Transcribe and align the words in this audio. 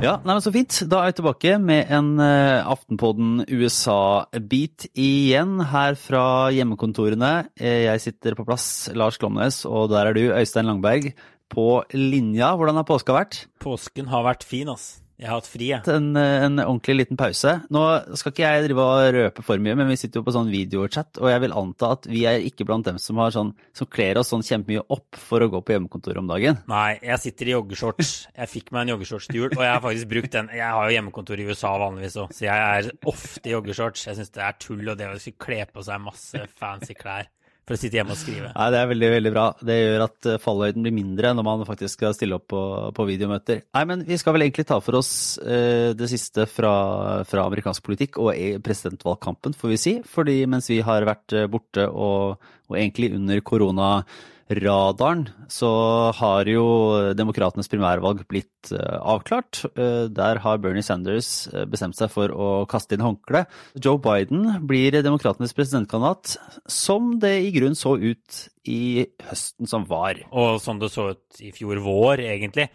Ja, 0.00 0.16
nei, 0.24 0.32
men 0.32 0.40
Så 0.42 0.50
fint. 0.50 0.78
Da 0.90 0.98
er 0.98 1.10
jeg 1.12 1.20
tilbake 1.20 1.52
med 1.62 1.92
en 1.94 2.14
uh, 2.18 2.66
Aftenpodden 2.72 3.44
USA-beat 3.46 4.88
igjen 4.98 5.60
her 5.70 5.94
fra 6.00 6.24
hjemmekontorene. 6.56 7.52
Eh, 7.54 7.84
jeg 7.84 8.02
sitter 8.02 8.34
på 8.34 8.48
plass, 8.48 8.88
Lars 8.98 9.20
Glomnes, 9.20 9.60
og 9.68 9.92
der 9.92 10.10
er 10.10 10.18
du, 10.18 10.24
Øystein 10.34 10.66
Langberg, 10.66 11.12
på 11.54 11.68
linja. 11.94 12.56
Hvordan 12.58 12.80
har 12.80 12.88
påska 12.88 13.14
vært? 13.14 13.44
Påsken 13.62 14.10
har 14.10 14.26
vært 14.26 14.42
fin, 14.48 14.74
ass. 14.74 14.96
Jeg 15.20 15.28
har 15.28 15.36
hatt 15.36 15.48
fri, 15.52 15.66
jeg. 15.68 15.84
En, 15.92 16.14
en, 16.16 16.60
ordentlig 16.62 16.94
liten 17.02 17.18
pause. 17.20 17.52
Nå 17.68 17.80
skal 18.16 18.32
ikke 18.32 18.44
jeg 18.46 18.64
drive 18.70 18.84
og 18.86 19.08
røpe 19.18 19.42
for 19.44 19.60
mye, 19.60 19.76
men 19.76 19.90
vi 19.92 19.98
sitter 20.00 20.22
jo 20.22 20.24
på 20.24 20.32
sånn 20.32 20.48
videochat, 20.48 21.20
og 21.20 21.28
jeg 21.28 21.42
vil 21.44 21.56
anta 21.60 21.90
at 21.96 22.06
vi 22.08 22.22
er 22.30 22.40
ikke 22.46 22.64
blant 22.68 22.88
dem 22.88 22.96
som, 23.02 23.20
har 23.20 23.34
sånn, 23.34 23.50
som 23.76 23.88
kler 23.92 24.16
oss 24.20 24.32
sånn 24.32 24.44
kjempemye 24.46 24.86
opp 24.96 25.18
for 25.20 25.44
å 25.44 25.50
gå 25.52 25.60
på 25.60 25.76
hjemmekontor 25.76 26.22
om 26.22 26.30
dagen. 26.30 26.62
Nei, 26.72 26.94
jeg 27.04 27.20
sitter 27.26 27.50
i 27.50 27.54
joggeshorts. 27.56 28.14
Jeg 28.32 28.52
fikk 28.54 28.72
meg 28.72 28.86
en 28.86 28.94
joggeshorts 28.94 29.28
til 29.28 29.42
jul, 29.42 29.50
og 29.50 29.64
jeg 29.66 29.74
har 29.74 29.84
faktisk 29.84 30.12
brukt 30.14 30.32
den. 30.38 30.48
Jeg 30.56 30.78
har 30.78 30.88
jo 30.88 30.96
hjemmekontor 30.96 31.42
i 31.42 31.48
USA 31.50 31.74
vanligvis 31.84 32.16
òg, 32.24 32.32
så 32.38 32.46
jeg 32.48 32.70
er 32.70 33.10
ofte 33.12 33.44
i 33.44 33.52
joggeshorts. 33.52 34.06
Jeg 34.08 34.20
syns 34.22 34.32
det 34.38 34.46
er 34.46 34.56
tull 34.62 34.88
og 34.88 34.96
det 34.96 35.10
å 35.10 35.20
kle 35.44 35.60
på 35.68 35.84
seg 35.84 36.00
masse 36.06 36.48
fancy 36.56 36.96
klær 36.96 37.28
for 37.70 37.78
å 37.78 37.80
sitte 37.80 38.00
hjemme 38.00 38.16
og 38.16 38.18
skrive. 38.18 38.50
Nei, 38.50 38.68
Det 38.74 38.78
er 38.80 38.88
veldig 38.90 39.10
veldig 39.14 39.32
bra. 39.34 39.44
Det 39.62 39.76
gjør 39.76 40.04
at 40.08 40.28
eh, 40.28 40.40
fallhøyden 40.42 40.86
blir 40.86 40.96
mindre 40.96 41.30
når 41.36 41.46
man 41.46 41.62
faktisk 41.68 42.00
skal 42.00 42.16
stille 42.16 42.40
opp 42.40 42.48
på, 42.50 42.62
på 42.96 43.06
videomøter. 43.06 43.62
Nei, 43.76 43.84
men 43.86 44.02
Vi 44.08 44.18
skal 44.18 44.34
vel 44.34 44.48
egentlig 44.48 44.66
ta 44.66 44.80
for 44.82 44.98
oss 44.98 45.12
eh, 45.38 45.92
det 45.94 46.10
siste 46.10 46.48
fra, 46.50 46.72
fra, 47.30 47.46
amerikansk 47.46 47.86
politikk 47.86 48.18
og 48.22 48.34
presidentvalgkampen, 48.66 49.54
får 49.54 49.74
vi 49.74 49.80
si. 49.80 49.94
Fordi 50.02 50.40
mens 50.50 50.70
vi 50.72 50.80
har 50.84 51.06
vært 51.06 51.36
eh, 51.38 51.46
borte 51.50 51.86
og, 51.86 52.50
og 52.70 52.78
egentlig 52.78 53.12
under 53.20 53.44
korona 53.46 53.90
radaren 54.58 55.28
så 55.50 55.68
har 56.18 56.48
jo 56.50 56.64
demokratenes 57.14 57.70
primærvalg 57.70 58.24
blitt 58.30 58.72
uh, 58.74 58.98
avklart. 59.12 59.62
Uh, 59.78 60.08
der 60.10 60.40
har 60.42 60.58
Bernie 60.62 60.82
Sanders 60.82 61.46
uh, 61.54 61.62
bestemt 61.70 61.98
seg 61.98 62.10
for 62.10 62.34
å 62.34 62.48
kaste 62.70 62.96
inn 62.96 63.04
håndkle. 63.04 63.44
Joe 63.78 64.00
Biden 64.02 64.66
blir 64.66 64.98
demokratenes 65.06 65.54
presidentkandidat, 65.54 66.34
som 66.66 67.14
det 67.22 67.36
i 67.44 67.52
grunn 67.54 67.78
så 67.78 67.94
ut 67.94 68.40
i 68.66 69.06
høsten 69.28 69.70
som 69.70 69.86
var. 69.90 70.18
Og 70.30 70.58
som 70.62 70.82
det 70.82 70.90
så 70.94 71.12
ut 71.14 71.44
i 71.44 71.52
fjor 71.54 71.82
vår, 71.84 72.24
egentlig. 72.32 72.66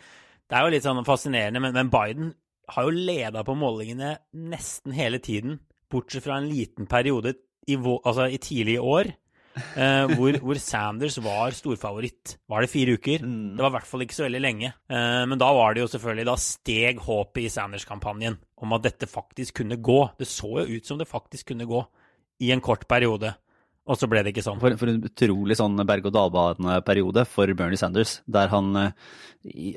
Det 0.46 0.56
er 0.56 0.64
jo 0.64 0.74
litt 0.76 0.88
sånn 0.88 1.04
fascinerende, 1.08 1.60
men, 1.60 1.92
Biden 1.92 2.32
har 2.72 2.88
jo 2.88 2.96
leda 2.96 3.44
på 3.46 3.58
målingene 3.58 4.16
nesten 4.48 4.96
hele 4.96 5.20
tiden, 5.22 5.60
bortsett 5.92 6.26
fra 6.26 6.40
en 6.40 6.50
liten 6.50 6.88
periode 6.90 7.36
i, 7.68 7.76
altså 7.78 8.30
i 8.30 8.42
tidlig 8.42 8.80
år 8.82 9.12
eh, 9.56 10.12
hvor, 10.16 10.38
hvor, 10.44 10.60
Sanders 10.62 11.18
var 11.24 11.56
storfavoritt. 11.56 12.36
Var 12.52 12.66
det 12.66 12.72
fire 12.72 12.98
uker? 12.98 13.24
Mm. 13.24 13.56
Det 13.56 13.64
var 13.64 13.72
i 13.72 13.76
hvert 13.78 13.90
fall 13.90 14.06
ikke 14.06 14.18
så 14.18 14.26
veldig 14.28 14.42
lenge. 14.44 14.74
Eh, 14.90 15.22
men 15.30 15.42
da 15.42 15.52
var 15.56 15.76
det 15.76 15.84
jo 15.84 15.92
selvfølgelig 15.94 16.28
Da 16.30 16.36
steg 16.42 17.02
håpet 17.06 17.42
i 17.46 17.54
Sanders-kampanjen 17.54 18.38
om 18.66 18.76
at 18.78 18.86
dette 18.88 19.10
faktisk 19.10 19.62
kunne 19.62 19.80
gå. 19.80 20.02
Det 20.20 20.28
så 20.30 20.52
jo 20.62 20.68
ut 20.78 20.88
som 20.88 21.00
det 21.02 21.10
faktisk 21.10 21.54
kunne 21.54 21.68
gå 21.70 21.82
i 22.44 22.52
en 22.56 22.64
kort 22.64 22.88
periode. 22.90 23.34
Og 23.86 24.00
så 24.00 24.10
ble 24.10 24.24
det 24.26 24.34
ikke 24.34 24.44
sånn. 24.46 24.60
For, 24.62 24.74
for 24.80 24.90
en 24.90 25.04
utrolig 25.06 25.58
sånn 25.60 25.78
berg-og-dal-bane-periode 25.86 27.28
for 27.30 27.52
Bernie 27.58 27.80
Sanders, 27.80 28.20
der 28.26 28.50
han 28.54 28.74
eh, 28.82 29.12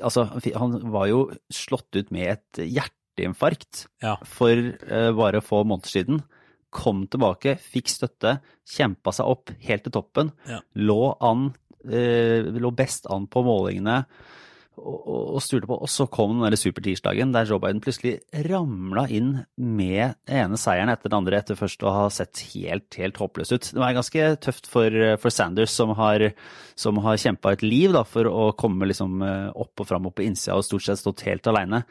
Altså, 0.01 0.23
han 0.55 0.79
var 0.89 1.05
jo 1.11 1.19
slått 1.53 1.93
ut 1.93 2.07
med 2.09 2.31
et 2.31 2.61
hjerteinfarkt 2.63 3.83
ja. 4.01 4.15
for 4.25 4.57
uh, 4.57 5.11
bare 5.13 5.43
få 5.45 5.59
måneder 5.61 5.91
siden 5.91 6.23
kom 6.73 7.05
tilbake, 7.09 7.55
fikk 7.59 7.89
støtte, 7.91 8.37
kjempa 8.69 9.13
seg 9.15 9.29
opp 9.31 9.53
helt 9.65 9.85
til 9.87 9.95
toppen. 9.95 10.33
Ja. 10.49 10.59
Lå, 10.77 11.01
an, 11.25 11.49
eh, 11.89 12.45
lå 12.45 12.71
best 12.77 13.09
an 13.09 13.27
på 13.31 13.43
målingene 13.45 14.03
og, 14.79 15.35
og 15.35 15.43
styrte 15.43 15.67
på. 15.69 15.77
Og 15.83 15.89
så 15.91 16.07
kom 16.11 16.39
den 16.43 16.57
supertirsdagen 16.59 17.33
der 17.35 17.47
Joe 17.49 17.61
Biden 17.63 17.81
plutselig 17.83 18.17
ramla 18.47 19.05
inn 19.11 19.31
med 19.55 20.15
den 20.29 20.43
ene 20.43 20.59
seieren 20.59 20.91
etter 20.93 21.11
den 21.11 21.19
andre 21.19 21.39
etter 21.39 21.59
først 21.59 21.83
å 21.83 21.93
ha 21.95 22.05
sett 22.13 22.41
helt, 22.53 22.87
helt 22.99 23.19
håpløs 23.19 23.53
ut. 23.53 23.71
Det 23.73 23.81
var 23.81 23.97
ganske 23.97 24.29
tøft 24.45 24.69
for, 24.71 24.95
for 25.21 25.33
Sanders, 25.33 25.73
som 25.75 25.93
har, 25.99 26.29
som 26.79 27.01
har 27.05 27.19
kjempa 27.21 27.53
et 27.55 27.65
liv 27.65 27.93
da, 27.95 28.05
for 28.07 28.29
å 28.29 28.51
komme 28.59 28.89
liksom 28.89 29.19
eh, 29.25 29.49
opp 29.53 29.83
og 29.83 29.89
fram 29.89 30.09
og 30.09 30.15
på 30.17 30.25
innsida 30.27 30.57
og 30.57 30.65
stort 30.67 30.87
sett 30.87 31.01
stått 31.01 31.25
helt 31.27 31.49
aleine. 31.51 31.83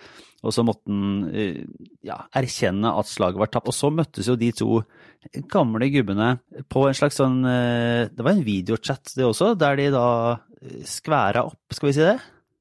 Og 0.47 0.55
så 0.55 0.63
måtte 0.63 0.87
han 0.91 1.29
eh, 1.35 1.63
ja, 2.07 2.21
erkjenne 2.39 2.95
at 2.95 3.11
slaget 3.11 3.43
var 3.43 3.53
tapt. 3.53 3.71
Og 3.71 3.77
så 3.77 3.91
møttes 3.95 4.31
jo 4.31 4.39
de 4.39 4.53
to 4.57 4.83
gamle 5.51 5.91
gubbene 5.93 6.37
på 6.71 6.87
en 6.87 6.97
slags 6.97 7.19
sånn 7.19 7.41
eh, 7.43 8.07
Det 8.15 8.23
var 8.23 8.37
en 8.37 8.47
videochat, 8.47 9.17
det 9.19 9.27
også, 9.27 9.55
der 9.59 9.81
de 9.81 9.89
da 9.95 10.09
skværa 10.87 11.45
opp, 11.47 11.61
skal 11.75 11.91
vi 11.91 11.95
si 11.95 12.03
det? 12.03 12.19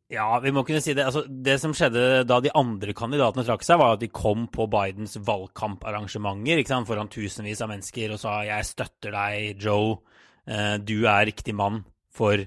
Ja, 0.08 0.40
vi 0.40 0.54
må 0.56 0.64
kunne 0.64 0.80
si 0.80 0.94
det. 0.96 1.04
Altså, 1.04 1.26
det 1.28 1.58
som 1.60 1.74
skjedde 1.76 2.24
da 2.28 2.40
de 2.40 2.52
andre 2.56 2.94
kandidatene 2.96 3.44
trakk 3.44 3.66
seg, 3.68 3.80
var 3.82 3.98
at 3.98 4.04
de 4.04 4.08
kom 4.08 4.46
på 4.48 4.70
Bidens 4.72 5.18
valgkamparrangementer 5.20 6.64
foran 6.88 7.12
tusenvis 7.12 7.64
av 7.64 7.74
mennesker 7.74 8.14
og 8.16 8.22
sa 8.22 8.44
'jeg 8.44 8.66
støtter 8.66 9.12
deg, 9.12 9.60
Joe', 9.60 10.00
eh, 10.48 10.78
du 10.78 11.06
er 11.06 11.28
riktig 11.28 11.54
mann 11.54 11.84
for, 12.10 12.38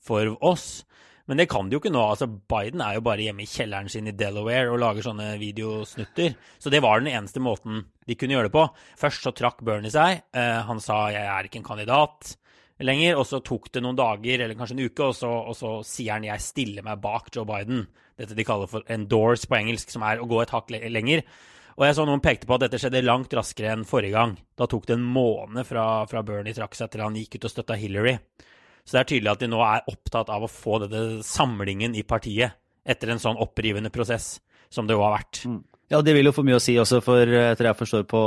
for 0.00 0.24
oss'. 0.40 0.84
Men 1.26 1.36
det 1.36 1.50
kan 1.50 1.68
de 1.68 1.76
jo 1.76 1.80
ikke 1.80 1.92
nå. 1.92 2.00
altså 2.00 2.26
Biden 2.26 2.80
er 2.80 2.94
jo 2.94 3.02
bare 3.02 3.22
hjemme 3.22 3.42
i 3.42 3.46
kjelleren 3.46 3.88
sin 3.88 4.08
i 4.08 4.16
Delaware 4.16 4.72
og 4.72 4.80
lager 4.80 5.02
sånne 5.02 5.38
videosnutter. 5.38 6.34
Så 6.58 6.70
det 6.70 6.82
var 6.82 6.98
den 6.98 7.12
eneste 7.12 7.38
måten 7.38 7.84
de 8.06 8.16
kunne 8.16 8.34
gjøre 8.34 8.48
det 8.48 8.56
på. 8.56 8.66
Først 8.98 9.22
så 9.22 9.30
trakk 9.30 9.62
Bernie 9.62 9.90
seg. 9.90 10.22
Eh, 10.34 10.62
han 10.62 10.80
sa 10.80 11.10
'jeg 11.10 11.22
er 11.22 11.44
ikke 11.44 11.58
en 11.58 11.68
kandidat' 11.68 12.36
lenger. 12.86 13.18
Og 13.20 13.26
så 13.28 13.42
tok 13.44 13.70
det 13.74 13.82
noen 13.84 13.98
dager, 13.98 14.44
eller 14.44 14.58
kanskje 14.58 14.78
en 14.78 14.84
uke, 14.86 15.10
og 15.10 15.16
så, 15.16 15.30
og 15.30 15.56
så 15.56 15.76
sier 15.86 16.16
han 16.16 16.24
'jeg 16.24 16.40
stiller 16.40 16.82
meg 16.82 17.00
bak 17.00 17.30
Joe 17.34 17.44
Biden'. 17.44 17.86
Dette 18.18 18.34
de 18.34 18.44
kaller 18.44 18.66
for 18.66 18.82
'endorse' 18.82 19.48
på 19.48 19.56
engelsk, 19.56 19.90
som 19.90 20.02
er 20.02 20.18
å 20.18 20.28
gå 20.28 20.42
et 20.42 20.50
hakk 20.50 20.70
lenger. 20.70 21.22
Og 21.78 21.86
jeg 21.86 21.94
så 21.94 22.04
noen 22.04 22.20
pekte 22.20 22.46
på 22.46 22.54
at 22.54 22.60
dette 22.60 22.78
skjedde 22.78 23.00
langt 23.06 23.32
raskere 23.32 23.72
enn 23.72 23.86
forrige 23.88 24.12
gang. 24.12 24.36
Da 24.56 24.66
tok 24.66 24.86
det 24.86 24.94
en 24.98 25.12
måned 25.14 25.64
fra, 25.64 26.04
fra 26.06 26.22
Bernie 26.22 26.52
trakk 26.52 26.74
seg 26.74 26.90
til 26.90 27.00
han 27.00 27.14
gikk 27.14 27.36
ut 27.36 27.44
og 27.44 27.50
støtta 27.50 27.78
Hillary. 27.80 28.18
Så 28.84 28.96
det 28.96 29.00
er 29.00 29.08
tydelig 29.08 29.32
at 29.32 29.40
de 29.40 29.48
nå 29.48 29.60
er 29.64 29.88
opptatt 29.88 30.28
av 30.28 30.44
å 30.44 30.50
få 30.50 30.80
denne 30.82 31.22
samlingen 31.24 31.94
i 31.94 32.02
partiet 32.02 32.52
etter 32.84 33.12
en 33.12 33.22
sånn 33.22 33.40
opprivende 33.40 33.92
prosess 33.92 34.40
som 34.70 34.86
det 34.86 34.96
jo 34.96 35.04
har 35.04 35.16
vært. 35.18 35.42
Mm. 35.46 35.60
Ja, 35.90 35.98
det 36.06 36.12
vil 36.14 36.28
jo 36.28 36.30
få 36.30 36.44
mye 36.46 36.54
å 36.54 36.62
si 36.62 36.76
også 36.78 37.00
for 37.02 37.26
etter 37.26 37.66
jeg 37.66 37.74
forstår, 37.74 38.04
på, 38.06 38.20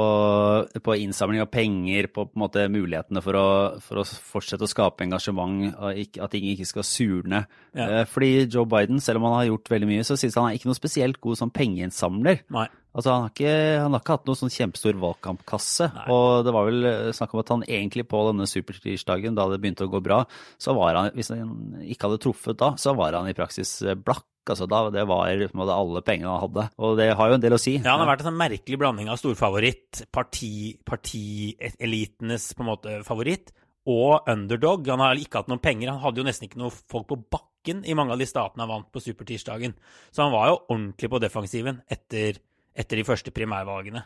på 0.84 0.96
innsamling 1.00 1.40
av 1.46 1.47
penger, 1.53 2.09
på, 2.12 2.25
på 2.28 2.41
måte, 2.41 2.66
mulighetene 2.68 3.24
for 3.24 3.40
å, 3.40 3.46
for 3.85 4.01
å, 4.01 4.03
fortsette 4.03 4.68
å 4.68 4.72
skape 4.72 5.06
engasjement, 5.06 5.69
at 5.72 6.34
ting 6.34 6.50
ikke 6.51 6.68
skal 6.68 6.84
surne. 6.88 7.46
Ja. 7.72 7.85
Eh, 8.01 8.03
fordi 8.09 8.50
Joe 8.50 8.68
Biden, 8.68 9.00
selv 9.03 9.22
om 9.22 9.29
han 9.29 9.38
har 9.38 9.47
gjort 9.47 9.72
veldig 9.72 9.90
mye, 9.94 10.03
så 10.03 10.18
synes 10.19 10.35
han 10.41 10.50
er 10.50 10.59
ikke 10.59 10.74
noe 10.74 10.81
spesielt 10.81 11.22
god 11.24 11.40
som 11.40 11.53
pengeinnsamler. 11.56 12.44
Nei. 12.51 12.68
Altså, 12.94 13.13
han 13.13 13.24
har, 13.24 13.31
ikke, 13.31 13.56
han 13.80 13.95
har 13.95 14.03
ikke 14.03 14.18
hatt 14.18 14.28
noen 14.28 14.41
sånn 14.41 14.53
kjempestor 14.57 15.00
valgkampkasse. 15.06 15.88
Nei. 15.95 16.06
Og 16.12 16.44
det 16.44 16.53
var 16.57 16.68
vel 16.68 16.91
snakk 17.16 17.31
om 17.31 17.45
at 17.45 17.56
han 17.56 17.66
egentlig 17.69 18.09
på 18.12 18.25
denne 18.28 18.50
supertirsdagen, 18.51 19.40
da 19.40 19.47
det 19.50 19.63
begynte 19.63 19.88
å 19.88 19.95
gå 19.95 20.03
bra, 20.03 20.19
så 20.59 20.75
var 20.75 21.00
han, 21.00 21.16
hvis 21.16 21.31
han 21.31 21.80
ikke 21.88 22.12
hadde 22.12 22.22
truffet 22.28 22.59
da, 22.59 22.74
så 22.75 22.91
var 23.00 23.16
han 23.22 23.31
i 23.31 23.40
praksis 23.40 23.80
blakk 24.03 24.28
Altså, 24.44 24.68
da, 24.68 24.90
det 24.92 25.06
var 25.08 25.30
liksom, 25.40 25.62
alle 25.64 26.02
pengene 26.04 26.31
han 26.34 26.44
hadde, 26.44 26.66
og 26.84 26.98
det 27.00 27.06
har 27.16 27.30
jo 27.30 27.36
en 27.38 27.44
del 27.44 27.56
å 27.56 27.62
si. 27.62 27.78
Ja, 27.78 27.94
Han 27.94 28.04
har 28.04 28.12
vært 28.12 28.26
en 28.26 28.31
sånn 28.31 28.42
merkelig 28.42 28.80
blanding 28.81 29.08
av 29.12 29.20
storfavoritt, 29.22 29.92
partielitenes 30.14 32.48
parti, 32.50 32.58
på 32.58 32.66
en 32.66 32.70
måte 32.70 32.98
favoritt, 33.08 33.54
og 33.90 34.28
underdog. 34.31 34.88
Han 34.92 35.04
har 35.04 35.20
ikke 35.20 35.42
hatt 35.42 35.52
noen 35.52 35.64
penger. 35.64 35.94
Han 35.94 36.04
hadde 36.04 36.22
jo 36.22 36.28
nesten 36.28 36.48
ikke 36.48 36.62
noen 36.62 36.76
folk 36.76 37.08
på 37.09 37.20
bakken 37.36 37.84
i 37.88 37.96
mange 37.96 38.16
av 38.16 38.20
de 38.20 38.28
statene 38.28 38.66
han 38.66 38.72
vant 38.72 38.90
på 38.92 39.04
supertirsdagen. 39.04 39.76
Så 40.12 40.26
han 40.26 40.36
var 40.36 40.52
jo 40.52 40.60
ordentlig 40.66 41.12
på 41.12 41.22
defensiven 41.24 41.80
etter, 41.92 42.40
etter 42.75 43.00
de 43.00 43.08
første 43.08 43.34
primærvalgene. 43.36 44.04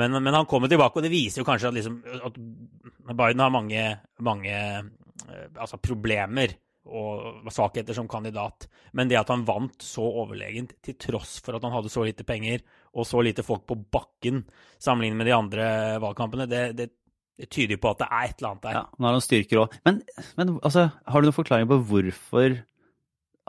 Men, 0.00 0.16
men, 0.16 0.32
han 0.32 0.48
kommer 0.48 0.72
tilbake, 0.72 0.98
og 0.98 1.04
det 1.04 1.12
viser 1.12 1.42
jo 1.42 1.48
kanskje 1.48 1.68
at, 1.68 1.76
liksom, 1.76 1.98
at 2.24 2.38
Biden 3.12 3.42
har 3.44 3.52
mange, 3.52 3.82
mange 4.24 4.54
eh, 4.54 5.50
altså 5.52 5.76
problemer 5.76 6.54
og 6.90 7.50
svakheter 7.52 7.94
som 7.94 8.08
kandidat. 8.10 8.66
Men 8.96 9.10
det 9.10 9.20
at 9.20 9.30
han 9.30 9.44
vant 9.46 9.84
så 9.84 10.02
overlegent, 10.02 10.74
til 10.82 10.98
tross 10.98 11.36
for 11.44 11.56
at 11.56 11.66
han 11.66 11.74
hadde 11.74 11.92
så 11.92 12.06
lite 12.06 12.26
penger 12.26 12.64
og 12.92 13.06
så 13.08 13.22
lite 13.22 13.44
folk 13.46 13.64
på 13.68 13.78
bakken 13.94 14.42
sammenlignet 14.82 15.20
med 15.20 15.30
de 15.30 15.36
andre 15.36 15.68
valgkampene, 16.02 16.48
det, 16.50 16.64
det, 16.78 16.90
det 17.38 17.48
tyder 17.52 17.80
på 17.80 17.92
at 17.92 18.02
det 18.02 18.10
er 18.10 18.26
et 18.26 18.36
eller 18.42 18.50
annet 18.50 18.66
der. 18.66 18.76
Ja, 18.80 18.84
han 18.98 19.08
har 19.08 19.16
noen 19.16 19.28
styrker 19.28 19.62
òg. 19.62 19.80
Men, 19.86 20.02
men 20.40 20.58
altså, 20.60 20.90
har 21.06 21.22
du 21.22 21.28
noen 21.28 21.38
forklaring 21.38 21.70
på 21.70 21.80
hvorfor 21.92 22.60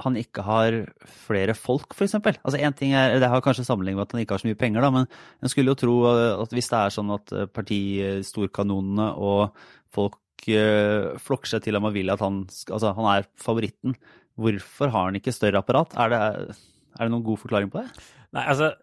han 0.02 0.16
ikke 0.18 0.42
har 0.46 0.80
flere 1.06 1.54
folk, 1.54 1.94
f.eks.? 1.94 2.16
Altså, 2.18 2.58
Det 2.58 3.30
har 3.30 3.44
kanskje 3.46 3.66
sammenlignet 3.66 4.00
med 4.00 4.08
at 4.08 4.16
han 4.16 4.24
ikke 4.24 4.34
har 4.34 4.42
så 4.42 4.50
mye 4.50 4.58
penger, 4.58 4.82
da, 4.82 4.90
men 4.90 5.06
en 5.06 5.52
skulle 5.52 5.70
jo 5.70 5.78
tro 5.78 5.98
at 6.10 6.54
hvis 6.54 6.70
det 6.72 6.80
er 6.80 6.96
sånn 6.96 7.14
at 7.14 7.34
partistorkanonene 7.54 9.12
og 9.22 9.54
folk 9.94 10.18
uh, 10.52 11.16
flokker 11.24 11.54
seg 11.54 11.64
til 11.64 11.78
ham 11.78 11.88
og 11.88 11.96
vil 11.96 12.12
at 12.12 12.22
han, 12.24 12.44
altså, 12.68 12.92
han 12.98 13.10
er 13.14 13.28
favoritten. 13.40 13.96
Hvorfor 14.36 14.92
har 14.92 15.08
han 15.08 15.20
ikke 15.20 15.34
større 15.36 15.62
apparat? 15.62 15.94
Er 15.96 16.12
det, 16.12 16.20
er 16.98 17.06
det 17.06 17.14
noen 17.14 17.26
god 17.26 17.40
forklaring 17.44 17.72
på 17.72 17.84
det? 17.84 18.04
Nei, 18.34 18.44
altså, 18.50 18.74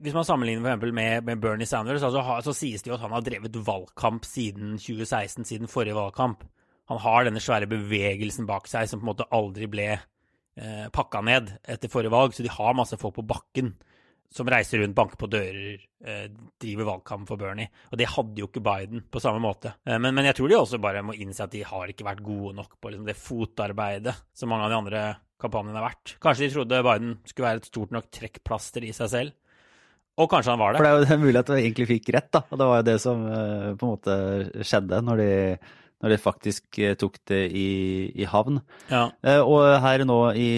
Hvis 0.00 0.16
man 0.16 0.24
sammenligner 0.24 0.78
for 0.80 0.92
med, 0.96 1.24
med 1.26 1.40
Bernie 1.40 1.68
Sanders, 1.68 2.02
altså, 2.02 2.22
så 2.44 2.54
sies 2.56 2.82
det 2.82 2.90
jo 2.90 2.96
at 2.96 3.04
han 3.04 3.12
har 3.12 3.24
drevet 3.24 3.58
valgkamp 3.66 4.24
siden 4.24 4.76
2016, 4.80 5.44
siden 5.44 5.68
forrige 5.68 5.98
valgkamp. 5.98 6.44
han 6.88 6.98
har 7.02 7.24
denne 7.26 7.42
svære 7.42 7.66
bevegelsen 7.66 8.46
bak 8.46 8.68
seg 8.70 8.86
som 8.88 9.00
på 9.00 9.04
en 9.04 9.10
måte 9.10 9.26
aldri 9.34 9.66
ble 9.66 9.88
eh, 9.96 10.86
pakka 10.94 11.20
ned 11.20 11.50
etter 11.66 11.90
forrige 11.90 12.14
valg. 12.14 12.32
Så 12.32 12.46
de 12.46 12.52
har 12.52 12.78
masse 12.78 12.96
folk 12.96 13.18
på 13.18 13.26
bakken 13.26 13.74
som 14.32 14.48
reiser 14.50 14.82
rundt, 14.82 14.96
banker 14.96 15.18
på 15.20 15.28
dører, 15.30 15.84
eh, 16.04 16.26
driver 16.60 16.90
valgkamp 16.90 17.28
for 17.28 17.40
Bernie. 17.40 17.70
Og 17.92 18.00
det 18.00 18.08
hadde 18.12 18.42
jo 18.42 18.48
ikke 18.50 18.64
Biden 18.64 19.04
på 19.10 19.22
samme 19.22 19.42
måte. 19.42 19.76
Eh, 19.86 19.98
men, 19.98 20.14
men, 20.14 20.28
jeg 20.28 20.38
tror 20.38 20.50
de 20.50 20.58
også 20.58 20.82
bare 20.82 21.04
må 21.06 21.16
innse 21.16 21.44
at 21.44 21.54
de 21.54 21.64
har 21.66 21.92
ikke 21.92 22.06
vært 22.08 22.24
gode 22.26 22.54
nok 22.58 22.76
på 22.80 22.92
liksom, 22.92 23.08
det 23.08 23.16
fotarbeidet 23.20 24.16
som 24.36 24.52
mange 24.52 24.68
av 24.68 24.74
de 24.74 24.80
andre 24.80 25.06
kampanjene 25.42 25.80
har 25.80 25.90
vært. 25.90 26.16
Kanskje 26.22 26.46
de 26.46 26.54
trodde 26.54 26.84
Biden 26.86 27.18
skulle 27.24 27.50
være 27.50 27.62
et 27.62 27.70
stort 27.70 27.96
nok 27.96 28.08
trekkplaster 28.14 28.86
i 28.86 28.94
seg 28.96 29.12
selv. 29.12 29.36
Og 30.16 30.30
kanskje 30.32 30.54
han 30.54 30.60
var 30.60 30.72
det. 30.72 30.80
For 30.80 30.86
det 30.86 30.92
er 31.10 31.18
jo 31.18 31.24
mulig 31.26 31.40
at 31.42 31.50
du 31.50 31.56
egentlig 31.58 31.88
fikk 31.90 32.14
rett, 32.16 32.30
da. 32.32 32.44
Og 32.48 32.60
det 32.60 32.68
var 32.70 32.78
jo 32.80 32.86
det 32.88 33.00
som 33.02 33.26
uh, 33.28 33.72
på 33.76 33.84
en 33.88 33.92
måte 33.92 34.64
skjedde 34.64 35.02
når 35.04 35.20
de, 35.20 35.32
når 36.04 36.12
de 36.12 36.18
faktisk 36.20 36.78
uh, 36.82 36.92
tok 36.98 37.18
det 37.30 37.40
i, 37.56 37.68
i 38.12 38.26
havn. 38.28 38.60
Ja. 38.90 39.06
Uh, 39.24 39.40
og 39.42 39.64
her 39.84 40.04
nå 40.08 40.18
i 40.36 40.48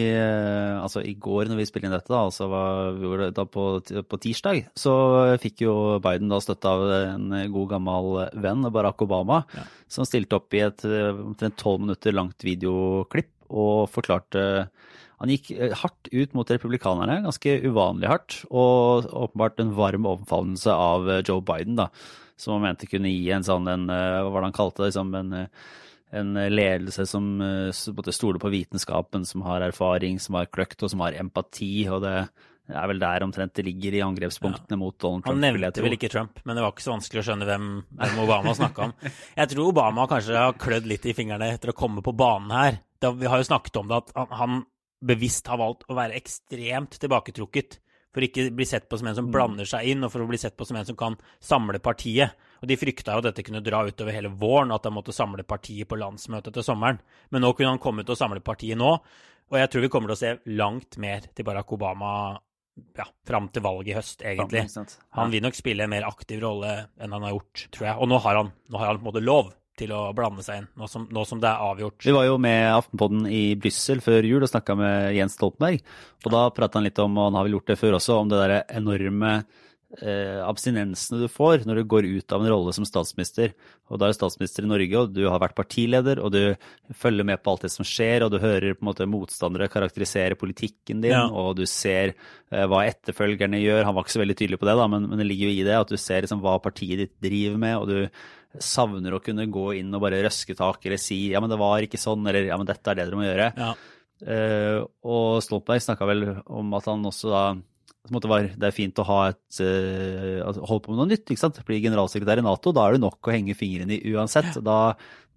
Altså 0.79 1.02
i 1.05 1.14
går 1.19 1.50
når 1.50 1.61
vi 1.61 1.67
spilte 1.69 1.88
inn 1.88 1.94
dette, 1.94 2.11
da, 2.11 2.25
altså 2.26 2.46
var, 2.50 3.25
da 3.35 3.44
på, 3.49 3.64
på, 3.82 4.20
tirsdag, 4.23 4.62
så 4.79 4.93
fikk 5.43 5.64
jo 5.67 5.75
Biden 6.02 6.31
da 6.31 6.38
støtte 6.43 6.70
av 6.70 6.85
en 6.94 7.35
god 7.52 7.73
gammel 7.75 8.11
venn, 8.40 8.67
Barack 8.73 9.02
Obama, 9.05 9.43
ja. 9.56 9.67
som 9.90 10.06
stilte 10.08 10.38
opp 10.38 10.55
i 10.56 10.62
et 10.64 10.85
omtrent 10.87 11.58
tolv 11.61 11.82
minutter 11.85 12.14
langt 12.17 12.46
videoklipp 12.46 13.35
og 13.49 13.88
forklarte 13.93 14.44
han 15.19 15.32
gikk 15.32 15.50
eh, 15.56 15.75
hardt 15.75 16.11
ut 16.12 16.35
mot 16.38 16.50
republikanerne, 16.50 17.20
ganske 17.26 17.58
uvanlig 17.67 18.11
hardt, 18.11 18.38
og 18.50 19.08
åpenbart 19.11 19.62
en 19.62 19.75
varm 19.79 20.06
omfavnelse 20.06 20.75
av 20.75 21.11
eh, 21.11 21.23
Joe 21.26 21.43
Biden, 21.44 21.79
da, 21.81 21.88
som 22.38 22.56
han 22.56 22.69
mente 22.69 22.88
kunne 22.90 23.12
gi 23.12 23.29
en 23.35 23.46
sånn 23.46 23.69
en, 23.69 23.88
eh, 23.90 24.19
Hva 24.23 24.32
var 24.32 24.43
det 24.43 24.50
han 24.52 24.56
kalte 24.56 24.82
det? 24.82 24.90
Liksom 24.93 25.14
en, 25.19 25.37
en 26.19 26.43
ledelse 26.49 27.05
som 27.11 27.26
stoler 27.75 28.40
på 28.40 28.52
vitenskapen, 28.55 29.26
som 29.29 29.43
har 29.44 29.67
erfaring, 29.67 30.17
som 30.23 30.38
har 30.38 30.49
kløkt 30.49 30.87
og 30.87 30.94
som 30.94 31.02
har 31.05 31.19
empati. 31.20 31.73
og 31.93 32.06
det 32.06 32.17
er 32.76 32.88
vel 32.90 32.99
der 33.00 33.25
omtrent 33.25 33.55
det 33.56 33.64
ligger 33.64 33.94
i 33.96 34.00
angrepspunktene 34.05 34.76
ja. 34.76 34.81
mot 34.81 34.96
Donald 35.00 35.25
Trump. 35.25 35.32
Han 35.32 35.40
nevnte 35.40 35.81
vel 35.81 35.94
ikke 35.96 36.11
Trump, 36.12 36.40
men 36.44 36.56
det 36.56 36.64
var 36.64 36.75
ikke 36.75 36.85
så 36.85 36.93
vanskelig 36.93 37.23
å 37.23 37.26
skjønne 37.31 37.46
hvem, 37.49 37.69
hvem 37.96 38.19
Obama 38.26 38.52
snakka 38.58 38.88
om. 38.88 38.93
Jeg 39.38 39.50
tror 39.52 39.70
Obama 39.70 40.05
kanskje 40.11 40.37
har 40.37 40.58
klødd 40.61 40.88
litt 40.90 41.06
i 41.08 41.14
fingrene 41.17 41.49
etter 41.55 41.73
å 41.73 41.76
komme 41.79 42.05
på 42.05 42.12
banen 42.19 42.52
her. 42.52 42.81
Da, 43.00 43.14
vi 43.17 43.31
har 43.31 43.40
jo 43.40 43.49
snakket 43.49 43.81
om 43.81 43.88
det, 43.88 44.02
at 44.02 44.37
han, 44.37 44.61
bevisst 45.08 45.49
har 45.49 45.61
valgt 45.61 45.87
å 45.88 45.96
være 45.96 46.19
ekstremt 46.19 46.99
tilbaketrukket. 47.00 47.79
For 48.15 48.25
ikke 48.25 48.49
bli 48.57 48.67
sett 48.69 48.89
på 48.89 48.99
som 48.99 49.11
en 49.11 49.17
som 49.19 49.27
mm. 49.29 49.33
blander 49.35 49.69
seg 49.69 49.89
inn, 49.91 50.05
og 50.07 50.13
for 50.15 50.25
å 50.25 50.29
bli 50.31 50.41
sett 50.41 50.57
på 50.57 50.67
som 50.69 50.79
en 50.81 50.89
som 50.89 50.97
kan 50.99 51.19
samle 51.45 51.81
partiet. 51.85 52.37
Og 52.63 52.71
de 52.71 52.79
frykta 52.81 53.15
jo 53.15 53.23
at 53.23 53.29
dette 53.31 53.45
kunne 53.47 53.63
dra 53.65 53.85
utover 53.87 54.17
hele 54.17 54.33
våren, 54.33 54.73
og 54.73 54.81
at 54.81 54.89
han 54.89 54.97
måtte 54.97 55.15
samle 55.15 55.45
partiet 55.49 55.89
på 55.91 55.99
landsmøtet 56.01 56.57
til 56.57 56.67
sommeren. 56.67 57.01
Men 57.31 57.45
nå 57.45 57.53
kunne 57.55 57.77
han 57.77 57.83
komme 57.83 58.05
ut 58.05 58.15
og 58.15 58.21
samle 58.21 58.43
partiet 58.45 58.81
nå. 58.81 58.97
Og 59.49 59.57
jeg 59.61 59.73
tror 59.73 59.85
vi 59.85 59.91
kommer 59.93 60.11
til 60.11 60.17
å 60.17 60.23
se 60.23 60.57
langt 60.59 60.99
mer 61.01 61.29
til 61.33 61.47
Barack 61.47 61.73
Obama 61.73 62.13
ja, 62.97 63.07
fram 63.27 63.49
til 63.53 63.65
valget 63.65 63.93
i 63.93 63.97
høst, 63.97 64.25
egentlig. 64.25 64.65
Han 65.17 65.33
vil 65.33 65.45
nok 65.45 65.57
spille 65.57 65.85
en 65.85 65.93
mer 65.93 66.07
aktiv 66.09 66.43
rolle 66.43 66.75
enn 67.01 67.15
han 67.15 67.25
har 67.27 67.35
gjort, 67.35 67.65
tror 67.75 67.89
jeg. 67.89 67.97
Og 67.99 68.11
nå 68.13 68.21
har 68.25 68.41
han, 68.43 68.53
nå 68.69 68.81
har 68.81 68.93
han 68.93 69.01
på 69.01 69.05
en 69.05 69.11
måte 69.11 69.25
lov 69.25 69.51
til 69.79 69.93
å 69.95 70.03
blande 70.17 70.45
seg 70.45 70.63
inn, 70.63 70.69
nå 70.79 70.89
som, 70.91 71.07
nå 71.15 71.25
som 71.29 71.41
det 71.43 71.51
er 71.51 71.65
avgjort. 71.71 72.03
Vi 72.05 72.15
var 72.17 72.27
jo 72.29 72.37
med 72.43 72.67
Aftenpodden 72.75 73.29
i 73.31 73.43
Brussel 73.61 74.03
før 74.05 74.27
jul 74.27 74.43
og 74.45 74.51
snakka 74.51 74.77
med 74.79 75.15
Jens 75.17 75.39
Stoltenberg. 75.39 75.81
Og 76.27 76.35
da 76.35 76.43
prata 76.55 76.81
han 76.81 76.89
litt 76.89 77.01
om, 77.03 77.17
og 77.17 77.31
han 77.31 77.39
har 77.39 77.47
vel 77.47 77.59
gjort 77.59 77.73
det 77.73 77.79
før 77.81 77.99
også, 78.01 78.21
om 78.23 78.31
det 78.33 78.43
derre 78.43 78.61
enorme 78.81 79.33
eh, 80.02 80.38
abstinensene 80.44 81.23
du 81.23 81.29
får 81.32 81.64
når 81.67 81.81
du 81.81 81.88
går 81.88 82.06
ut 82.08 82.35
av 82.35 82.44
en 82.44 82.50
rolle 82.52 82.75
som 82.76 82.87
statsminister. 82.87 83.55
Og 83.88 84.00
da 84.00 84.06
er 84.06 84.12
du 84.12 84.19
statsminister 84.19 84.67
i 84.67 84.70
Norge, 84.70 85.00
og 85.00 85.14
du 85.17 85.23
har 85.26 85.40
vært 85.43 85.56
partileder, 85.58 86.20
og 86.20 86.32
du 86.35 86.43
følger 86.96 87.26
med 87.29 87.43
på 87.43 87.55
alt 87.55 87.67
det 87.67 87.73
som 87.73 87.87
skjer, 87.88 88.25
og 88.25 88.32
du 88.35 88.40
hører 88.43 88.76
på 88.76 88.85
en 88.85 88.90
måte 88.90 89.08
motstandere 89.08 89.70
karakterisere 89.73 90.38
politikken 90.38 91.02
din, 91.05 91.17
ja. 91.17 91.26
og 91.29 91.55
du 91.58 91.64
ser 91.69 92.14
eh, 92.14 92.67
hva 92.69 92.85
etterfølgerne 92.88 93.62
gjør. 93.62 93.87
Han 93.88 93.96
var 93.96 94.06
ikke 94.06 94.19
så 94.19 94.25
veldig 94.25 94.38
tydelig 94.43 94.61
på 94.61 94.69
det, 94.69 94.79
da, 94.81 94.88
men, 94.93 95.08
men 95.11 95.23
det 95.23 95.29
ligger 95.29 95.50
jo 95.50 95.61
i 95.61 95.69
det 95.69 95.79
at 95.79 95.94
du 95.94 96.00
ser 96.00 96.26
liksom, 96.26 96.43
hva 96.44 96.58
partiet 96.62 97.05
ditt 97.05 97.17
driver 97.25 97.62
med, 97.62 97.79
og 97.79 97.88
du 97.88 98.61
savner 98.64 99.14
å 99.14 99.23
kunne 99.23 99.44
gå 99.52 99.70
inn 99.79 99.93
og 99.94 100.02
bare 100.02 100.23
røske 100.25 100.56
tak 100.56 100.87
eller 100.87 101.00
si 101.00 101.26
ja, 101.35 101.40
men 101.43 101.52
det 101.52 101.58
var 101.61 101.85
ikke 101.85 102.00
sånn, 102.00 102.25
eller 102.26 102.49
ja, 102.49 102.56
men 102.58 102.69
dette 102.69 102.90
er 102.90 102.96
det 102.96 103.05
dere 103.06 103.19
må 103.19 103.26
gjøre. 103.26 103.52
Ja. 103.56 103.73
Uh, 104.19 104.81
og 105.06 105.38
Stoltenberg 105.44 105.85
snakka 105.85 106.06
vel 106.08 106.25
om 106.43 106.73
at 106.75 106.88
han 106.90 107.05
også 107.06 107.31
da 107.31 107.43
var, 108.11 108.49
det 108.57 108.69
er 108.69 108.75
fint 108.75 109.01
å 109.01 109.07
ha 109.09 109.19
et 109.33 109.61
uh, 109.61 110.49
holde 110.65 110.83
på 110.85 110.93
med 110.93 111.01
noe 111.01 111.11
nytt. 111.11 111.27
ikke 111.27 111.43
sant? 111.43 111.61
Bli 111.69 111.81
generalsekretær 111.85 112.41
i 112.41 112.47
Nato, 112.47 112.73
da 112.77 112.87
er 112.87 112.97
det 112.97 113.05
nok 113.05 113.29
å 113.29 113.35
henge 113.35 113.57
fingrene 113.59 113.99
i 113.99 114.15
uansett. 114.15 114.59
Da, 114.65 114.79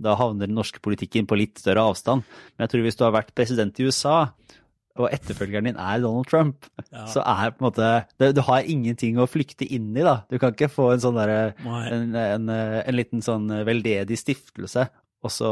da 0.02 0.18
havner 0.20 0.50
den 0.50 0.58
norske 0.58 0.82
politikken 0.84 1.30
på 1.30 1.40
litt 1.40 1.62
større 1.62 1.86
avstand. 1.92 2.26
Men 2.56 2.66
jeg 2.66 2.74
tror 2.74 2.88
hvis 2.88 3.00
du 3.00 3.06
har 3.08 3.16
vært 3.18 3.36
president 3.38 3.80
i 3.80 3.90
USA, 3.90 4.18
og 5.00 5.08
etterfølgeren 5.16 5.70
din 5.70 5.80
er 5.80 6.02
Donald 6.04 6.28
Trump, 6.28 6.66
ja. 6.92 7.06
så 7.10 7.24
er 7.24 7.54
på 7.54 7.62
en 7.62 7.68
måte 7.70 7.90
det, 8.20 8.34
Du 8.36 8.42
har 8.48 8.68
ingenting 8.68 9.20
å 9.22 9.28
flykte 9.30 9.66
inn 9.66 9.92
i, 9.96 10.04
da. 10.04 10.22
Du 10.28 10.38
kan 10.42 10.56
ikke 10.56 10.72
få 10.72 10.92
en 10.94 11.04
sånn 11.04 11.18
derre 11.20 11.54
en, 11.64 12.16
en, 12.16 12.50
en, 12.52 12.98
liten 12.98 13.24
sånn 13.24 13.48
veldedig 13.68 14.20
stiftelse, 14.20 14.90
og 15.22 15.32
så, 15.34 15.52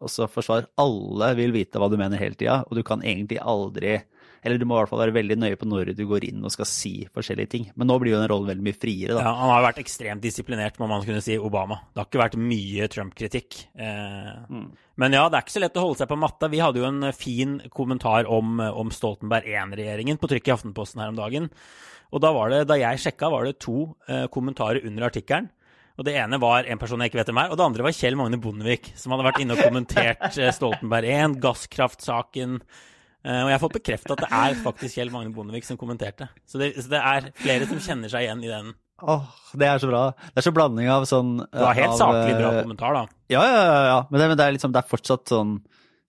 og 0.00 0.12
så 0.12 0.28
forsvar 0.32 0.70
Alle 0.80 1.32
vil 1.38 1.52
vite 1.56 1.80
hva 1.80 1.90
du 1.92 1.98
mener 2.00 2.20
hele 2.20 2.38
tida, 2.38 2.62
og 2.64 2.78
du 2.78 2.84
kan 2.86 3.04
egentlig 3.04 3.40
aldri 3.42 3.98
eller 4.42 4.60
du 4.60 4.66
må 4.68 4.76
i 4.76 4.80
hvert 4.80 4.92
fall 4.92 5.02
være 5.02 5.16
veldig 5.16 5.36
nøye 5.40 5.58
på 5.58 5.68
når 5.68 5.92
du 5.98 6.04
går 6.08 6.28
inn 6.28 6.44
og 6.46 6.52
skal 6.54 6.68
si 6.70 6.92
forskjellige 7.14 7.52
ting. 7.54 7.64
Men 7.78 7.90
nå 7.90 7.98
blir 8.02 8.14
jo 8.14 8.20
den 8.20 8.30
rollen 8.30 8.50
veldig 8.52 8.66
mye 8.68 8.78
friere, 8.78 9.16
da. 9.16 9.24
Ja, 9.26 9.34
han 9.40 9.52
har 9.54 9.66
vært 9.66 9.82
ekstremt 9.82 10.24
disiplinert, 10.24 10.78
må 10.78 10.88
man 10.90 11.04
kunne 11.06 11.22
si, 11.24 11.38
Obama. 11.38 11.80
Det 11.90 12.02
har 12.02 12.10
ikke 12.10 12.22
vært 12.22 12.38
mye 12.42 12.88
Trump-kritikk. 12.92 13.60
Eh, 13.74 14.30
mm. 14.48 14.64
Men 14.98 15.18
ja, 15.18 15.26
det 15.28 15.38
er 15.38 15.46
ikke 15.46 15.56
så 15.58 15.64
lett 15.64 15.76
å 15.78 15.84
holde 15.86 16.00
seg 16.02 16.10
på 16.10 16.18
matta. 16.18 16.50
Vi 16.52 16.62
hadde 16.62 16.82
jo 16.82 16.88
en 16.88 17.10
fin 17.16 17.58
kommentar 17.74 18.30
om, 18.30 18.58
om 18.58 18.90
Stoltenberg 18.94 19.46
I-regjeringen 19.50 20.18
på 20.20 20.30
trykk 20.30 20.50
i 20.50 20.56
Aftenposten 20.56 21.04
her 21.04 21.12
om 21.12 21.20
dagen. 21.20 21.52
Og 22.08 22.24
da, 22.24 22.32
var 22.32 22.52
det, 22.52 22.64
da 22.70 22.78
jeg 22.80 23.02
sjekka, 23.02 23.30
var 23.32 23.44
det 23.44 23.58
to 23.62 23.90
eh, 24.08 24.26
kommentarer 24.32 24.86
under 24.88 25.08
artikkelen. 25.10 25.50
Og 25.98 26.06
Det 26.06 26.14
ene 26.14 26.38
var 26.38 26.66
en 26.70 26.78
person 26.78 27.00
jeg 27.02 27.10
ikke 27.10 27.18
vet 27.18 27.30
hvem 27.32 27.40
er, 27.42 27.50
og 27.50 27.58
det 27.58 27.64
andre 27.64 27.84
var 27.88 27.94
Kjell 27.96 28.14
Magne 28.18 28.38
Bondevik, 28.38 28.92
som 28.94 29.10
hadde 29.10 29.24
vært 29.26 29.40
inne 29.42 29.56
og 29.56 29.64
kommentert 29.66 30.28
eh, 30.38 30.52
Stoltenberg 30.54 31.10
1, 31.10 31.40
gasskraftsaken, 31.42 32.60
og 33.26 33.48
jeg 33.50 33.56
har 33.56 33.62
fått 33.62 33.78
bekrefta 33.80 34.14
at 34.14 34.20
det 34.22 34.28
er 34.38 34.60
faktisk 34.62 34.98
Kjell 34.98 35.10
Magne 35.12 35.32
Bondevik 35.34 35.66
som 35.66 35.78
kommenterte. 35.80 36.28
Så 36.46 36.60
det, 36.60 36.70
så 36.78 36.92
det, 36.92 37.00
er 37.00 37.30
flere 37.40 37.66
som 37.68 37.80
kjenner 37.82 38.12
seg 38.12 38.26
igjen 38.26 38.44
i 38.46 38.52
den. 38.52 38.70
Åh, 38.98 39.10
oh, 39.22 39.58
Det 39.58 39.66
er 39.66 39.78
så 39.82 39.90
bra. 39.90 40.02
Det 40.34 40.40
er 40.40 40.46
så 40.48 40.52
blanding 40.54 40.88
av 40.90 41.04
sånn 41.06 41.36
Det 41.44 41.62
var 41.62 41.76
helt 41.78 41.92
av, 41.94 42.00
saklig 42.00 42.32
bra 42.38 42.48
eh, 42.50 42.62
kommentar, 42.64 42.96
da. 42.96 43.20
Ja, 43.30 43.44
ja, 43.46 43.60
ja. 43.62 43.82
ja. 43.86 43.98
Men, 44.10 44.20
det, 44.20 44.26
men 44.30 44.40
det, 44.40 44.46
er 44.46 44.56
liksom, 44.56 44.74
det 44.74 44.80
er 44.82 44.90
fortsatt 44.90 45.30
sånn 45.30 45.52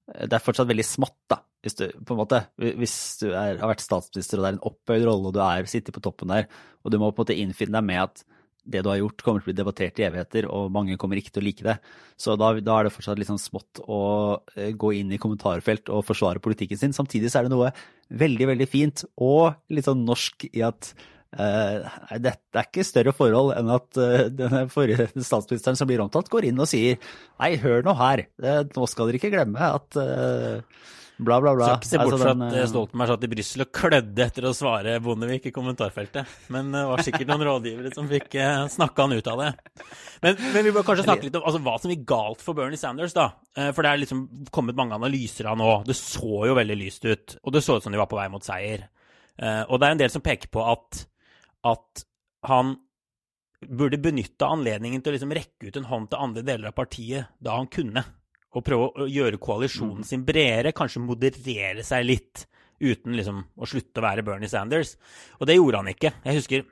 Det 0.10 0.34
er 0.34 0.42
fortsatt 0.42 0.70
veldig 0.72 0.86
smått, 0.88 1.20
da. 1.30 1.42
Hvis 1.66 1.76
du, 1.76 1.86
på 2.08 2.16
en 2.16 2.22
måte, 2.22 2.40
hvis 2.56 2.96
du 3.20 3.28
er, 3.34 3.58
har 3.60 3.68
vært 3.68 3.84
statsminister 3.84 4.40
og 4.40 4.46
det 4.46 4.50
er 4.50 4.56
en 4.56 4.68
opphøyd 4.70 5.04
rolle 5.04 5.30
og 5.30 5.36
du 5.36 5.42
er, 5.44 5.66
sitter 5.68 5.92
på 5.92 6.02
toppen 6.06 6.32
der, 6.32 6.46
og 6.86 6.94
du 6.94 6.96
må 7.02 7.10
på 7.12 7.20
en 7.20 7.26
måte 7.26 7.36
innfinne 7.36 7.76
deg 7.76 7.90
med 7.90 8.00
at 8.06 8.24
det 8.64 8.82
du 8.86 8.90
har 8.92 9.00
gjort, 9.00 9.24
kommer 9.26 9.42
til 9.42 9.50
å 9.50 9.52
bli 9.52 9.58
debattert 9.58 10.00
i 10.02 10.06
evigheter, 10.08 10.48
og 10.52 10.72
mange 10.74 10.98
kommer 11.00 11.20
ikke 11.20 11.34
til 11.36 11.44
å 11.44 11.48
like 11.48 11.66
det. 11.66 11.78
Så 12.20 12.36
da, 12.40 12.52
da 12.62 12.80
er 12.80 12.88
det 12.88 12.96
fortsatt 12.96 13.20
litt 13.20 13.30
sånn 13.30 13.42
smått 13.42 13.82
å 13.86 14.02
eh, 14.56 14.74
gå 14.78 14.94
inn 15.00 15.14
i 15.16 15.22
kommentarfelt 15.22 15.92
og 15.94 16.06
forsvare 16.08 16.44
politikken 16.44 16.80
sin. 16.80 16.96
Samtidig 16.96 17.32
så 17.32 17.42
er 17.42 17.48
det 17.48 17.56
noe 17.56 17.72
veldig, 18.10 18.50
veldig 18.54 18.70
fint 18.70 19.06
og 19.16 19.56
litt 19.74 19.90
sånn 19.90 20.06
norsk 20.08 20.50
i 20.52 20.66
at 20.68 20.94
Uh, 21.30 21.86
dette 22.18 22.58
er 22.58 22.66
ikke 22.66 22.82
større 22.82 23.12
forhold 23.14 23.52
enn 23.54 23.68
at 23.70 23.98
uh, 24.02 24.24
denne 24.34 24.64
forrige 24.74 25.06
statsministeren 25.14 25.78
som 25.78 25.86
blir 25.86 26.02
omtalt, 26.02 26.26
går 26.34 26.48
inn 26.48 26.58
og 26.58 26.66
sier 26.72 26.98
nei, 27.38 27.52
hør 27.62 27.86
nå 27.86 27.94
her, 28.00 28.24
uh, 28.42 28.64
nå 28.66 28.88
skal 28.90 29.12
dere 29.12 29.20
ikke 29.22 29.30
glemme 29.36 29.68
at 29.78 30.00
Bla, 31.20 31.36
bla, 31.44 31.52
bla. 31.52 31.66
Skal 31.68 31.82
ikke 31.82 31.90
se 31.90 32.00
bort 32.00 32.14
altså, 32.16 32.28
fra 32.30 32.48
at 32.48 32.54
eh, 32.56 32.68
Stoltenberg 32.72 33.12
satt 33.12 33.24
i 33.26 33.30
Brussel 33.34 33.64
og 33.66 33.72
klødde 33.76 34.24
etter 34.24 34.46
å 34.48 34.54
svare 34.56 34.94
Bondevik 35.04 35.50
i 35.50 35.52
kommentarfeltet. 35.52 36.36
Men 36.56 36.70
det 36.72 36.84
var 36.88 37.04
sikkert 37.04 37.28
noen 37.28 37.44
rådgivere 37.44 37.92
som 37.92 38.08
fikk 38.08 38.38
eh, 38.40 38.60
snakka 38.72 39.04
han 39.04 39.18
ut 39.18 39.28
av 39.28 39.42
det. 39.44 39.50
Men, 40.24 40.38
men, 40.40 40.62
vi 40.64 40.72
bør 40.78 40.86
kanskje 40.88 41.04
snakke 41.10 41.28
litt 41.28 41.36
om 41.36 41.44
altså, 41.44 41.60
hva 41.66 41.74
som 41.84 41.92
gikk 41.92 42.06
galt 42.08 42.46
for 42.46 42.56
Bernie 42.56 42.80
Sanders, 42.80 43.16
da. 43.18 43.34
Eh, 43.52 43.74
for 43.76 43.84
det 43.84 43.92
er 43.92 44.04
liksom 44.06 44.22
kommet 44.56 44.80
mange 44.80 44.96
analyser 44.96 45.50
av 45.52 45.60
nå. 45.60 45.74
Det 45.90 45.98
så 46.00 46.46
jo 46.48 46.56
veldig 46.56 46.78
lyst 46.80 47.08
ut. 47.10 47.36
Og 47.44 47.56
det 47.56 47.64
så 47.68 47.76
ut 47.76 47.84
som 47.84 47.92
de 47.92 48.00
var 48.00 48.08
på 48.12 48.20
vei 48.20 48.30
mot 48.32 48.46
seier. 48.46 48.88
Og 49.40 49.78
det 49.80 49.88
er 49.88 49.94
en 49.96 50.00
del 50.02 50.12
som 50.12 50.24
peker 50.24 50.50
på 50.52 50.64
at, 50.68 50.98
at 51.68 52.02
han 52.44 52.74
burde 53.64 54.00
benytte 54.04 54.48
anledningen 54.48 55.00
til 55.04 55.14
å 55.14 55.16
liksom 55.16 55.32
rekke 55.36 55.70
ut 55.70 55.78
en 55.80 55.88
hånd 55.88 56.10
til 56.12 56.24
andre 56.26 56.44
deler 56.48 56.72
av 56.72 56.76
partiet 56.76 57.32
da 57.44 57.56
han 57.56 57.70
kunne 57.72 58.04
og 58.50 58.66
prøve 58.66 58.90
å 58.90 59.08
gjøre 59.10 59.40
koalisjonen 59.42 60.02
mm. 60.02 60.08
sin 60.10 60.26
bredere, 60.26 60.74
kanskje 60.76 61.04
moderere 61.04 61.86
seg 61.86 62.08
litt, 62.08 62.46
uten 62.80 63.16
liksom 63.18 63.44
å 63.60 63.68
slutte 63.68 64.02
å 64.02 64.06
være 64.06 64.26
Bernie 64.26 64.50
Sanders. 64.50 64.96
Og 65.38 65.50
det 65.50 65.60
gjorde 65.60 65.82
han 65.82 65.92
ikke. 65.92 66.14
Jeg 66.26 66.40
husker 66.40 66.68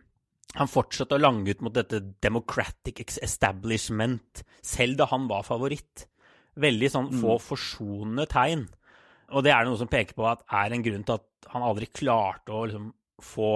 han 0.58 0.72
fortsatte 0.72 1.18
å 1.18 1.22
lange 1.22 1.52
ut 1.52 1.62
mot 1.66 1.76
dette 1.76 2.00
democratic 2.24 3.04
establishment, 3.22 4.44
selv 4.64 4.98
da 5.02 5.10
han 5.12 5.28
var 5.30 5.46
favoritt. 5.46 6.08
Veldig 6.58 6.90
sånn 6.90 7.10
få 7.14 7.36
mm. 7.36 7.44
forsonende 7.44 8.26
tegn. 8.32 8.66
Og 9.36 9.44
det 9.46 9.52
er 9.54 9.68
noe 9.68 9.78
som 9.78 9.92
peker 9.92 10.16
på 10.18 10.26
at 10.30 10.46
er 10.56 10.74
en 10.74 10.86
grunn 10.86 11.04
til 11.06 11.20
at 11.20 11.52
han 11.52 11.66
aldri 11.68 11.90
klarte 11.92 12.56
å 12.56 12.64
liksom 12.66 12.88
få 13.24 13.52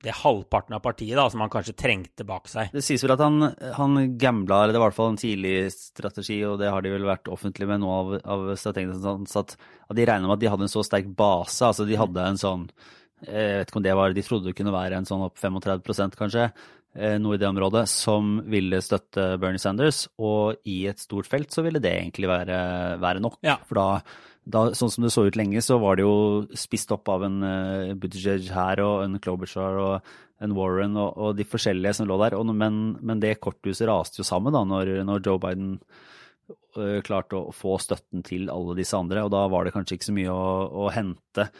det 0.00 0.14
halvparten 0.16 0.74
av 0.76 0.80
partiet 0.84 1.18
da, 1.18 1.26
som 1.30 1.42
han 1.44 1.50
kanskje 1.52 1.76
trengte 1.76 2.24
bak 2.24 2.48
seg. 2.48 2.70
Det 2.72 2.82
sies 2.84 3.02
vel 3.04 3.12
at 3.14 3.20
han, 3.20 3.50
han 3.76 3.98
gambla, 4.20 4.62
eller 4.62 4.76
det 4.76 4.80
var 4.80 4.88
i 4.88 4.90
hvert 4.90 4.96
fall 4.96 5.12
en 5.12 5.20
tidlig 5.20 5.54
strategi, 5.74 6.38
og 6.48 6.56
det 6.62 6.70
har 6.72 6.84
de 6.84 6.94
vel 6.94 7.04
vært 7.08 7.28
offentlig 7.32 7.68
med 7.68 7.82
noe 7.82 7.98
av, 7.98 8.14
av 8.24 8.46
strategene, 8.60 8.96
at, 9.42 9.54
de 9.92 10.08
regna 10.08 10.30
med 10.30 10.38
at 10.38 10.44
de 10.44 10.50
hadde 10.54 10.66
en 10.68 10.72
så 10.72 10.84
sterk 10.86 11.10
base. 11.18 11.60
altså 11.66 11.84
De 11.88 12.00
hadde 12.00 12.24
en 12.24 12.40
sånn 12.40 12.68
Jeg 13.26 13.60
vet 13.60 13.68
ikke 13.68 13.80
om 13.80 13.84
det 13.84 13.96
var 13.98 14.14
De 14.16 14.22
trodde 14.24 14.48
det 14.48 14.56
kunne 14.56 14.72
være 14.72 14.96
en 14.96 15.08
sånn 15.08 15.26
opp 15.26 15.36
35 15.36 16.16
kanskje, 16.16 16.48
eh, 16.96 17.18
noe 17.20 17.36
i 17.36 17.42
det 17.42 17.50
området, 17.50 17.84
som 17.92 18.38
ville 18.48 18.80
støtte 18.80 19.34
Bernie 19.42 19.60
Sanders. 19.60 20.06
Og 20.16 20.64
i 20.64 20.86
et 20.88 21.02
stort 21.02 21.28
felt 21.28 21.52
så 21.52 21.66
ville 21.66 21.82
det 21.82 21.92
egentlig 21.98 22.30
være, 22.30 22.60
være 23.04 23.20
nok. 23.20 23.36
Ja. 23.44 23.58
For 23.68 23.76
da 23.76 23.88
da, 24.44 24.70
sånn 24.76 24.90
som 24.92 25.04
det 25.04 25.12
så 25.14 25.26
ut 25.28 25.36
lenge, 25.38 25.60
så 25.62 25.78
var 25.82 25.98
det 25.98 26.06
jo 26.06 26.46
spist 26.56 26.92
opp 26.94 27.08
av 27.12 27.24
en 27.26 27.40
uh, 27.44 27.94
Buttigieg 27.98 28.48
her 28.54 28.82
og 28.84 29.04
en 29.04 29.18
Klobuchar 29.22 29.78
og 29.80 30.12
en 30.40 30.54
Warren 30.56 30.96
og, 30.96 31.10
og, 31.16 31.34
de 31.36 31.44
forskjellige 31.44 31.98
som 31.98 32.08
lå 32.08 32.16
der. 32.22 32.38
Og, 32.38 32.48
men, 32.56 32.80
men, 33.00 33.20
det 33.22 33.38
korthuset 33.44 33.88
raste 33.90 34.22
jo 34.22 34.26
sammen 34.26 34.56
da 34.56 34.64
når, 34.66 34.94
når 35.08 35.22
Joe 35.26 35.42
Biden 35.42 35.76
uh, 36.78 36.98
klarte 37.06 37.38
å 37.38 37.54
få 37.54 37.76
støtten 37.82 38.24
til 38.26 38.50
alle 38.52 38.78
disse 38.78 38.96
andre, 38.96 39.26
og 39.26 39.34
da 39.34 39.44
var 39.52 39.66
det 39.66 39.76
kanskje 39.76 39.98
ikke 39.98 40.10
så 40.10 40.16
mye 40.16 40.34
å, 40.34 40.50
å 40.86 40.90
hente 40.94 41.50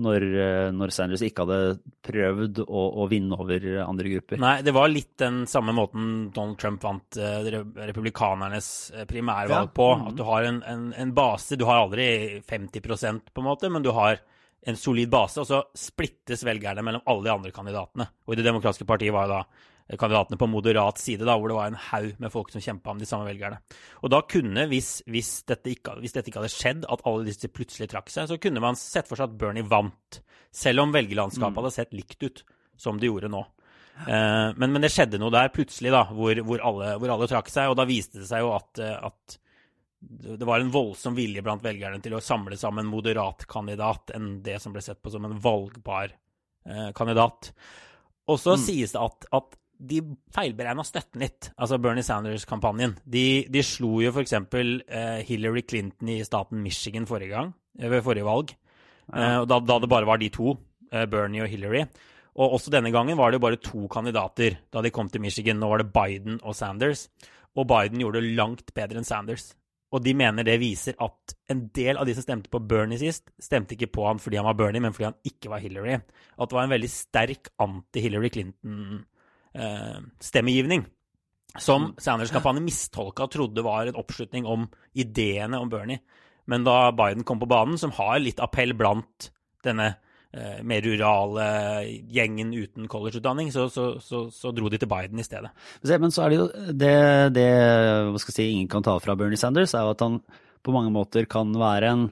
når, 0.00 0.24
eh, 0.40 0.68
når, 0.72 0.92
Sanders 0.94 1.22
ikke 1.26 1.44
hadde 1.44 1.76
prøvd 2.04 2.62
å, 2.64 2.82
å, 3.02 3.06
vinne 3.10 3.36
over 3.36 3.66
andre 3.84 4.12
grupper. 4.14 4.40
Nei, 4.40 4.54
det 4.64 4.72
var 4.72 4.88
litt 4.88 5.12
den 5.20 5.42
samme 5.50 5.74
måten 5.76 6.30
Donald 6.32 6.56
Trump 6.60 6.84
vant 6.84 7.18
uh, 7.20 7.44
republikanernes 7.76 8.68
eh, 8.96 9.06
primærvalg 9.08 9.68
ja. 9.68 9.74
på. 9.76 9.88
Mm. 9.98 10.06
At 10.08 10.16
du 10.16 10.24
har 10.28 10.48
en, 10.48 10.62
en, 10.64 10.86
en, 10.96 11.12
base. 11.16 11.58
Du 11.60 11.66
har 11.68 11.82
aldri 11.82 12.06
50% 12.48 13.34
på 13.34 13.44
en 13.44 13.50
måte, 13.50 13.68
men 13.72 13.84
du 13.84 13.92
har 13.92 14.22
en 14.62 14.78
solid 14.78 15.10
base, 15.10 15.42
og 15.42 15.48
så 15.48 15.60
splittes 15.76 16.44
velgerne 16.46 16.84
mellom 16.86 17.04
alle 17.10 17.26
de 17.26 17.34
andre 17.34 17.52
kandidatene. 17.54 18.08
Og 18.24 18.34
i 18.34 18.40
Det 18.40 18.46
demokratiske 18.46 18.88
partiet 18.88 19.12
var 19.14 19.26
jo 19.26 19.36
da 19.36 19.42
kandidatene 19.98 20.38
på 20.40 20.48
moderat 20.50 21.00
side, 21.02 21.26
da, 21.28 21.36
hvor 21.38 21.52
det 21.52 21.56
var 21.58 21.70
en 21.70 21.80
haug 21.90 22.20
med 22.22 22.32
folk 22.32 22.52
som 22.52 22.62
kjempa 22.64 22.92
om 22.92 23.00
de 23.00 23.08
samme 23.08 23.28
velgerne. 23.28 23.58
Og 24.02 24.12
da 24.14 24.22
kunne, 24.28 24.66
hvis, 24.70 24.90
hvis, 25.10 25.32
dette 25.48 25.72
ikke, 25.74 25.96
hvis, 26.02 26.14
dette 26.16 26.32
ikke, 26.32 26.40
hadde 26.42 26.54
skjedd, 26.54 26.86
at 26.92 27.04
alle 27.08 27.26
disse 27.28 27.50
plutselig 27.52 27.90
trakk 27.92 28.12
seg, 28.12 28.30
så 28.30 28.38
kunne 28.42 28.62
man 28.64 28.78
sett 28.78 29.10
for 29.10 29.20
seg 29.20 29.30
at 29.30 29.40
Bernie 29.40 29.66
vant. 29.66 30.22
Selv 30.52 30.84
om 30.84 30.94
velgerlandskapet 30.94 31.54
mm. 31.54 31.60
hadde 31.60 31.74
sett 31.74 31.96
likt 31.96 32.24
ut 32.24 32.44
som 32.80 32.98
det 33.00 33.10
gjorde 33.10 33.30
nå. 33.32 33.42
Eh, 34.06 34.48
men, 34.56 34.72
men, 34.72 34.80
det 34.82 34.92
skjedde 34.92 35.20
noe 35.20 35.32
der 35.34 35.52
plutselig, 35.54 35.92
da, 35.94 36.06
hvor, 36.10 36.38
hvor, 36.46 36.64
alle, 36.64 36.96
hvor, 37.00 37.14
alle, 37.14 37.28
trakk 37.30 37.52
seg. 37.52 37.72
Og 37.72 37.78
da 37.78 37.88
viste 37.88 38.22
det 38.22 38.28
seg 38.30 38.44
jo 38.44 38.52
at, 38.56 38.82
eh, 38.82 38.96
at 38.96 39.38
det 40.02 40.48
var 40.48 40.60
en 40.60 40.72
voldsom 40.74 41.14
vilje 41.14 41.44
blant 41.44 41.62
velgerne 41.62 42.00
til 42.02 42.16
å 42.16 42.24
samle 42.24 42.56
sammen 42.58 42.88
moderat 42.90 43.44
kandidat 43.50 44.10
enn 44.16 44.40
det 44.42 44.58
som 44.62 44.74
ble 44.74 44.82
sett 44.82 44.98
på 45.02 45.12
som 45.14 45.28
en 45.28 45.38
valgbar 45.38 46.10
eh, 46.10 46.90
kandidat. 46.96 47.52
Og 48.30 48.40
så 48.40 48.56
mm. 48.56 48.62
sies 48.64 48.94
det 48.94 49.02
at, 49.02 49.28
at 49.30 49.58
de 49.82 50.00
feilberegna 50.34 50.84
støtten 50.86 51.24
litt, 51.24 51.50
altså 51.56 51.78
Bernie 51.82 52.06
Sanders-kampanjen. 52.06 52.94
De, 53.02 53.44
de, 53.50 53.62
slo 53.66 53.96
jo 54.02 54.12
f.eks. 54.12 54.34
Eh, 54.38 55.22
Hillary 55.28 55.64
Clinton 55.66 56.12
i 56.14 56.20
staten 56.26 56.62
Michigan 56.62 57.08
forrige 57.08 57.34
gang, 57.34 57.52
eh, 57.78 57.90
ved 57.90 58.04
forrige 58.06 58.28
valg. 58.28 58.54
Eh, 59.12 59.40
da, 59.48 59.58
da, 59.58 59.78
det 59.82 59.90
bare 59.90 60.08
var 60.08 60.22
de 60.22 60.30
to, 60.32 60.56
eh, 60.92 61.06
Bernie 61.10 61.44
og 61.44 61.50
Hillary. 61.50 61.84
Og 62.40 62.56
også 62.56 62.72
denne 62.72 62.92
gangen 62.94 63.18
var 63.18 63.30
det 63.30 63.40
jo 63.40 63.44
bare 63.44 63.60
to 63.60 63.88
kandidater 63.92 64.56
da 64.72 64.80
de 64.80 64.92
kom 64.94 65.10
til 65.12 65.20
Michigan. 65.20 65.58
Nå 65.60 65.68
var 65.68 65.82
det 65.82 65.92
Biden 65.92 66.38
og 66.40 66.56
Sanders. 66.56 67.08
Og 67.58 67.66
Biden 67.68 68.00
gjorde 68.00 68.22
det 68.22 68.36
langt 68.38 68.72
bedre 68.72 69.02
enn 69.02 69.08
Sanders. 69.08 69.50
Og 69.92 70.00
de 70.00 70.14
mener 70.16 70.46
det 70.46 70.56
viser 70.62 70.96
at 71.04 71.34
en 71.52 71.66
del 71.76 71.98
av 72.00 72.08
de 72.08 72.14
som 72.16 72.24
stemte 72.24 72.48
på 72.52 72.62
Bernie 72.64 72.96
sist, 72.96 73.26
stemte 73.36 73.76
ikke 73.76 73.90
på 73.92 74.06
han 74.06 74.20
fordi 74.22 74.38
han 74.40 74.48
var 74.48 74.56
Bernie, 74.56 74.80
men 74.80 74.94
fordi 74.96 75.10
han 75.10 75.18
ikke 75.28 75.52
var 75.52 75.60
Hillary. 75.60 75.98
At 76.40 76.48
det 76.48 76.56
var 76.56 76.64
en 76.64 76.72
veldig 76.72 76.88
sterk 76.88 77.50
anti-Hillary 77.60 78.30
Clinton 78.32 78.78
eh, 78.80 79.02
stemmegivning. 80.22 80.86
Som 81.60 81.82
mm. 81.82 81.96
Sanders-kampanjen 82.00 82.64
mistolka 82.64 83.26
og 83.26 83.32
trodde 83.34 83.64
var 83.64 83.90
en 83.90 83.98
oppslutning 84.00 84.46
om 84.48 84.64
ideene 84.96 85.60
om 85.60 85.68
Bernie. 85.68 86.00
Men 86.48 86.64
da 86.64 86.92
Biden 86.96 87.26
kom 87.28 87.40
på 87.42 87.50
banen, 87.50 87.78
som 87.78 87.92
har 87.98 88.22
litt 88.22 88.40
appell 88.42 88.72
blant 88.74 89.28
denne 89.62 89.92
eh, 90.32 90.62
mer 90.66 90.82
rurale 90.82 91.44
gjengen 92.10 92.54
uten 92.56 92.88
collegeutdanning, 92.90 93.52
så, 93.54 93.68
så, 93.70 93.92
så, 94.02 94.24
så, 94.32 94.54
dro 94.56 94.72
de 94.72 94.80
til 94.80 94.90
Biden 94.90 95.20
i 95.20 95.26
stedet. 95.26 95.52
Men 95.92 96.14
så 96.14 96.24
er 96.24 96.32
det 96.32 96.40
jo 96.40 96.48
det, 96.72 96.96
det 97.36 98.24
si, 98.24 98.48
ingen 98.48 98.70
kan 98.72 98.86
ta 98.86 98.96
fra 99.02 99.16
Bernie 99.18 99.40
Sanders, 99.40 99.76
er 99.76 99.86
jo 99.86 99.94
at 99.94 100.02
han 100.02 100.18
på 100.62 100.74
mange 100.74 100.94
måter 100.94 101.28
kan 101.30 101.52
være 101.58 101.92
en, 101.92 102.08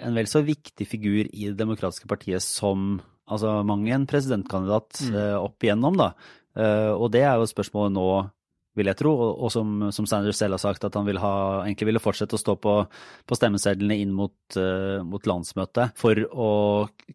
en 0.00 0.18
vel 0.18 0.28
så 0.28 0.42
viktig 0.44 0.88
figur 0.88 1.24
i 1.30 1.48
Det 1.50 1.56
demokratiske 1.60 2.08
partiet 2.10 2.44
som 2.44 2.98
altså 3.30 3.60
mange 3.62 3.92
en 3.94 4.08
presidentkandidat 4.10 5.04
mm. 5.06 5.16
eh, 5.16 5.36
opp 5.38 5.64
igjennom. 5.64 5.96
da. 6.00 6.12
Uh, 6.58 6.92
og 6.96 7.10
det 7.14 7.24
er 7.24 7.38
jo 7.38 7.48
spørsmålet 7.50 7.94
nå, 7.94 8.10
vil 8.78 8.86
jeg 8.86 8.98
tro, 9.00 9.12
og, 9.32 9.48
som, 9.50 9.88
som, 9.94 10.06
Sanders 10.06 10.38
selv 10.38 10.54
har 10.54 10.62
sagt, 10.62 10.84
at 10.86 10.94
han 10.94 11.06
vil 11.08 11.18
ha, 11.18 11.32
egentlig 11.64 11.88
ville 11.88 12.02
fortsette 12.02 12.38
å 12.38 12.40
stå 12.40 12.54
på, 12.62 12.74
på 13.26 13.38
stemmesedlene 13.38 13.98
inn 13.98 14.12
mot, 14.14 14.34
uh, 14.56 15.02
mot, 15.06 15.26
landsmøtet 15.26 15.96
for 15.98 16.22
å 16.30 16.50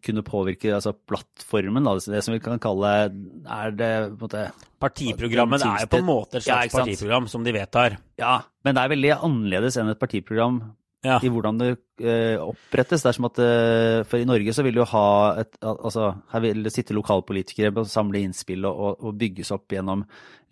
kunne 0.04 0.24
påvirke 0.26 0.74
altså 0.76 0.92
plattformen, 1.08 1.88
da, 1.88 1.96
det 1.96 2.22
som 2.24 2.36
vi 2.36 2.42
kan 2.44 2.60
kalle 2.62 2.92
Er 3.08 3.76
det 3.76 3.92
måte 4.20 4.48
Partiprogrammet 4.82 5.64
er 5.64 5.86
jo 5.86 5.92
på 5.94 6.02
en 6.02 6.08
måte 6.08 6.38
et 6.38 6.44
slags 6.44 6.68
ja, 6.68 6.82
partiprogram 6.82 7.28
som 7.32 7.44
de 7.46 7.54
vedtar. 7.56 7.96
Ja, 8.20 8.42
men 8.66 8.76
det 8.76 8.82
er 8.82 8.92
veldig 8.92 9.14
annerledes 9.16 9.78
enn 9.80 9.88
et 9.88 10.00
partiprogram 10.00 10.60
ja. 11.06 11.16
i 11.22 11.30
hvordan 11.32 11.60
det 11.60 11.68
eh, 12.02 12.36
opprettes. 12.42 13.04
Det 13.04 13.10
er 13.10 13.16
som 13.16 13.28
at 13.28 13.40
eh, 13.42 14.00
For 14.08 14.20
i 14.20 14.28
Norge 14.28 14.54
så 14.56 14.64
vil 14.66 14.80
du 14.80 14.84
ha 14.90 15.08
et 15.42 15.58
Altså, 15.62 16.10
her 16.32 16.44
vil 16.44 16.64
det 16.66 16.72
sitte 16.74 16.96
lokalpolitikere 16.96 17.72
og 17.72 17.90
samle 17.90 18.22
innspill 18.24 18.66
og, 18.68 18.98
og, 19.00 19.14
bygges 19.18 19.52
opp 19.54 19.72
gjennom 19.72 20.04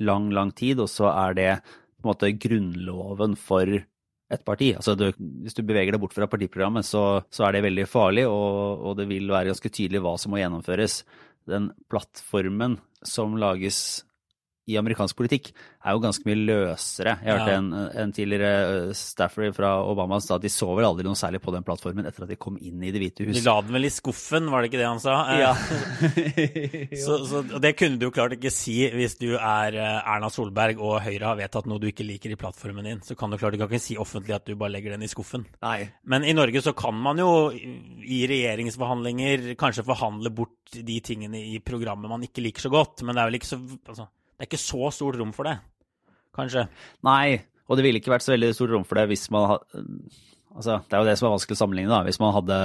lang, 0.05 0.31
lang 0.35 0.55
tid, 0.57 0.81
og 0.83 0.91
så 0.91 1.11
er 1.13 1.37
det 1.39 1.51
på 1.61 2.07
en 2.07 2.13
måte 2.13 2.33
grunnloven 2.41 3.37
for 3.41 3.71
et 3.75 4.45
parti. 4.47 4.73
Altså 4.77 4.95
du, 4.99 5.07
Hvis 5.45 5.57
du 5.57 5.63
beveger 5.67 5.95
deg 5.95 6.03
bort 6.03 6.17
fra 6.17 6.29
partiprogrammet, 6.31 6.87
så, 6.87 7.23
så 7.33 7.47
er 7.47 7.57
det 7.57 7.67
veldig 7.67 7.87
farlig, 7.91 8.27
og, 8.31 8.81
og, 8.81 8.97
det 8.99 9.09
vil 9.11 9.31
være 9.31 9.53
ganske 9.53 9.73
tydelig 9.73 10.03
hva 10.05 10.17
som 10.21 10.35
må 10.35 10.41
gjennomføres. 10.41 11.03
Den 11.51 11.71
plattformen 11.93 12.79
som 13.05 13.37
lages 13.41 13.79
i 14.65 14.77
amerikansk 14.81 15.17
politikk 15.19 15.51
er 15.85 15.93
jo 15.93 16.01
ganske 16.01 16.25
mye 16.25 16.39
løsere. 16.41 17.19
Jeg 17.21 17.37
hørte 17.37 17.53
ja. 17.53 17.59
en, 17.61 17.67
en, 18.01 18.13
tidligere 18.17 18.53
eh, 18.63 18.93
staffer 18.97 19.53
fra 19.53 19.75
Obama 19.85 20.17
sa 20.25 20.39
at 20.39 20.47
de 20.47 20.53
så 20.53 20.71
vel 20.73 20.87
aldri 20.89 21.05
noe 21.05 21.19
særlig 21.19 21.43
på 21.45 21.53
den 21.53 21.67
plattformen 21.67 22.09
etter 22.09 22.25
at 22.25 22.33
de 22.33 22.39
kom 22.41 22.57
inn 22.57 22.81
i 22.81 22.93
Det 22.95 23.03
hvite 23.03 23.27
hus. 23.29 23.37
De 23.37 23.45
la 23.45 23.59
den 23.61 23.77
vel 23.77 23.89
i 23.89 23.93
skuffen, 23.93 24.49
var 24.53 24.65
det 24.65 24.71
ikke 24.71 24.81
det 24.81 24.89
han 24.89 25.03
sa? 25.03 25.19
Ja. 25.37 25.53
så, 27.05 27.19
så, 27.29 27.43
det 27.61 27.75
kunne 27.77 28.01
du 28.01 28.09
jo 28.09 28.15
klart 28.17 28.37
ikke 28.39 28.53
si 28.55 28.79
hvis 28.95 29.19
du 29.21 29.35
er 29.37 29.77
eh, 29.77 29.99
Erna 30.15 30.33
Solberg 30.33 30.81
og 30.81 30.97
Høyre 31.05 31.35
har 31.35 31.41
vedtatt 31.43 31.69
noe 31.69 31.83
du 31.83 31.91
ikke 31.91 32.09
liker 32.09 32.33
i 32.33 32.41
plattformen 32.41 32.89
din. 32.89 33.05
Så 33.05 33.19
kan 33.21 33.33
du 33.33 33.41
klart 33.41 33.59
ikke 33.59 33.83
si 33.83 33.99
offentlig 34.01 34.39
at 34.39 34.49
du 34.49 34.57
bare 34.57 34.73
legger 34.79 34.97
den 34.97 35.05
i 35.05 35.13
skuffen. 35.13 35.45
Nei. 35.65 35.91
Men 36.09 36.25
i 36.25 36.33
Norge 36.37 36.65
så 36.65 36.73
kan 36.77 36.97
man 36.97 37.21
jo 37.21 37.51
i 37.53 38.25
regjeringsforhandlinger 38.31 39.53
kanskje 39.61 39.85
forhandle 39.85 40.33
bort 40.33 40.57
de 40.73 41.01
tingene 41.05 41.45
i 41.53 41.61
programmet 41.65 42.11
man 42.11 42.25
ikke 42.25 42.43
liker 42.45 42.65
så 42.65 42.73
godt, 42.73 43.05
men 43.05 43.15
det 43.15 43.23
er 43.23 43.29
vel 43.29 43.39
ikke 43.39 43.53
så 43.53 43.59
altså, 43.61 44.09
det 44.35 44.45
er 44.45 44.51
ikke 44.51 44.61
så 44.61 44.91
stort 44.95 45.19
rom 45.21 45.33
for 45.37 45.49
det, 45.49 45.57
kanskje? 46.35 46.67
Nei, 47.07 47.39
og 47.65 47.79
det 47.79 47.87
ville 47.87 48.01
ikke 48.03 48.13
vært 48.13 48.27
så 48.27 48.35
veldig 48.35 48.53
stort 48.57 48.75
rom 48.75 48.87
for 48.89 49.01
det 49.01 49.09
hvis 49.13 49.29
man 49.35 49.51
hadde 49.55 49.85
Altså, 50.55 50.79
det 50.87 50.95
er 50.95 51.01
jo 51.03 51.09
det 51.09 51.17
som 51.19 51.27
er 51.27 51.33
vanskelig 51.35 51.57
å 51.57 51.59
sammenligne, 51.59 51.91
da. 51.91 52.05
Hvis 52.07 52.21
man 52.23 52.35
hadde 52.37 52.59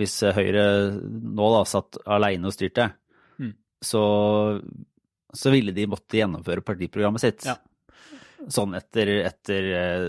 Hvis 0.00 0.14
Høyre 0.32 0.62
nå 0.96 1.48
da 1.52 1.58
satt 1.68 1.98
aleine 2.08 2.48
og 2.48 2.54
styrte, 2.56 2.86
mm. 3.36 3.50
så, 3.84 4.04
så 5.28 5.52
ville 5.52 5.74
de 5.76 5.84
måtte 5.92 6.16
gjennomføre 6.16 6.64
partiprogrammet 6.64 7.22
sitt. 7.22 7.44
Ja. 7.44 7.58
Sånn 8.48 8.72
etter, 8.78 9.12
etter 9.28 9.68
eh, 9.76 10.08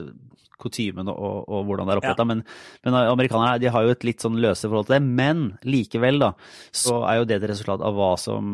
kutymen 0.58 1.12
og, 1.12 1.44
og, 1.44 1.68
hvordan 1.68 1.90
det 1.90 1.96
er 1.96 2.02
oppretta. 2.02 2.26
Ja. 2.26 2.30
Men, 2.32 2.44
men, 2.88 2.98
amerikanerne 3.04 3.62
de 3.62 3.72
har 3.76 3.86
jo 3.86 3.94
et 3.94 4.08
litt 4.08 4.24
sånn 4.24 4.40
løse 4.42 4.70
forhold 4.70 4.90
til 4.90 4.98
det. 4.98 5.04
Men 5.20 5.44
likevel, 5.68 6.24
da, 6.24 6.32
så 6.72 7.02
er 7.04 7.20
jo 7.20 7.28
det 7.30 7.42
et 7.42 7.50
resultat 7.52 7.84
av 7.86 8.00
hva 8.00 8.14
som 8.22 8.48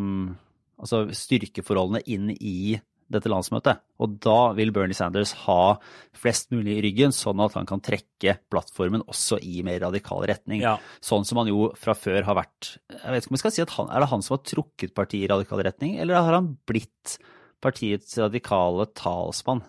altså 0.83 1.05
styrkeforholdene 1.15 2.03
inn 2.11 2.33
i 2.35 2.79
dette 3.13 3.29
landsmøtet. 3.31 3.81
Og 4.01 4.15
da 4.23 4.53
vil 4.57 4.71
Bernie 4.73 4.97
Sanders 4.97 5.33
ha 5.43 5.75
flest 6.17 6.51
mulig 6.53 6.77
i 6.77 6.83
ryggen, 6.87 7.13
sånn 7.15 7.41
at 7.43 7.57
han 7.57 7.67
kan 7.69 7.83
trekke 7.83 8.37
plattformen 8.51 9.05
også 9.09 9.39
i 9.43 9.61
mer 9.65 9.81
radikal 9.83 10.25
retning. 10.29 10.63
Ja. 10.63 10.77
Sånn 11.03 11.27
som 11.27 11.41
han 11.41 11.51
jo 11.51 11.69
fra 11.79 11.95
før 11.97 12.25
har 12.29 12.39
vært 12.39 12.73
jeg 12.89 13.13
vet 13.13 13.25
ikke 13.25 13.33
om 13.33 13.37
jeg 13.37 13.43
skal 13.43 13.55
si 13.55 13.65
at 13.65 13.75
han, 13.77 13.91
Er 13.91 14.03
det 14.03 14.09
han 14.13 14.25
som 14.25 14.37
har 14.37 14.43
trukket 14.47 14.95
partiet 14.95 15.27
i 15.27 15.31
radikal 15.31 15.63
retning, 15.65 15.97
eller 16.01 16.21
har 16.21 16.39
han 16.39 16.53
blitt 16.69 17.17
partiets 17.63 18.17
radikale 18.19 18.87
talsmann? 18.97 19.63